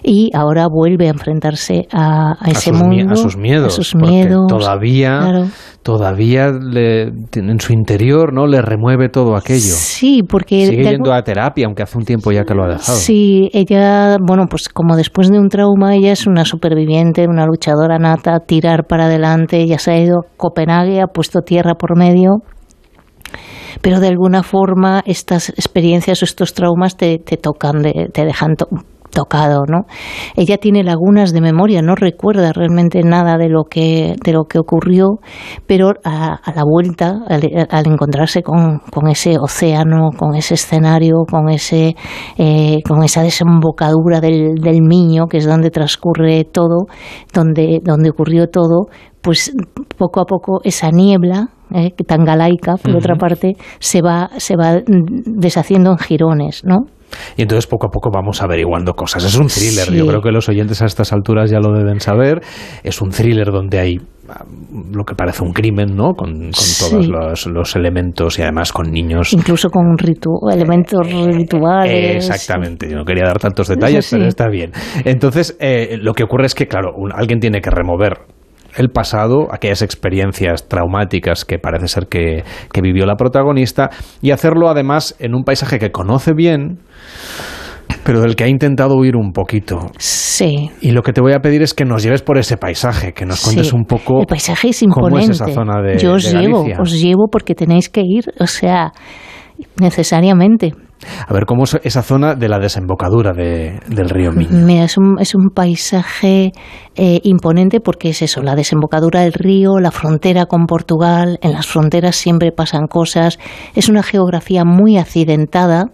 [0.03, 3.73] Y ahora vuelve a enfrentarse a, a ese mi- mundo, a sus miedos.
[3.73, 5.47] a sus miedos, Todavía, claro.
[5.83, 9.61] todavía le- en su interior no le remueve todo aquello.
[9.61, 12.69] Sí, porque Sigue de yendo a terapia, aunque hace un tiempo ya que lo ha
[12.69, 12.99] dejado.
[12.99, 17.99] Sí, ella, bueno, pues como después de un trauma, ella es una superviviente, una luchadora
[17.99, 22.39] nata, tirar para adelante, ya se ha ido a Copenhague, ha puesto tierra por medio,
[23.83, 28.69] pero de alguna forma estas experiencias o estos traumas te, te tocan, te dejan to-
[29.11, 29.87] tocado, ¿no?
[30.37, 34.59] Ella tiene lagunas de memoria, no recuerda realmente nada de lo que de lo que
[34.61, 35.19] ocurrió,
[35.67, 41.25] pero a, a la vuelta, al, al encontrarse con, con ese océano, con ese escenario,
[41.29, 41.97] con ese
[42.39, 46.87] eh, con esa desembocadura del, del Miño, que es donde transcurre todo,
[47.35, 48.87] donde donde ocurrió todo,
[49.23, 49.53] pues
[49.99, 54.81] poco a poco esa niebla eh, tan galaica, por otra parte, se va se va
[54.87, 56.79] deshaciendo en jirones, ¿no?
[57.37, 59.25] Y entonces poco a poco vamos averiguando cosas.
[59.25, 59.97] Es un thriller, Sí.
[59.97, 62.41] yo creo que los oyentes a estas alturas ya lo deben saber.
[62.85, 63.97] Es un thriller donde hay
[64.29, 64.45] ah,
[64.93, 66.13] lo que parece un crimen, ¿no?
[66.15, 66.85] Con, con Sí.
[66.89, 69.33] todos los, los elementos y además con niños.
[69.33, 71.01] incluso con ritu- elementos
[71.35, 72.29] rituales.
[72.29, 74.15] Exactamente, yo no quería dar tantos detalles, Sí.
[74.15, 74.71] pero está bien.
[75.05, 78.19] Entonces, eh, lo que ocurre es que, claro, un- alguien tiene que remover
[78.81, 82.43] el pasado, aquellas experiencias traumáticas que parece ser que,
[82.73, 83.91] que vivió la protagonista,
[84.21, 86.79] y hacerlo además en un paisaje que conoce bien,
[88.05, 89.91] pero del que ha intentado huir un poquito.
[89.99, 90.71] Sí.
[90.81, 93.27] Y lo que te voy a pedir es que nos lleves por ese paisaje, que
[93.27, 93.77] nos cuentes Sí.
[93.77, 95.33] un poco El paisaje es cómo imponente.
[95.33, 98.47] es esa zona de, Yo os de llevo, os llevo porque tenéis que ir, o
[98.47, 98.93] sea,
[99.81, 100.73] necesariamente.
[101.27, 104.51] A ver, cómo es esa zona de la desembocadura de- del río Miño.
[104.67, 106.53] Mira, es un, es un paisaje
[106.97, 111.67] eh, imponente porque es eso, la desembocadura del río, la frontera con Portugal, en las
[111.67, 113.39] fronteras siempre pasan cosas,
[113.75, 115.87] es una geografía muy accidentada.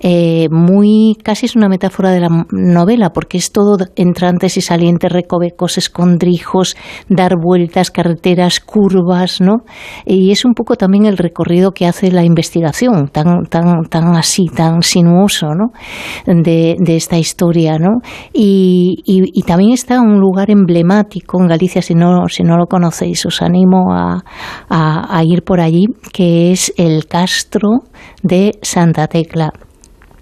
[0.00, 5.12] Eh, muy casi es una metáfora de la novela, porque es todo entrantes y salientes,
[5.12, 6.76] recovecos, escondrijos,
[7.08, 9.58] dar vueltas, carreteras, curvas, ¿no?
[10.04, 14.46] Y es un poco también el recorrido que hace la investigación, tan, tan, tan así,
[14.46, 15.72] tan sinuoso, ¿no?
[16.26, 18.00] De, esta historia, ¿no?
[18.34, 23.24] Y, y, también está un lugar emblemático en Galicia, si no, si no lo conocéis,
[23.24, 24.22] os animo a,
[24.68, 27.80] a ir por allí, que es el Castro
[28.22, 29.51] de Santa Tecla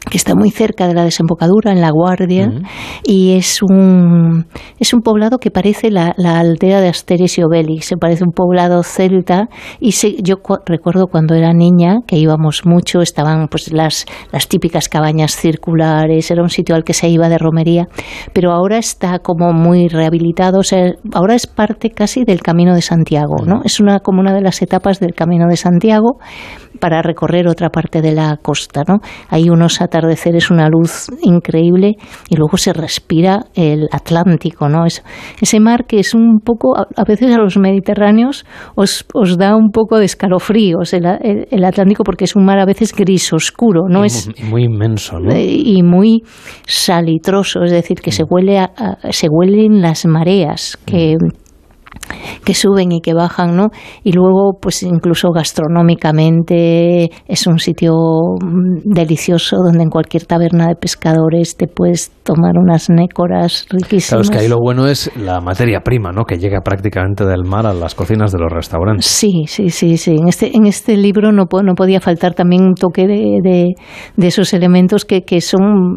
[0.08, 2.50] que está muy cerca de la desembocadura, en La Guardia,
[3.04, 4.46] y es un,
[4.78, 8.82] es un poblado que parece la, aldea de Asteris y Obelix, se parece un poblado
[8.82, 9.48] celta,
[9.78, 15.36] y yo recuerdo cuando era niña, que íbamos mucho, estaban pues las, las típicas cabañas
[15.36, 17.88] circulares, era un sitio al que se iba de romería,
[18.32, 22.82] pero ahora está como muy rehabilitado, o sea, ahora es parte casi del Camino de
[22.82, 23.60] Santiago, ¿no?
[23.64, 26.18] Es una, como una de las etapas del Camino de Santiago,
[26.80, 28.82] para recorrer otra parte de la costa.
[28.86, 29.00] ¿no?
[29.28, 31.96] Hay unos atardeceres, una luz increíble
[32.28, 34.68] y luego se respira el Atlántico.
[34.68, 34.86] ¿no?
[34.86, 35.02] Es,
[35.40, 38.46] ese mar que es un poco, a veces a los mediterráneos
[38.76, 41.04] os, os da un poco de escalofríos el,
[41.50, 43.88] el, Atlántico porque es un mar a veces gris oscuro.
[43.88, 44.04] ¿no?
[44.04, 45.18] Y es, muy, inmenso.
[45.18, 45.32] ¿no?
[45.32, 46.22] Eh, y muy
[46.66, 48.70] salitroso, es decir, que se, huele a,
[49.10, 51.16] se huelen las mareas que
[52.44, 53.68] que suben y que bajan, ¿no?
[54.02, 57.92] Y luego, pues incluso gastronómicamente es un sitio
[58.40, 64.08] mm, delicioso donde en cualquier taberna de pescadores te puedes tomar unas nécoras riquísimas.
[64.08, 66.24] Claro, es que ahí lo bueno es la materia prima, ¿no?
[66.24, 69.06] Que llega prácticamente del mar a las cocinas de los restaurantes.
[69.06, 70.16] Sí, sí, sí, sí.
[70.18, 73.74] En este, en este libro no, no podía faltar también un toque de,
[74.16, 75.94] de, esos elementos que, que son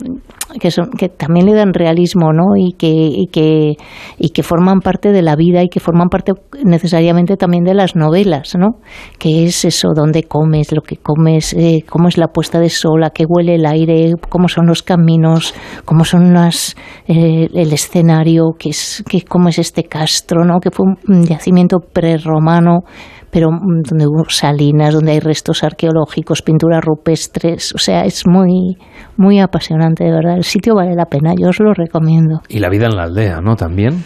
[0.60, 2.56] que son que también le dan realismo, ¿no?
[2.58, 3.76] Y que, y que
[4.18, 7.96] y que forman parte de la vida y que forman parte necesariamente también de las
[7.96, 8.80] novelas, ¿no?
[9.20, 13.04] Que es eso, dónde comes, lo que comes, eh, cómo es la puesta de sol,
[13.04, 15.54] a qué huele el aire, cómo son los caminos,
[15.86, 16.76] cómo son las,
[17.08, 20.60] eh, el escenario, qué es, qué, cómo es este castro, ¿no?
[20.60, 22.84] Que fue un yacimiento prerromano
[23.34, 28.78] pero mm, donde hubo salinas, donde hay restos arqueológicos, pinturas rupestres, o sea, es muy,
[29.18, 30.38] muy apasionante, de verdad.
[30.38, 32.42] El sitio vale la pena, yo os lo recomiendo.
[32.48, 33.56] Y la vida en la aldea, ¿no?
[33.56, 34.04] También.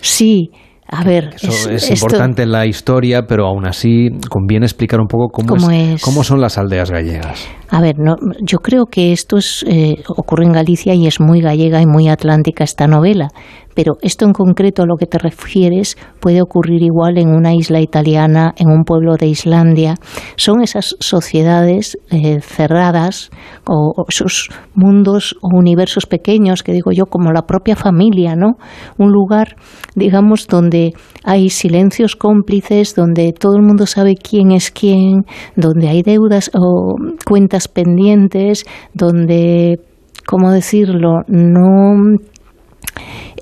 [0.00, 0.50] Sí,
[0.88, 5.28] a ver, Eso es, importante en la historia, pero aún así conviene explicar un poco
[5.32, 5.68] cómo,
[6.00, 7.44] cómo son las aldeas gallegas.
[7.70, 11.40] A ver, no, yo creo que esto es, eh, ocurre en Galicia y es muy
[11.40, 13.28] gallega y muy atlántica esta novela,
[13.76, 17.78] pero esto en concreto a lo que te refieres puede ocurrir igual en una isla
[17.80, 19.96] italiana, en un pueblo de Islandia.
[20.36, 23.30] Son esas sociedades eh, cerradas
[23.68, 28.54] o, esos mundos o universos pequeños que digo yo como la propia familia, ¿no?
[28.96, 29.56] Un lugar,
[29.94, 36.00] digamos, donde hay silencios cómplices, donde todo el mundo sabe quién es quién, donde hay
[36.00, 36.94] deudas o
[37.26, 39.80] cuentas pendientes, donde,
[40.26, 42.16] ¿cómo decirlo?, no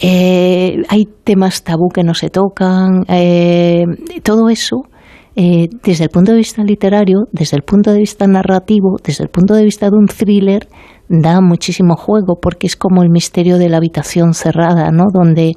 [0.00, 3.84] eh, hay temas tabú que no se tocan, eh,
[4.22, 4.82] todo eso.
[5.36, 9.30] Eh, desde el punto de vista literario, desde el punto de vista narrativo, desde el
[9.30, 10.68] punto de vista de un thriller,
[11.08, 15.06] da muchísimo juego porque es como el misterio de la habitación cerrada, ¿no?
[15.12, 15.54] Donde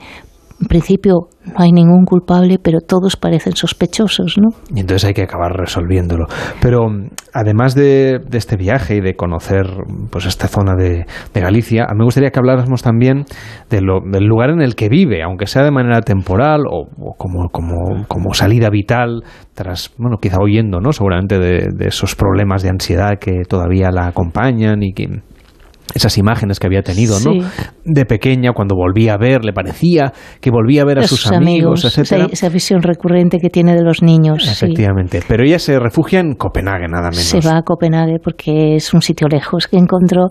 [0.59, 4.49] en principio no hay ningún culpable, pero todos parecen sospechosos, ¿no?
[4.75, 6.25] Y entonces hay que acabar resolviéndolo.
[6.61, 6.87] Pero
[7.33, 9.65] además de, este viaje y de conocer
[10.11, 13.25] pues esta zona de, Galicia, a mí me gustaría que habláramos también
[13.69, 17.49] de lo, del lugar en el que vive, aunque sea de manera temporal o, como,
[17.49, 20.91] como, como, salida vital, tras, bueno, quizá oyendo, ¿no?
[20.91, 25.21] Seguramente de, de esos problemas de ansiedad que todavía la acompañan y que
[25.93, 27.31] esas imágenes que había tenido, ¿no?
[27.85, 30.11] De pequeña, cuando volvía a ver, le parecía
[30.41, 32.27] que volvía a ver a, sus, amigos, etcétera.
[32.31, 34.47] Esa, visión recurrente que tiene de los niños.
[34.47, 35.21] Efectivamente.
[35.27, 37.23] Pero ella se refugia en Copenhague, nada menos.
[37.23, 40.27] Se va a Copenhague porque es un sitio lejos que encontró.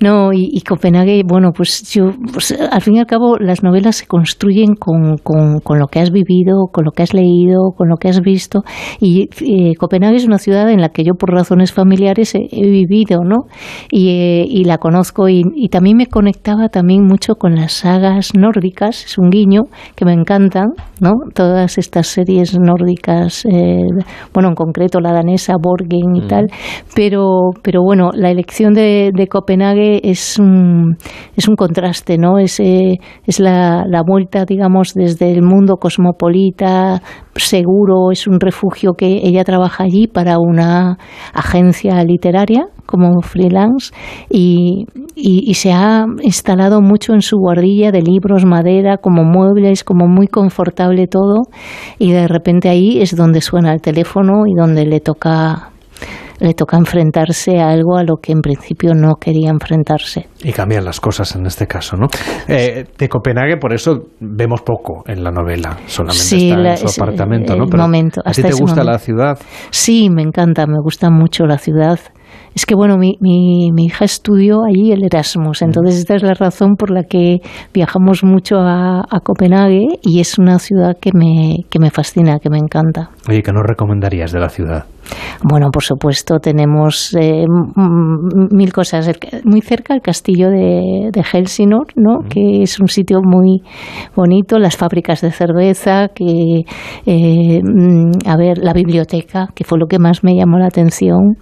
[0.00, 4.06] No, y, Copenhague, bueno, pues yo, pues, al fin y al cabo, las novelas se
[4.06, 8.08] construyen con, con, lo que has vivido, con lo que has leído, con lo que
[8.08, 8.62] has visto.
[9.00, 13.20] Y eh, Copenhague es una ciudad en la que yo, por razones familiares, he, vivido,
[13.24, 13.46] ¿no?
[13.90, 14.95] Y, eh, y la conozco
[15.28, 19.62] y, también me conectaba también mucho con las sagas nórdicas, es un guiño
[19.94, 20.68] que me encantan,
[21.00, 21.12] ¿no?
[21.34, 23.84] Todas estas series nórdicas, eh,
[24.32, 26.28] bueno, en concreto la danesa, Borgen y mm.
[26.28, 26.46] tal,
[26.94, 30.96] pero, pero bueno, la elección de, Copenhague es un,
[31.36, 32.38] es un contraste, ¿no?
[32.38, 37.02] Es, eh, es la, la vuelta, digamos, desde el mundo cosmopolita,
[37.38, 40.98] seguro, es un refugio que ella trabaja allí para una
[41.32, 43.92] agencia literaria como freelance
[44.30, 50.06] y, y, se ha instalado mucho en su guardilla de libros, madera, como muebles, como
[50.06, 51.42] muy confortable todo.
[51.98, 55.70] Y de repente ahí es donde suena el teléfono y donde le toca
[56.38, 60.28] le toca enfrentarse a algo a lo que en principio no quería enfrentarse.
[60.42, 62.06] Y cambian las cosas en este caso, ¿no?
[62.48, 67.56] Eh, de Copenhague, por eso vemos poco en la novela, solamente está en su apartamento,
[67.56, 67.66] ¿no?
[67.76, 69.38] momento, ¿A ti te gusta la ciudad?
[69.70, 71.98] Sí, me encanta, me gusta mucho la ciudad.
[72.54, 76.32] Es que, bueno, mi, mi, mi, hija estudió allí el Erasmus, entonces esta es la
[76.32, 77.40] razón por la que
[77.74, 82.48] viajamos mucho a, a Copenhague y es una ciudad que me, que me fascina, que
[82.48, 83.10] me encanta.
[83.28, 84.86] Oye, ¿qué nos recomendarías de la ciudad?
[85.42, 87.44] Bueno, por supuesto, tenemos eh,
[88.50, 89.10] mil cosas.
[89.44, 92.20] Muy cerca el castillo de, de Helsingor, ¿no?
[92.28, 93.62] que es un sitio muy
[94.14, 96.64] bonito, las fábricas de cerveza, que,
[97.06, 97.60] eh,
[98.26, 101.36] a ver, la biblioteca, que fue lo que más me llamó la atención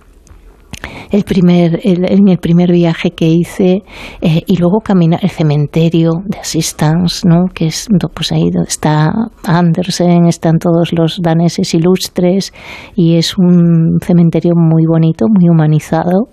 [1.11, 3.83] el primer, en el primer viaje que hice
[4.21, 7.47] eh, y luego caminar el cementerio de Assistance, ¿no?
[7.55, 9.13] que es pues ahí donde está
[9.45, 12.53] Andersen, están todos los daneses ilustres
[12.95, 16.29] y es un cementerio muy bonito, muy humanizado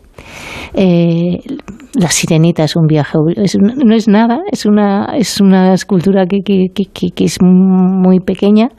[0.74, 1.40] eh,
[1.94, 6.70] la sirenita es un viaje, no es nada, es una, es una escultura que, que,
[6.72, 8.70] que, es muy pequeña,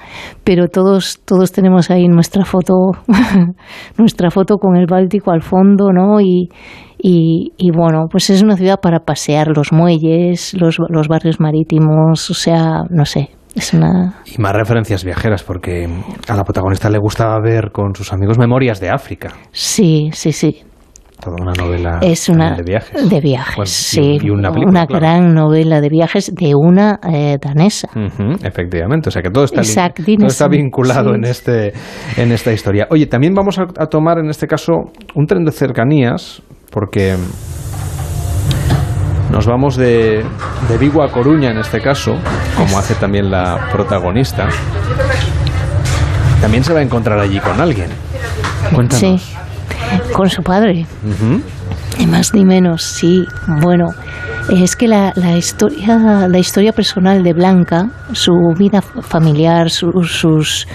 [0.44, 2.74] pero todos, todos tenemos ahí nuestra foto,
[3.98, 6.20] nuestra foto con el Báltico al fondo, ¿no?
[6.20, 6.48] Y,
[7.05, 12.35] y, bueno, pues es una ciudad para pasear los muelles, los, los barrios marítimos, o
[12.35, 14.23] sea, no sé, es una...
[14.24, 15.89] Y más referencias viajeras, porque
[16.28, 19.32] a la protagonista le gustaba ver con sus amigos memorias de África.
[19.51, 20.62] Sí, sí, sí
[21.23, 23.09] toda una novela es una, de viajes.
[23.09, 24.19] De viajes, sí.
[24.28, 27.89] una, gran novela de viajes de una eh, danesa.
[28.43, 31.73] efectivamente, o sea que todo está, todo está vinculado en, este,
[32.16, 32.89] en esta historia.
[32.90, 34.73] Oye, también vamos a, tomar en este caso
[35.15, 37.15] un tren de cercanías, porque
[39.31, 40.24] nos vamos de,
[40.69, 42.16] de Vigo a Coruña en este caso,
[42.57, 44.49] como hace también la protagonista.
[46.40, 47.90] También se va a encontrar allí con alguien.
[48.74, 49.23] Cuéntanos.
[49.23, 49.36] Sí
[50.12, 50.86] con su padre.
[51.99, 53.24] Ni más ni menos, sí.
[53.61, 53.89] Bueno,
[54.51, 60.66] es que la, la, historia, la historia personal de Blanca, su vida familiar, sus,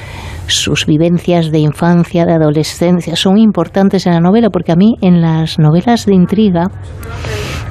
[0.47, 5.21] sus vivencias de infancia, de adolescencia, son importantes en la novela, porque a mí en
[5.21, 6.65] las novelas de intriga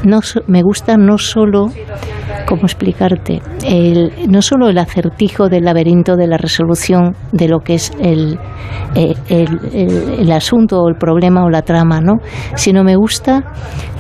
[0.04, 1.66] no, me gusta no solo,
[2.46, 3.40] ¿cómo explicarte?
[3.64, 8.38] El, no solo el acertijo del laberinto de la resolución de lo que es el,
[8.94, 12.14] eh, el, el, el asunto o el problema o la trama, ¿no?
[12.54, 13.42] Sino me gusta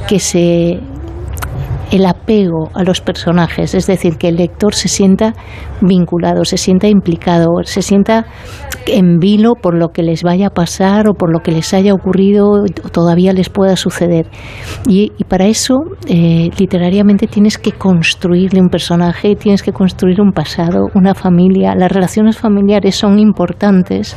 [0.06, 0.80] que se
[1.90, 5.34] el apego a los personajes, es decir, que el lector se sienta
[5.80, 8.26] vinculado, se sienta implicado, se sienta
[8.86, 11.92] en vilo por lo que les vaya a pasar o por lo que les haya
[11.92, 14.26] ocurrido o todavía les pueda suceder.
[14.86, 15.74] Y, para eso,
[16.08, 21.74] eh, literariamente, tienes que construirle un personaje, tienes que construir un pasado, una familia.
[21.74, 24.16] Las relaciones familiares son importantes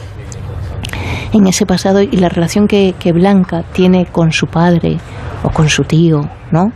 [1.33, 4.97] en ese pasado y la relación que, que Blanca tiene con su padre
[5.43, 6.21] o con su tío,
[6.51, 6.71] ¿no?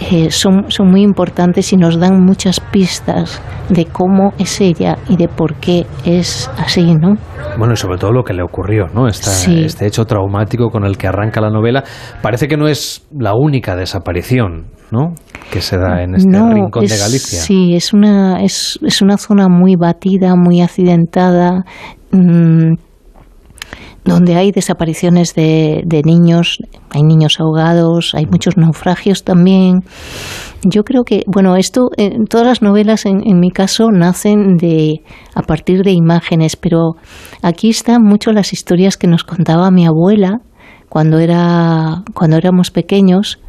[0.00, 5.16] Eh, son, son muy importantes y nos dan muchas pistas de cómo es ella y
[5.16, 7.14] de por qué es así, ¿no?
[7.58, 9.06] Bueno, y sobre todo lo que le ocurrió, ¿no?
[9.06, 11.84] Este hecho traumático con el que arranca la novela.
[12.22, 15.14] Parece que no es la única desaparición, ¿no?
[15.50, 17.40] Que se da en este rincón de Galicia.
[17.40, 21.64] Sí, es una, es, es una zona muy batida, muy accidentada.
[22.12, 22.74] Mmm,
[24.06, 26.58] donde hay desapariciones de, de, niños,
[26.90, 29.80] hay niños ahogados, hay muchos naufragios también.
[30.62, 35.02] Yo creo que, bueno, esto, en todas las novelas, en, en, mi caso, nacen de
[35.34, 36.94] a partir de imágenes, pero
[37.42, 40.40] aquí están mucho las historias que nos contaba mi abuela
[40.88, 43.40] cuando era cuando éramos pequeños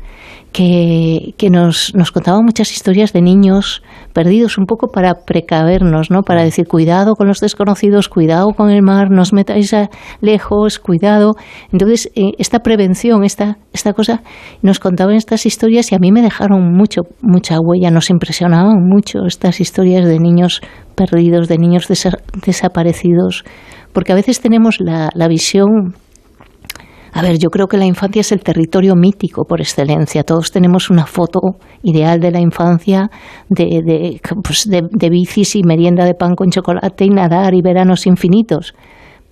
[0.57, 6.23] que, nos, nos contaba muchas historias de niños perdidos un poco para precavernos, ¿no?
[6.23, 9.89] Para decir, cuidado con los desconocidos, cuidado con el mar, no os metáis a
[10.19, 11.35] lejos, cuidado.
[11.71, 14.23] Entonces, eh, esta prevención, esta, esta cosa,
[14.63, 19.25] nos contaban estas historias y a mí me dejaron mucho, mucha huella, nos impresionaban mucho
[19.27, 20.61] estas historias de niños
[20.95, 23.45] perdidos, de niños desaparecidos,
[23.93, 25.93] porque a veces tenemos la, la visión
[27.17, 30.21] a ver, yo creo que la infancia es el territorio mítico por excelencia.
[30.21, 31.39] Todos tenemos una foto
[31.81, 33.09] ideal de la infancia
[33.49, 38.05] de, de, pues de, bicis y merienda de pan con chocolate y nadar y veranos
[38.05, 38.75] infinitos.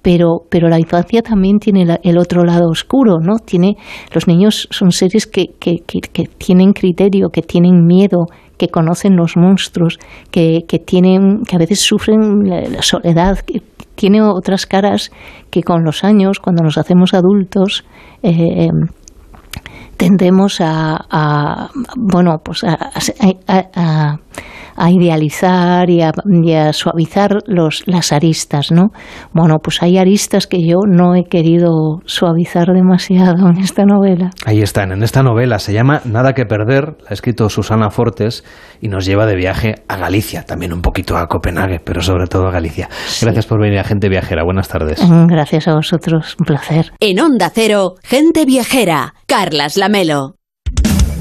[0.02, 3.38] Pero, pero, la infancia también tiene el otro lado oscuro, ¿no?
[3.38, 3.76] Tiene,
[4.12, 8.26] los niños son seres que, que, que, que, tienen criterio, que tienen miedo,
[8.58, 10.00] que conocen los monstruos,
[10.32, 13.62] que, tienen, que a veces sufren la, soledad, que
[13.96, 15.12] tiene otras caras
[15.50, 17.86] que con los años, cuando nos hacemos adultos,
[18.24, 18.70] eh,
[19.98, 22.80] tendemos a, bueno, pues a,
[24.90, 28.90] idealizar y a, suavizar los, las aristas, ¿no?
[29.34, 34.32] Bueno, pues hay aristas que yo no he querido suavizar demasiado en esta novela.
[34.46, 38.44] Ahí están, en esta novela se llama Nada que perder, la ha escrito Susana Fortes
[38.82, 42.48] y nos lleva de viaje a Galicia, también un poquito a Copenhague, pero sobre todo
[42.48, 42.90] a Galicia.
[43.22, 45.02] Gracias por venir a Gente Viajera, buenas tardes.
[45.28, 46.92] Gracias a vosotros, un placer.
[47.00, 50.36] En Onda Cero, Gente Viajera, Carlas Lamelo.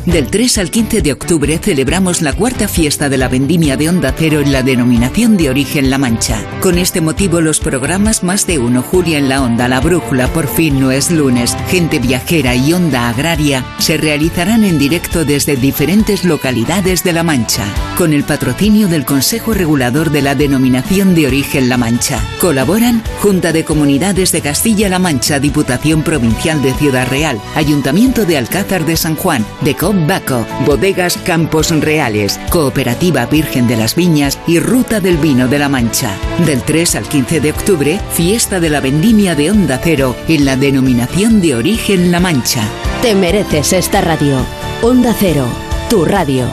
[0.07, 4.15] Del 3 al 15 de octubre celebramos la cuarta fiesta de la vendimia de Onda
[4.17, 6.45] Cero en la denominación de origen La Mancha.
[6.61, 10.47] Con este motivo los programas Más de Uno, Julia en la Onda, La Brújula, Por
[10.47, 16.25] fin no es lunes, Gente Viajera y Onda Agraria se realizarán en directo desde diferentes
[16.25, 17.65] localidades de La Mancha,
[17.97, 22.23] con el patrocinio del Consejo Regulador de la denominación de origen La Mancha.
[22.43, 28.85] Colaboran Junta de Comunidades de Castilla-La Mancha, Diputación Provincial de Ciudad Real, Ayuntamiento de Alcázar
[28.85, 35.01] de San Juan, de Baco, Bodegas Campos Reales, Cooperativa Virgen de las Viñas y Ruta
[35.01, 36.11] del Vino de la Mancha.
[36.45, 40.57] Del 3 al 15 de octubre, fiesta de la vendimia de Onda Cero en la
[40.57, 42.63] denominación de origen La Mancha.
[43.03, 44.39] Te mereces esta radio.
[44.83, 45.47] Onda Cero,
[45.89, 46.47] tu radio.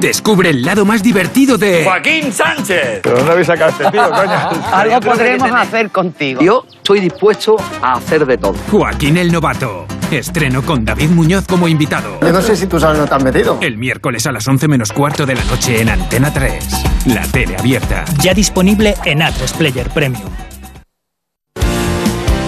[0.00, 1.84] Descubre el lado más divertido de.
[1.84, 3.00] ¡Joaquín Sánchez!
[3.02, 4.64] ¿Pero dónde habéis sacado este tío, coño?
[4.72, 6.42] Algo podremos hacer contigo.
[6.42, 8.54] Yo estoy dispuesto a hacer de todo.
[8.70, 9.86] Joaquín el Novato.
[10.10, 12.20] Estreno con David Muñoz como invitado.
[12.20, 13.58] Yo no sé si tú sabes no te has metido.
[13.60, 16.64] El miércoles a las 11 menos cuarto de la noche en Antena 3.
[17.06, 18.04] La tele abierta.
[18.22, 20.30] Ya disponible en a Player Premium.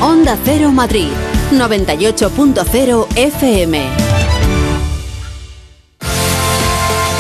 [0.01, 1.09] Onda Cero Madrid.
[1.51, 4.08] 98.0 FM.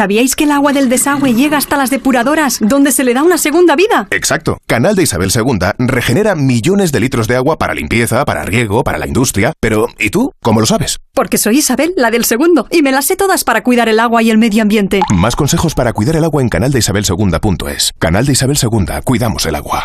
[0.00, 3.36] ¿Sabíais que el agua del desagüe llega hasta las depuradoras, donde se le da una
[3.36, 4.08] segunda vida?
[4.10, 4.56] Exacto.
[4.66, 8.96] Canal de Isabel II regenera millones de litros de agua para limpieza, para riego, para
[8.96, 9.52] la industria.
[9.60, 10.32] Pero, ¿y tú?
[10.42, 11.00] ¿Cómo lo sabes?
[11.12, 14.22] Porque soy Isabel, la del segundo, y me las sé todas para cuidar el agua
[14.22, 15.02] y el medio ambiente.
[15.14, 17.92] Más consejos para cuidar el agua en canaldeisabelsegunda.es.
[17.98, 19.84] Canal de Isabel II, cuidamos el agua.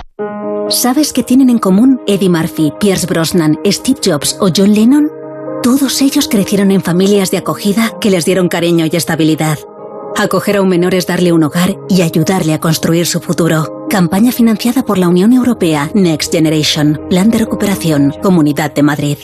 [0.69, 5.11] ¿Sabes qué tienen en común Eddie Murphy, Pierce Brosnan, Steve Jobs o John Lennon?
[5.61, 9.57] Todos ellos crecieron en familias de acogida que les dieron cariño y estabilidad.
[10.17, 13.85] Acoger a un menor es darle un hogar y ayudarle a construir su futuro.
[13.89, 17.01] Campaña financiada por la Unión Europea Next Generation.
[17.09, 18.13] Plan de recuperación.
[18.23, 19.17] Comunidad de Madrid.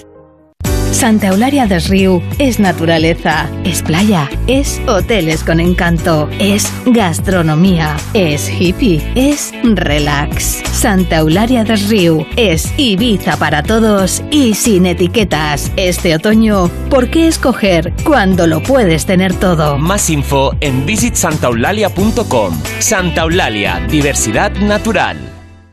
[0.92, 8.50] Santa Eularia des Riu es naturaleza, es playa, es hoteles con encanto, es gastronomía, es
[8.50, 10.62] hippie, es relax.
[10.72, 15.72] Santa Eularia des Riu es Ibiza para todos y sin etiquetas.
[15.76, 19.78] Este otoño, ¿por qué escoger cuando lo puedes tener todo?
[19.78, 22.62] Más info en visitsantaulalia.com.
[22.80, 25.18] Santa Eulalia, diversidad natural.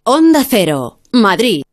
[0.04, 1.67] Onda Cero, Madrid.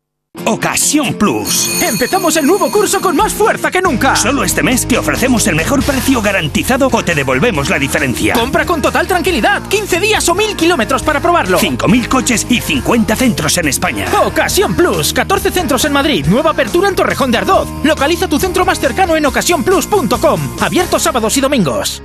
[0.46, 1.82] Ocasión Plus.
[1.82, 4.14] Empezamos el nuevo curso con más fuerza que nunca.
[4.14, 8.34] Solo este mes te ofrecemos el mejor precio garantizado o te devolvemos la diferencia.
[8.34, 9.66] Compra con total tranquilidad.
[9.68, 11.58] 15 días o 1000 kilómetros para probarlo.
[11.58, 14.06] 5.000 coches y 50 centros en España.
[14.24, 15.12] Ocasión Plus.
[15.12, 16.24] 14 centros en Madrid.
[16.26, 17.68] Nueva apertura en Torrejón de Ardoz.
[17.82, 20.40] Localiza tu centro más cercano en ocasiónplus.com.
[20.60, 22.02] Abierto sábados y domingos.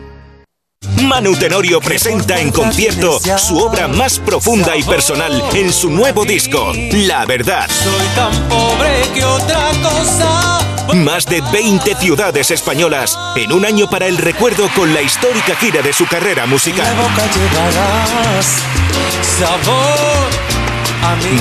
[1.11, 6.71] Manu Tenorio presenta en concierto su obra más profunda y personal en su nuevo disco,
[6.91, 7.69] La Verdad.
[7.69, 10.59] Soy tan pobre que otra cosa.
[10.93, 15.81] Más de 20 ciudades españolas en un año para el recuerdo con la histórica gira
[15.81, 16.87] de su carrera musical.
[19.37, 20.50] sabor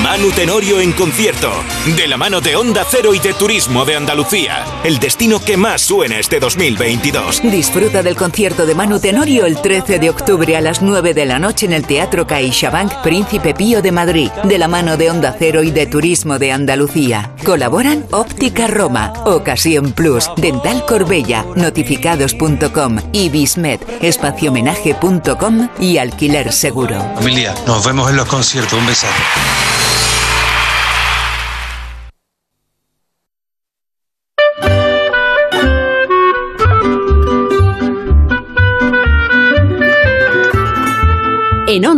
[0.03, 1.53] Manu Tenorio en concierto,
[1.95, 5.83] de la mano de Onda Cero y de Turismo de Andalucía, el destino que más
[5.83, 7.43] suena este 2022.
[7.43, 11.39] Disfruta del concierto de Manu Tenorio el 13 de octubre a las 9 de la
[11.39, 15.63] noche en el Teatro CaixaBank Príncipe Pío de Madrid, de la mano de Onda Cero
[15.63, 17.33] y de Turismo de Andalucía.
[17.45, 27.05] Colaboran Óptica Roma, Ocasión Plus, Dental Corbella, Notificados.com, Ibismed, Espaciomenaje.com y Alquiler Seguro.
[27.17, 28.79] Familia, nos vemos en los conciertos.
[28.79, 29.50] Un besazo.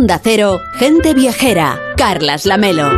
[0.03, 0.19] Onda
[0.81, 2.89] gente viajera, Carlas Lamelo.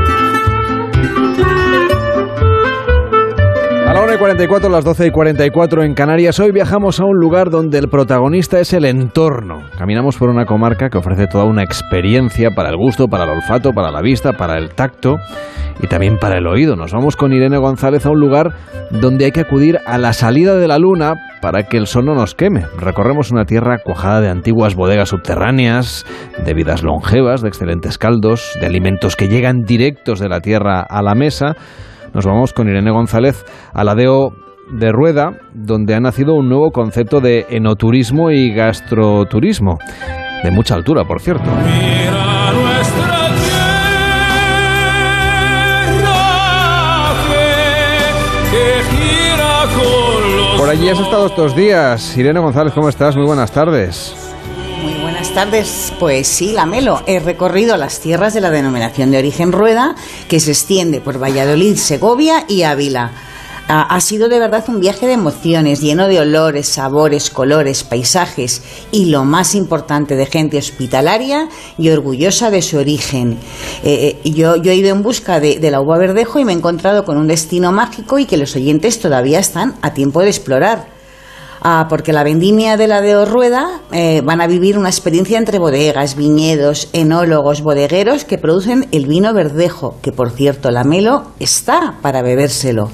[4.06, 6.40] 1 y 44, las 12 y 44 en Canarias.
[6.40, 9.64] Hoy viajamos a un lugar donde el protagonista es el entorno.
[9.80, 13.72] Caminamos por una comarca que ofrece toda una experiencia para el gusto, para el olfato,
[13.72, 15.16] para la vista, para el tacto
[15.82, 16.76] y también para el oído.
[16.76, 18.54] Nos vamos con Irene González a un lugar
[18.92, 22.14] donde hay que acudir a la salida de la luna para que el sol no
[22.14, 22.64] nos queme.
[22.78, 26.06] Recorremos una tierra cuajada de antiguas bodegas subterráneas,
[26.46, 31.02] de vidas longevas, de excelentes caldos, de alimentos que llegan directos de la tierra a
[31.02, 31.56] la mesa.
[32.16, 33.44] Nos vamos con Irene González
[33.74, 34.32] a la DEO
[34.72, 39.80] de Rueda, donde ha nacido un nuevo concepto de enoturismo y gastroturismo.
[40.42, 41.44] De mucha altura, por cierto.
[50.58, 52.18] Por allí has estado estos días.
[52.18, 53.18] Irene González, ¿cómo estás?
[53.18, 54.25] Muy buenas tardes.
[55.26, 55.94] Buenas tardes.
[56.00, 59.96] Pues sí, Lamelo, he recorrido las tierras de la denominación de origen Rueda,
[60.30, 63.12] que se extiende por Valladolid, Segovia y Ávila.
[63.68, 68.62] Ha, sido de verdad un viaje de emociones, lleno de olores, sabores, colores, paisajes
[68.92, 71.50] y lo más importante de gente hospitalaria
[71.80, 73.40] y orgullosa de su origen.
[73.84, 77.04] Eh, eh, yo, he ido en busca de, la uva verdejo y me he encontrado
[77.04, 80.95] con un destino mágico y que los oyentes todavía están a tiempo de explorar.
[81.68, 85.58] Ah, porque la vendimia de la de Rueda eh, van a vivir una experiencia entre
[85.58, 91.96] bodegas, viñedos, enólogos, bodegueros que producen el vino verdejo, que por cierto la Melo está
[92.04, 92.92] para bebérselo.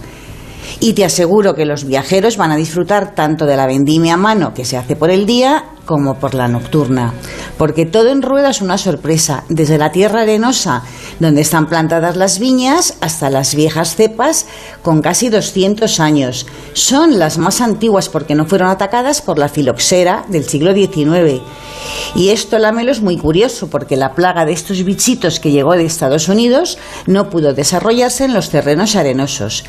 [0.80, 4.54] Y te aseguro que los viajeros van a disfrutar tanto de la vendimia a mano
[4.54, 7.14] que se hace por el día como por la nocturna,
[7.58, 10.84] porque todo en rueda es una sorpresa, desde la tierra arenosa,
[11.20, 14.46] donde están plantadas las viñas, hasta las viejas cepas
[14.82, 16.46] con casi 200 años.
[16.74, 21.42] Son las más antiguas porque no fueron atacadas por la filoxera del siglo XIX.
[22.16, 25.86] Y esto, Lamelo, es muy curioso porque la plaga de estos bichitos que llegó de
[25.86, 26.78] Estados Unidos
[27.08, 29.64] no pudo desarrollarse en los terrenos arenosos.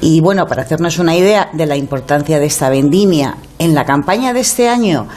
[0.00, 4.32] Y bueno, para hacernos una idea de la importancia de esta vendimia, en la campaña
[4.32, 5.08] de este año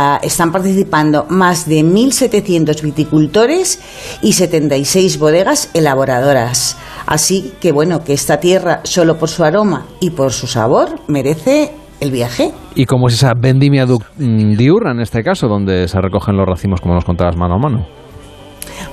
[0.00, 3.80] ah, están participando más de 1.700 viticultores
[4.22, 6.76] y 76 bodegas elaboradoras.
[7.06, 11.72] Así que bueno, que esta tierra, solo por su aroma y por su sabor, merece
[12.00, 12.52] el viaje.
[12.74, 16.80] ¿Y cómo es esa vendimia mm, diurna en este caso, donde se recogen los racimos,
[16.80, 17.86] como nos contabas, mano a mano?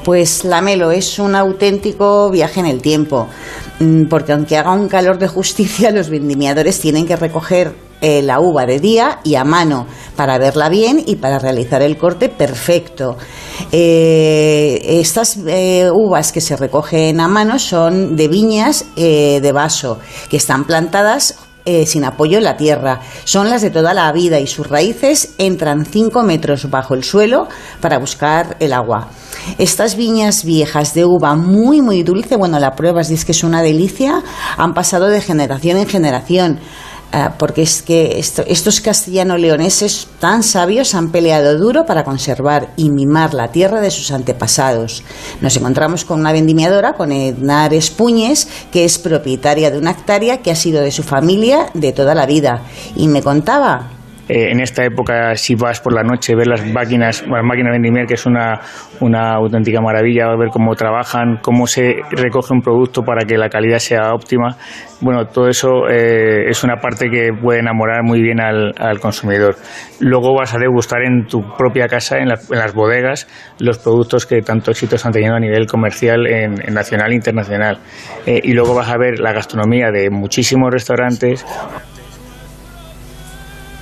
[0.03, 3.27] Pues la Melo es un auténtico viaje en el tiempo,
[3.79, 8.39] mm, porque aunque haga un calor de justicia, los vendimiadores tienen que recoger eh, la
[8.39, 13.17] uva de día y a mano para verla bien y para realizar el corte perfecto.
[13.71, 19.99] Eh, estas eh, uvas que se recogen a mano son de viñas de vaso
[20.29, 21.39] que están plantadas
[21.85, 23.01] sin apoyo en la tierra.
[23.25, 27.49] Son las de toda la vida y sus raíces entran 5 metros bajo el suelo
[27.81, 29.09] para buscar el agua.
[29.57, 33.61] Estas viñas viejas de uva muy muy dulce, bueno, la prueba es que es una
[33.61, 34.23] delicia,
[34.55, 36.59] han pasado de generación en generación.
[37.13, 43.34] Ah, porque es que estos castellano-leoneses tan sabios han peleado duro para conservar y mimar
[43.34, 45.03] la tierra de sus antepasados.
[45.39, 50.51] Nos encontramos con una vendimiadora, con Ednar Espuñes, que es propietaria de una hectárea que
[50.51, 52.63] ha sido de su familia de toda la vida.
[52.97, 53.96] Y me contaba
[54.29, 58.05] eh, en esta época, si vas por la noche, ver las máquinas, las máquinas de
[58.05, 58.59] que es una,
[58.99, 63.79] una auténtica maravilla, ver cómo trabajan, cómo se recoge un producto para que la calidad
[63.79, 64.57] sea óptima.
[64.99, 69.55] Bueno, todo eso eh, es una parte que puede enamorar muy bien al, consumidor.
[69.99, 73.27] Luego vas a degustar en tu propia casa, en, las bodegas,
[73.59, 77.79] los productos que tanto éxitos han tenido a nivel comercial en, nacional e internacional.
[78.25, 81.45] Eh, y luego vas a ver la gastronomía de muchísimos restaurantes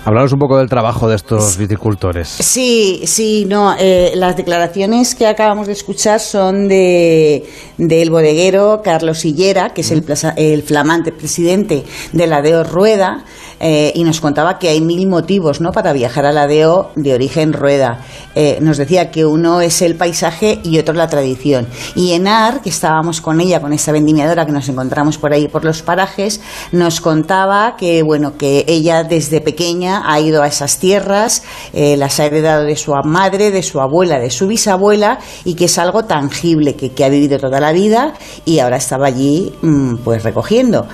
[0.05, 2.27] Hablaros un poco del trabajo de estos viticultores.
[2.27, 3.75] Sí, sí, no.
[3.79, 7.43] Eh, las declaraciones que acabamos de escuchar son de
[7.79, 10.05] del bodeguero Carlos Hillera, que es el,
[10.37, 13.25] el flamante presidente de la DEO Rueda,
[13.59, 15.71] eh, y nos contaba que hay mil motivos ¿no?
[15.71, 18.01] para viajar a la DEO de origen rueda.
[18.35, 21.67] Eh, nos decía que uno es el paisaje y otro la tradición.
[21.95, 25.63] Y Enar, que estábamos con ella, con esa vendimiadora que nos encontramos por ahí por
[25.63, 26.41] los parajes,
[26.71, 31.43] nos contaba que bueno que ella desde pequeña ha ido a esas tierras,
[31.73, 35.65] eh, las ha heredado de su madre, de su abuela, de su bisabuela y que
[35.65, 38.13] es algo tangible que, que ha vivido toda la vida
[38.45, 40.87] y ahora estaba allí mm, pues recogiendo.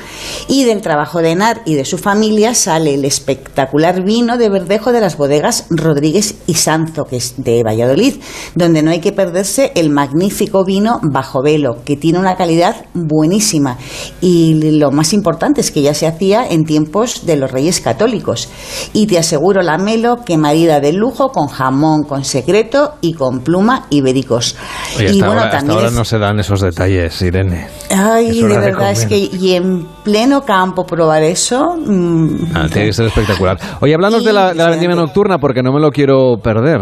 [0.48, 4.92] Y del trabajo de Enar y de su familia sale el espectacular vino de verdejo
[4.92, 8.16] de las bodegas Rodríguez y Sanzo, que es de Valladolid,
[8.56, 13.78] donde no hay que perderse el magnífico vino bajo velo, que tiene una calidad buenísima.
[14.22, 18.50] Y lo más importante es que ya se hacía en tiempos de los reyes católicos.
[18.94, 23.40] Y te aseguro, la Melo, que marida de lujo con jamón, con secreto y con
[23.40, 24.58] pluma ibéricos.
[24.98, 27.68] Oye, y hasta ahora, hasta ahora no se dan esos detalles, Irene.
[27.90, 31.76] Ay, de verdad, es que y en pleno campo probar eso.
[31.78, 33.58] mm, Ah, tiene que ser espectacular.
[33.82, 36.82] Oye, hablamos de la, de la vendimia nocturna porque no me lo quiero perder.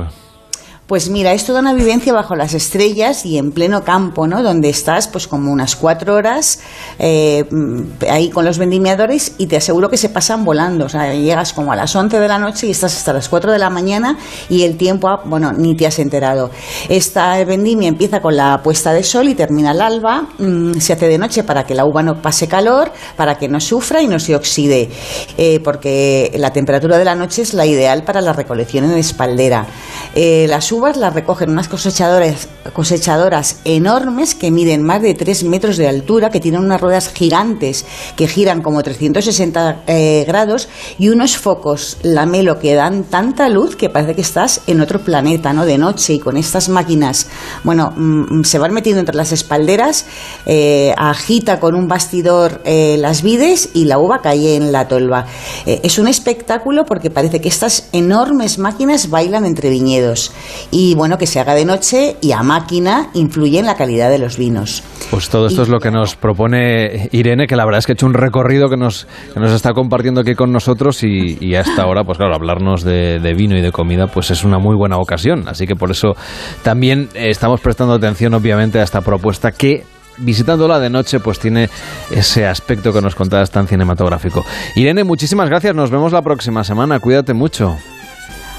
[0.90, 4.42] Pues mira, es toda una vivencia bajo las estrellas y en pleno campo, ¿no?
[4.42, 6.62] Donde estás pues como unas cuatro horas
[6.98, 10.86] eh, mm, ahí con los vendimiadores y te aseguro que se pasan volando.
[10.86, 13.52] O sea, llegas como a las 11 de la noche y estás hasta las 4
[13.52, 14.18] de la mañana
[14.50, 16.50] y el tiempo, bueno, ni te has enterado.
[16.90, 20.30] Esta vendimia empieza con la puesta de sol y termina al alba.
[20.40, 23.60] Mm, se hace de noche para que la uva no pase calor, para que no
[23.60, 24.90] sufra y no se oxide.
[25.38, 29.68] Eh, porque la temperatura de la noche es la ideal para la recolección en espaldera.
[30.16, 35.76] Eh, las uvas las recogen unas cosechadoras, cosechadoras enormes que miden más de 3 metros
[35.76, 37.86] de altura, que tienen unas ruedas gigantes
[38.16, 43.90] que giran como 360 eh, grados y unos focos lamelo que dan tanta luz que
[43.90, 45.66] parece que estás en otro planeta, ¿no?
[45.66, 47.28] De noche y con estas máquinas,
[47.66, 50.06] bueno, mm, se van metiendo entre las espalderas,
[50.46, 55.26] eh, agita con un bastidor eh, las vides y la uva cae en la tolva.
[55.66, 60.32] Es un espectáculo porque parece que estas enormes máquinas bailan entre viñedos
[60.72, 64.20] y bueno, que se haga de noche y a máquina influye en la calidad de
[64.20, 64.84] los vinos.
[65.12, 67.96] Pues todo esto es lo que nos propone Irene, que la verdad es que ha
[67.96, 71.84] hecho un recorrido que nos, que nos está compartiendo aquí con nosotros y, y hasta
[71.84, 74.98] ahora, pues claro, hablarnos de, de vino y de comida, pues es una muy buena
[74.98, 75.48] ocasión.
[75.48, 76.16] Así que por eso
[76.64, 79.84] también eh, estamos prestando atención, obviamente, a esta propuesta que
[80.22, 81.70] visitándola de noche pues tiene
[82.12, 84.46] ese aspecto que nos contabas tan cinematográfico.
[84.76, 87.78] Irene, muchísimas gracias, nos vemos la próxima semana, cuídate mucho.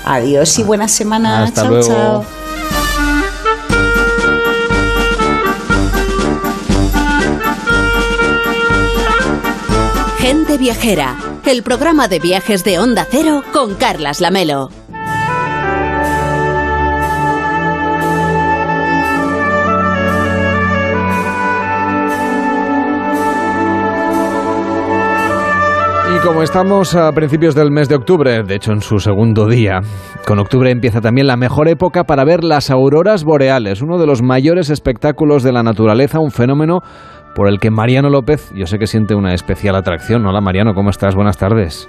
[0.05, 1.45] Adiós y buena semana.
[1.45, 1.89] Hasta chao, luego.
[1.89, 2.25] chao.
[10.19, 14.80] Gente Viajera, el programa de viajes de Onda Cero con Carlas Lamelo.
[26.25, 29.81] Como estamos a principios del mes de octubre, de hecho en su segundo día,
[30.27, 34.23] con octubre empieza también la mejor época para ver las auroras boreales, uno de los
[34.23, 36.81] mayores espectáculos de la naturaleza, un fenómeno
[37.35, 40.27] por el que Mariano López, yo sé que siente una especial atracción.
[40.27, 41.15] Hola Mariano, ¿cómo estás?
[41.15, 41.89] Buenas tardes.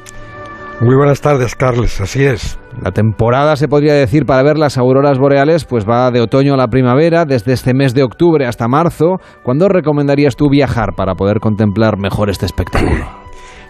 [0.79, 2.57] Muy buenas tardes, Carles, así es.
[2.81, 6.57] La temporada, se podría decir, para ver las auroras boreales, pues va de otoño a
[6.57, 9.17] la primavera, desde este mes de octubre hasta marzo.
[9.43, 13.05] ¿Cuándo recomendarías tú viajar para poder contemplar mejor este espectáculo?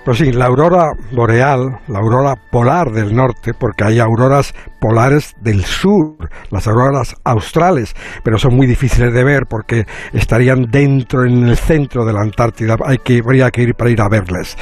[0.04, 5.64] Pues sí, la aurora boreal, la aurora polar del norte, porque hay auroras polares del
[5.64, 6.18] sur,
[6.50, 12.04] las auroras australes, pero son muy difíciles de ver porque estarían dentro, en el centro
[12.04, 14.58] de la Antártida, hay que, habría que ir para ir a verles.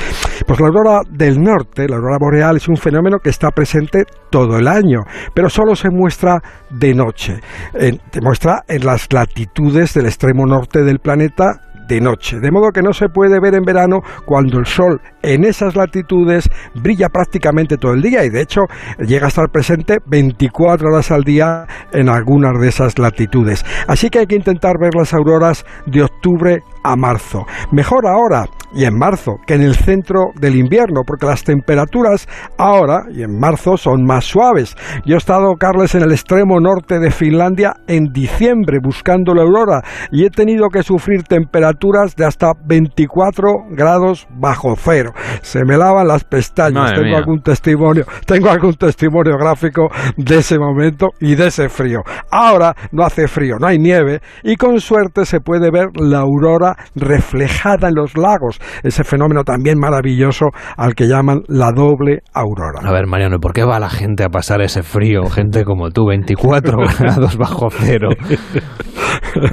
[0.46, 4.58] Pues la aurora del norte, la aurora boreal, es un fenómeno que está presente todo
[4.58, 5.04] el año,
[5.34, 7.40] pero solo se muestra de noche.
[7.72, 12.84] Te muestra en las latitudes del extremo norte del planeta de noche, de modo que
[12.84, 17.94] no se puede ver en verano cuando el sol en esas latitudes brilla prácticamente todo
[17.94, 18.62] el día y de hecho
[19.00, 23.66] llega a estar presente 24 horas al día en algunas de esas latitudes.
[23.88, 27.46] Así que hay que intentar ver las auroras de octubre a marzo.
[27.72, 32.28] Mejor ahora y en marzo que en el centro del invierno, porque las temperaturas
[32.58, 34.76] ahora y en marzo son más suaves.
[35.06, 39.82] Yo he estado, Carles, en el extremo norte de Finlandia en diciembre buscando la aurora
[40.12, 43.42] y he tenido que sufrir temperaturas de hasta 24
[43.72, 45.14] grados bajo cero.
[45.42, 46.74] Se me lavan las pestañas.
[46.84, 47.18] Madre tengo mía.
[47.18, 52.02] algún testimonio, tengo algún testimonio gráfico de ese momento y de ese frío.
[52.32, 56.69] Ahora no hace frío, no hay nieve y con suerte se puede ver la aurora
[56.96, 60.48] reflejada en los lagos, ese fenómeno también maravilloso
[60.78, 62.80] al que llaman la doble aurora.
[62.84, 65.26] A ver, Mariano, ¿y ¿por qué va la gente a pasar ese frío?
[65.30, 68.10] Gente como tú, 24 grados bajo cero.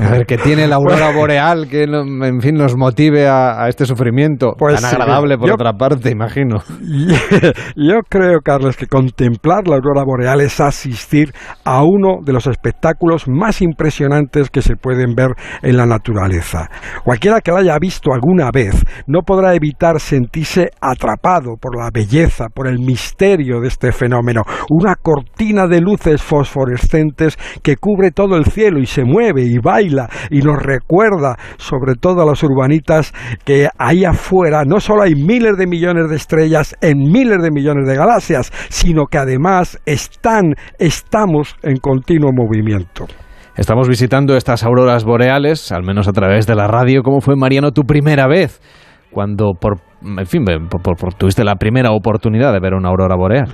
[0.07, 3.85] A ver, que tiene la aurora boreal que, en fin, nos motive a, a este
[3.85, 6.61] sufrimiento Pues tan sí, agradable, por yo- otra parte, imagino.
[7.77, 11.33] Yo creo, Carlos, que contemplar la aurora boreal es asistir
[11.65, 15.31] a uno de los espectáculos más impresionantes que se pueden ver
[15.63, 16.69] en la naturaleza.
[17.07, 22.49] Cualquiera que la haya visto alguna vez no podrá evitar sentirse atrapado por la belleza,
[22.49, 24.43] por el misterio de este fenómeno.
[24.71, 30.09] Una cortina de luces fosforescentes que cubre todo el cielo y se mueve y baila
[30.33, 33.15] y nos recuerda, sobre todo a los urbanitas,
[33.45, 37.87] que ahí afuera no solo hay miles de millones de estrellas en miles de millones
[37.87, 43.07] de galaxias, sino que además están, estamos en continuo movimiento.
[43.57, 47.03] Estamos visitando estas auroras boreales, al menos a través de la radio.
[47.03, 48.61] ¿Cómo fue, Mariano, tu primera vez?
[49.11, 50.45] Cuando por en fin,
[51.17, 53.49] tuviste la primera oportunidad de ver una aurora boreal.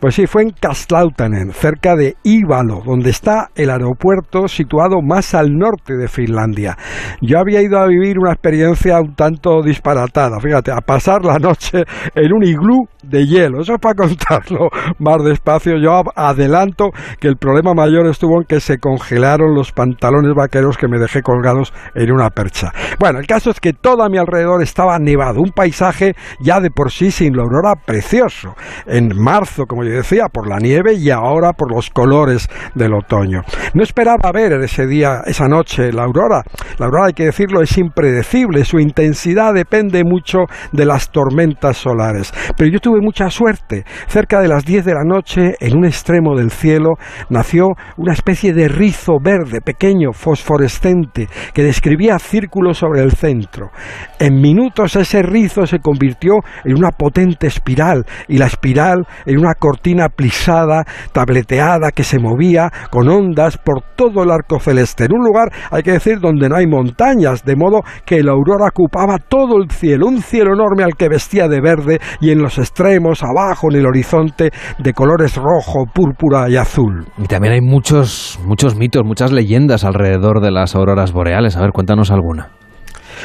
[0.00, 5.56] Pues sí, fue en Kastlautanen, cerca de Ívalo, donde está el aeropuerto situado más al
[5.56, 6.76] norte de Finlandia.
[7.22, 11.84] Yo había ido a vivir una experiencia un tanto disparatada, fíjate, a pasar la noche
[12.14, 13.60] en un iglú de hielo.
[13.60, 14.68] Eso es para contarlo
[14.98, 15.78] más despacio.
[15.78, 16.90] Yo adelanto
[17.20, 21.22] que el problema mayor estuvo en que se congelaron los pantalones vaqueros que me dejé
[21.22, 22.72] colgados en una percha.
[22.98, 26.70] Bueno, el caso es que todo a mi alrededor estaba nevado, un paisaje ya de
[26.70, 28.54] por sí sin la aurora precioso.
[28.86, 33.42] En marzo, como yo decía, por la nieve y ahora por los colores del otoño.
[33.74, 36.42] No esperaba ver ese día, esa noche, la aurora.
[36.78, 42.32] La aurora, hay que decirlo, es impredecible, su intensidad depende mucho de las tormentas solares.
[42.56, 43.84] Pero yo tuve mucha suerte.
[44.06, 46.94] Cerca de las 10 de la noche, en un extremo del cielo,
[47.28, 53.70] nació una especie de rizo verde, pequeño, fosforescente, que describía círculos sobre el centro.
[54.18, 56.34] En minutos ese rizo se convirtió
[56.64, 62.70] en una potente espiral y la espiral en una cortina plisada, tableteada, que se movía
[62.90, 65.06] con ondas por todo el arco celeste.
[65.06, 68.68] En un lugar, hay que decir, donde no hay montañas, de modo que la aurora
[68.70, 72.58] ocupaba todo el cielo, un cielo enorme al que vestía de verde y en los
[72.58, 77.04] extremos, abajo en el horizonte, de colores rojo, púrpura y azul.
[77.18, 81.56] Y también hay muchos, muchos mitos, muchas leyendas alrededor de las auroras boreales.
[81.56, 82.50] A ver, cuéntanos alguna.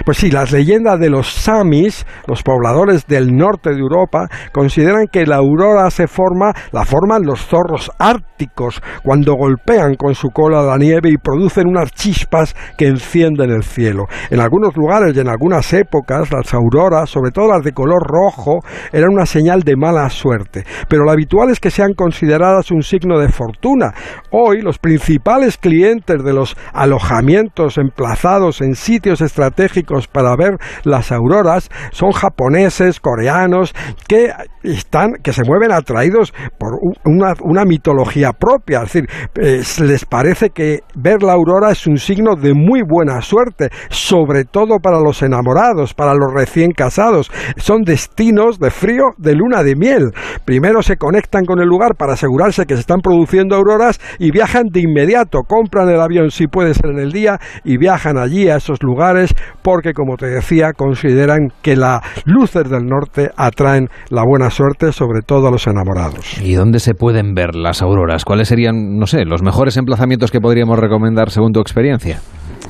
[0.05, 5.25] Pues sí, las leyendas de los Samis, los pobladores del norte de Europa, consideran que
[5.25, 10.77] la aurora se forma, la forman los zorros árticos cuando golpean con su cola la
[10.77, 14.05] nieve y producen unas chispas que encienden el cielo.
[14.29, 18.59] En algunos lugares y en algunas épocas, las auroras, sobre todo las de color rojo,
[18.91, 23.19] eran una señal de mala suerte, pero lo habitual es que sean consideradas un signo
[23.19, 23.93] de fortuna.
[24.31, 29.78] Hoy, los principales clientes de los alojamientos emplazados en sitios estratégicos
[30.11, 33.73] para ver las auroras son japoneses, coreanos,
[34.07, 34.31] que
[34.63, 38.83] están, que se mueven atraídos por una, una mitología propia.
[38.83, 43.69] Es decir, les parece que ver la aurora es un signo de muy buena suerte,
[43.89, 47.31] sobre todo para los enamorados, para los recién casados.
[47.57, 50.11] Son destinos de frío de luna de miel.
[50.45, 54.67] Primero se conectan con el lugar para asegurarse que se están produciendo auroras y viajan
[54.71, 58.57] de inmediato, compran el avión si puede ser en el día y viajan allí a
[58.57, 59.33] esos lugares
[59.71, 65.21] porque, como te decía, consideran que las luces del norte atraen la buena suerte, sobre
[65.21, 66.41] todo a los enamorados.
[66.41, 68.25] ¿Y dónde se pueden ver las auroras?
[68.25, 72.19] ¿Cuáles serían, no sé, los mejores emplazamientos que podríamos recomendar según tu experiencia?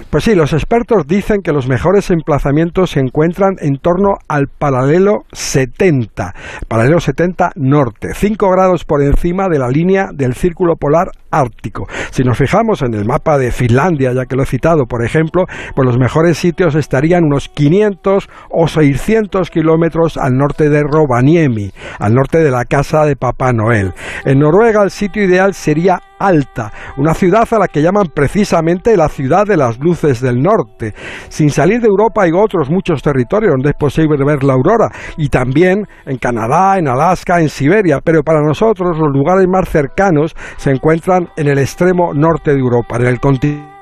[0.10, 5.26] Pues sí, los expertos dicen que los mejores emplazamientos se encuentran en torno al paralelo
[5.34, 6.34] 70,
[6.68, 11.88] paralelo 70 norte, 5 grados por encima de la línea del círculo polar ártico.
[12.10, 15.46] Si nos fijamos en el mapa de Finlandia, ya que lo he citado, por ejemplo,
[15.76, 22.16] pues los mejores sitios estarían unos 500 o 600 kilómetros al norte de Rovaniemi, al
[22.16, 23.94] norte de la casa de Papá Noel.
[24.26, 29.10] En Noruega el sitio ideal sería Alta, una ciudad a la que llaman precisamente la
[29.10, 30.94] ciudad de las luces del norte.
[31.30, 35.30] Sin salir de Europa hay otros muchos territorios donde es posible ver la aurora, y
[35.30, 40.72] también en Canadá, en Alaska, en Siberia, pero para nosotros los lugares más cercanos se
[40.72, 43.80] encuentran en el extremo norte de Europa, en el continente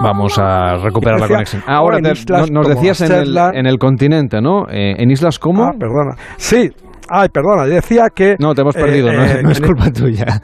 [0.00, 1.62] Vamos a recuperar la conexión.
[1.66, 4.66] Ahora nos decías en el, en el, continente, ¿no?
[4.68, 5.64] Eh, ¿En islas como?
[5.64, 6.16] Ah, perdona.
[6.36, 6.70] Sí.
[7.08, 8.36] Ay, perdona, decía que...
[8.38, 10.42] No, te hemos perdido, no, es, no es culpa tuya.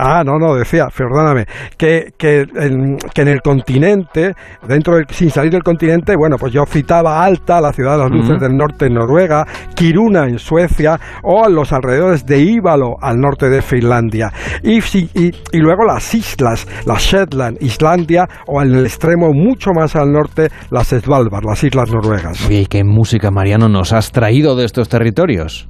[0.00, 1.44] Ah, no, no, decía, perdóname,
[1.76, 4.32] que, que, en, que en el continente,
[4.66, 8.10] dentro del, sin salir del continente, bueno, pues yo citaba Alta, la ciudad de las
[8.12, 9.44] luces del norte en Noruega,
[9.74, 14.32] Kiruna en Suecia, o a los alrededores de Ívalo al norte de Finlandia.
[14.62, 19.96] Y, y, y luego las islas, las Shetland, Islandia, o en el extremo mucho más
[19.96, 22.46] al norte, las Svalbard, las islas noruegas.
[22.46, 25.68] Oye, ¿qué música, Mariano, nos has traído de estos territorios?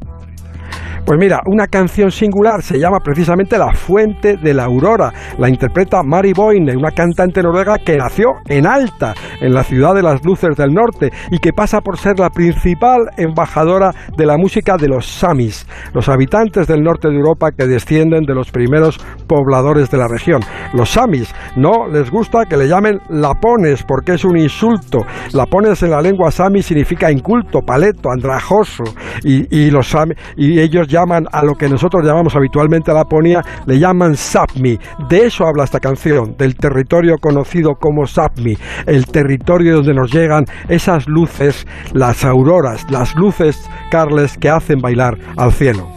[1.09, 5.11] Pues mira, una canción singular se llama precisamente La Fuente de la Aurora.
[5.39, 10.03] La interpreta Mari Boine, una cantante noruega que nació en Alta, en la ciudad de
[10.03, 14.77] las luces del norte, y que pasa por ser la principal embajadora de la música
[14.77, 19.91] de los Samis, los habitantes del norte de Europa que descienden de los primeros pobladores
[19.91, 20.43] de la región.
[20.75, 25.07] Los Samis no les gusta que le llamen lapones porque es un insulto.
[25.33, 28.85] Lapones en la lengua sami significa inculto, paleto, andrajoso,
[29.25, 29.97] y, los
[30.37, 34.79] y ellos ya llaman a lo que nosotros llamamos habitualmente a Laponia, le llaman Sapmi.
[35.09, 38.57] De eso habla esta canción, del territorio conocido como Sapmi,
[38.87, 45.17] el territorio donde nos llegan esas luces, las auroras, las luces, Carles, que hacen bailar
[45.37, 45.89] al cielo.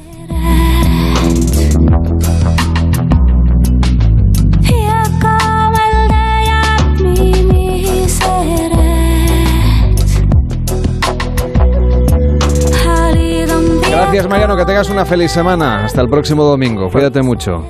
[14.12, 14.58] Gracias, Mariano.
[14.58, 15.86] Que tengas una feliz semana.
[15.86, 16.90] Hasta el próximo domingo.
[16.90, 17.64] Cuídate mucho.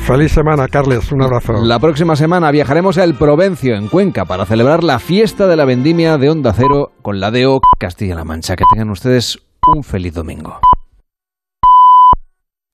[0.00, 1.10] feliz semana, Carles.
[1.12, 1.54] Un abrazo.
[1.62, 5.64] La próxima semana viajaremos a El Provencio, en Cuenca, para celebrar la fiesta de la
[5.64, 8.54] vendimia de Onda Cero con la DEO Castilla-La Mancha.
[8.54, 9.38] Que tengan ustedes
[9.74, 10.60] un feliz domingo.